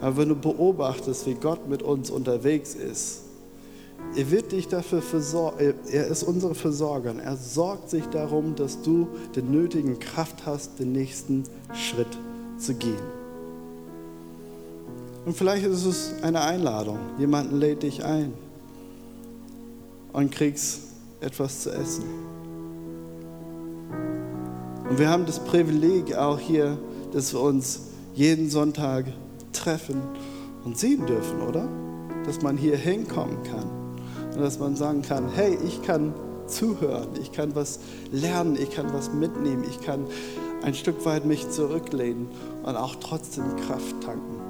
Aber 0.00 0.18
wenn 0.18 0.28
du 0.28 0.36
beobachtest, 0.36 1.26
wie 1.26 1.34
Gott 1.34 1.68
mit 1.68 1.82
uns 1.82 2.10
unterwegs 2.10 2.74
ist, 2.74 3.22
er 4.14 4.30
wird 4.30 4.52
dich 4.52 4.68
dafür 4.68 5.02
versorgen, 5.02 5.74
er 5.90 6.06
ist 6.06 6.22
unsere 6.22 6.54
Versorger. 6.54 7.14
Er 7.22 7.36
sorgt 7.36 7.90
sich 7.90 8.04
darum, 8.06 8.54
dass 8.54 8.82
du 8.82 9.08
die 9.34 9.42
nötigen 9.42 9.98
Kraft 9.98 10.46
hast, 10.46 10.78
den 10.78 10.92
nächsten 10.92 11.44
Schritt 11.72 12.18
zu 12.58 12.74
gehen. 12.74 13.00
Und 15.24 15.36
vielleicht 15.36 15.66
ist 15.66 15.84
es 15.84 16.12
eine 16.22 16.42
Einladung. 16.42 16.98
Jemanden 17.18 17.56
lädt 17.56 17.82
dich 17.82 18.04
ein 18.04 18.32
und 20.12 20.30
kriegst 20.30 20.80
etwas 21.20 21.62
zu 21.62 21.72
essen. 21.72 22.04
Und 24.88 24.98
wir 24.98 25.10
haben 25.10 25.26
das 25.26 25.40
Privileg 25.40 26.14
auch 26.14 26.38
hier, 26.38 26.78
dass 27.12 27.32
wir 27.32 27.40
uns 27.40 27.80
jeden 28.14 28.50
Sonntag 28.50 29.06
treffen 29.52 30.00
und 30.64 30.78
sehen 30.78 31.06
dürfen, 31.06 31.40
oder? 31.42 31.68
Dass 32.24 32.42
man 32.42 32.56
hier 32.56 32.76
hinkommen 32.76 33.42
kann 33.44 33.70
und 34.34 34.40
dass 34.40 34.58
man 34.58 34.76
sagen 34.76 35.02
kann, 35.02 35.28
hey, 35.34 35.56
ich 35.64 35.82
kann 35.82 36.14
zuhören, 36.46 37.08
ich 37.20 37.32
kann 37.32 37.54
was 37.54 37.80
lernen, 38.12 38.56
ich 38.56 38.70
kann 38.70 38.92
was 38.92 39.12
mitnehmen, 39.12 39.64
ich 39.68 39.80
kann 39.80 40.06
ein 40.62 40.74
Stück 40.74 41.04
weit 41.04 41.24
mich 41.24 41.50
zurücklehnen 41.50 42.28
und 42.62 42.76
auch 42.76 42.96
trotzdem 42.96 43.44
Kraft 43.56 44.00
tanken. 44.02 44.40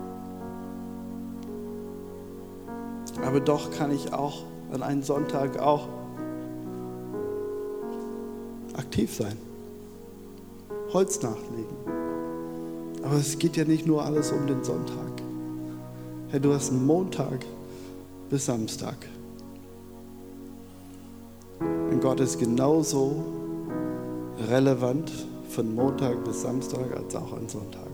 Aber 3.25 3.41
doch 3.41 3.71
kann 3.71 3.91
ich 3.91 4.13
auch 4.13 4.45
an 4.73 4.83
einem 4.83 5.03
Sonntag 5.03 5.59
auch 5.59 5.89
aktiv 8.77 9.15
sein, 9.15 9.37
Holz 10.93 11.23
nachlegen. 11.23 12.06
Aber 13.07 13.19
es 13.19 13.39
geht 13.39 13.57
ja 13.57 13.65
nicht 13.65 13.87
nur 13.87 14.05
alles 14.05 14.33
um 14.33 14.49
den 14.49 14.65
Sonntag. 14.65 15.23
Herr, 16.31 16.41
du 16.41 16.53
hast 16.53 16.71
einen 16.71 16.85
Montag 16.85 17.47
bis 18.29 18.47
Samstag. 18.47 18.97
Und 21.61 22.01
Gott 22.01 22.19
ist 22.19 22.41
genauso 22.41 23.25
relevant 24.51 25.13
von 25.51 25.73
Montag 25.73 26.25
bis 26.25 26.43
Samstag 26.43 26.97
als 26.97 27.15
auch 27.15 27.33
an 27.33 27.49
Sonntag. 27.49 27.87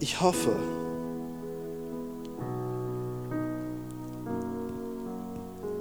Ich 0.00 0.18
hoffe, 0.18 0.56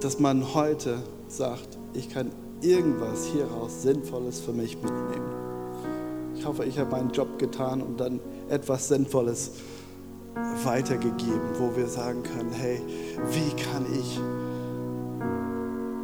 dass 0.03 0.19
man 0.19 0.53
heute 0.53 0.97
sagt, 1.29 1.77
ich 1.93 2.09
kann 2.09 2.31
irgendwas 2.61 3.25
hieraus 3.27 3.83
Sinnvolles 3.83 4.41
für 4.41 4.51
mich 4.51 4.75
mitnehmen. 4.75 5.31
Ich 6.35 6.45
hoffe, 6.45 6.65
ich 6.65 6.77
habe 6.77 6.91
meinen 6.91 7.11
Job 7.11 7.39
getan 7.39 7.81
und 7.81 7.99
dann 7.99 8.19
etwas 8.49 8.89
Sinnvolles 8.89 9.51
weitergegeben, 10.63 11.41
wo 11.57 11.75
wir 11.77 11.87
sagen 11.87 12.21
können, 12.23 12.51
hey, 12.51 12.81
wie 13.31 13.63
kann 13.63 13.85
ich 13.93 14.19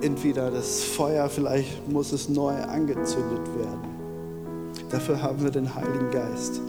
entweder 0.02 0.50
das 0.50 0.82
Feuer, 0.82 1.28
vielleicht 1.28 1.90
muss 1.90 2.14
es 2.14 2.30
neu 2.30 2.54
angezündet 2.54 3.46
werden. 3.58 4.80
Dafür 4.92 5.22
haben 5.22 5.44
wir 5.44 5.52
den 5.52 5.76
Heiligen 5.76 6.10
Geist. 6.12 6.62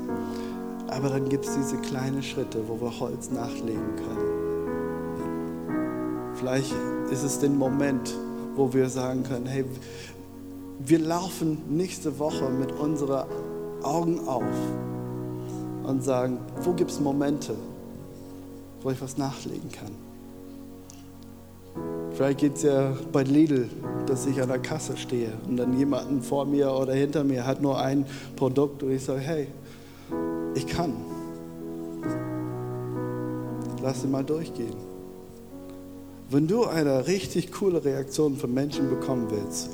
Aber 0.89 1.09
dann 1.11 1.29
gibt 1.29 1.45
es 1.45 1.55
diese 1.55 1.77
kleinen 1.77 2.25
Schritte, 2.25 2.59
wo 2.67 2.81
wir 2.81 2.99
Holz 2.99 3.31
nachlegen 3.31 3.95
können. 3.95 4.30
Vielleicht 6.41 6.75
ist 7.11 7.23
es 7.23 7.39
den 7.39 7.59
Moment, 7.59 8.17
wo 8.57 8.73
wir 8.73 8.89
sagen 8.89 9.25
können, 9.25 9.45
hey, 9.45 9.63
wir 10.79 10.99
laufen 10.99 11.59
nächste 11.69 12.19
Woche 12.19 12.49
mit 12.49 12.73
unseren 12.73 13.27
Augen 13.83 14.27
auf 14.27 14.43
und 15.87 16.03
sagen, 16.03 16.39
wo 16.63 16.73
gibt 16.73 16.93
es 16.93 16.99
Momente, 16.99 17.55
wo 18.81 18.91
ich 18.91 18.99
was 19.03 19.19
nachlegen 19.19 19.71
kann. 19.71 19.91
Vielleicht 22.13 22.39
geht 22.39 22.57
es 22.57 22.63
ja 22.63 22.97
bei 23.13 23.23
Lidl, 23.23 23.69
dass 24.07 24.25
ich 24.25 24.41
an 24.41 24.49
der 24.49 24.61
Kasse 24.61 24.97
stehe 24.97 25.33
und 25.47 25.59
dann 25.59 25.79
jemanden 25.79 26.23
vor 26.23 26.47
mir 26.47 26.73
oder 26.73 26.95
hinter 26.95 27.23
mir 27.23 27.47
hat 27.47 27.61
nur 27.61 27.79
ein 27.79 28.07
Produkt 28.37 28.83
und 28.83 28.93
ich 28.93 29.05
sage, 29.05 29.21
hey, 29.21 29.47
ich 30.55 30.67
kann. 30.67 30.95
Lass 33.83 34.05
ihn 34.05 34.11
mal 34.11 34.25
durchgehen. 34.25 34.90
Wenn 36.31 36.47
du 36.47 36.65
eine 36.65 37.07
richtig 37.07 37.53
coole 37.53 37.85
Reaktion 37.85 38.37
von 38.37 38.55
Menschen 38.55 38.89
bekommen 38.89 39.27
willst, 39.31 39.71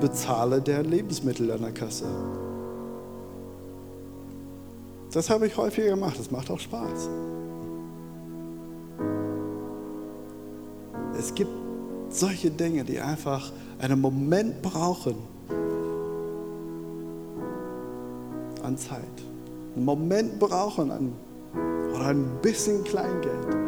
bezahle 0.00 0.60
deren 0.60 0.86
Lebensmittel 0.86 1.50
an 1.50 1.62
der 1.62 1.72
Kasse. 1.72 2.06
Das 5.12 5.30
habe 5.30 5.46
ich 5.46 5.56
häufiger 5.56 5.90
gemacht, 5.90 6.18
das 6.18 6.30
macht 6.30 6.50
auch 6.50 6.58
Spaß. 6.58 7.08
Es 11.18 11.34
gibt 11.34 11.50
solche 12.08 12.50
Dinge, 12.50 12.84
die 12.84 12.98
einfach 12.98 13.52
einen 13.78 14.00
Moment 14.00 14.60
brauchen 14.62 15.14
an 18.62 18.76
Zeit 18.76 19.02
einen 19.74 19.84
Moment 19.84 20.38
brauchen 20.38 20.90
an, 20.90 21.12
oder 21.94 22.06
ein 22.06 22.26
bisschen 22.42 22.84
Kleingeld. 22.84 23.61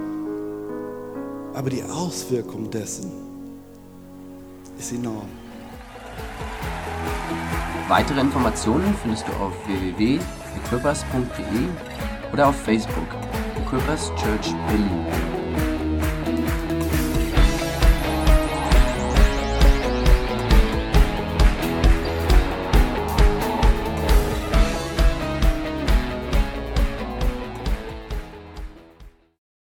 Aber 1.55 1.71
die 1.71 1.83
Auswirkung 1.85 2.71
dessen 2.71 3.11
ist 4.77 4.93
enorm. 4.93 5.29
Weitere 7.89 8.21
Informationen 8.21 8.95
findest 9.03 9.27
du 9.29 9.33
auf 9.35 9.53
www.equippers.de 9.67 11.69
oder 12.33 12.49
auf 12.49 12.57
Facebook 12.57 13.07
Equippers 13.57 14.11
Church 14.17 14.53
Berlin. 14.69 15.43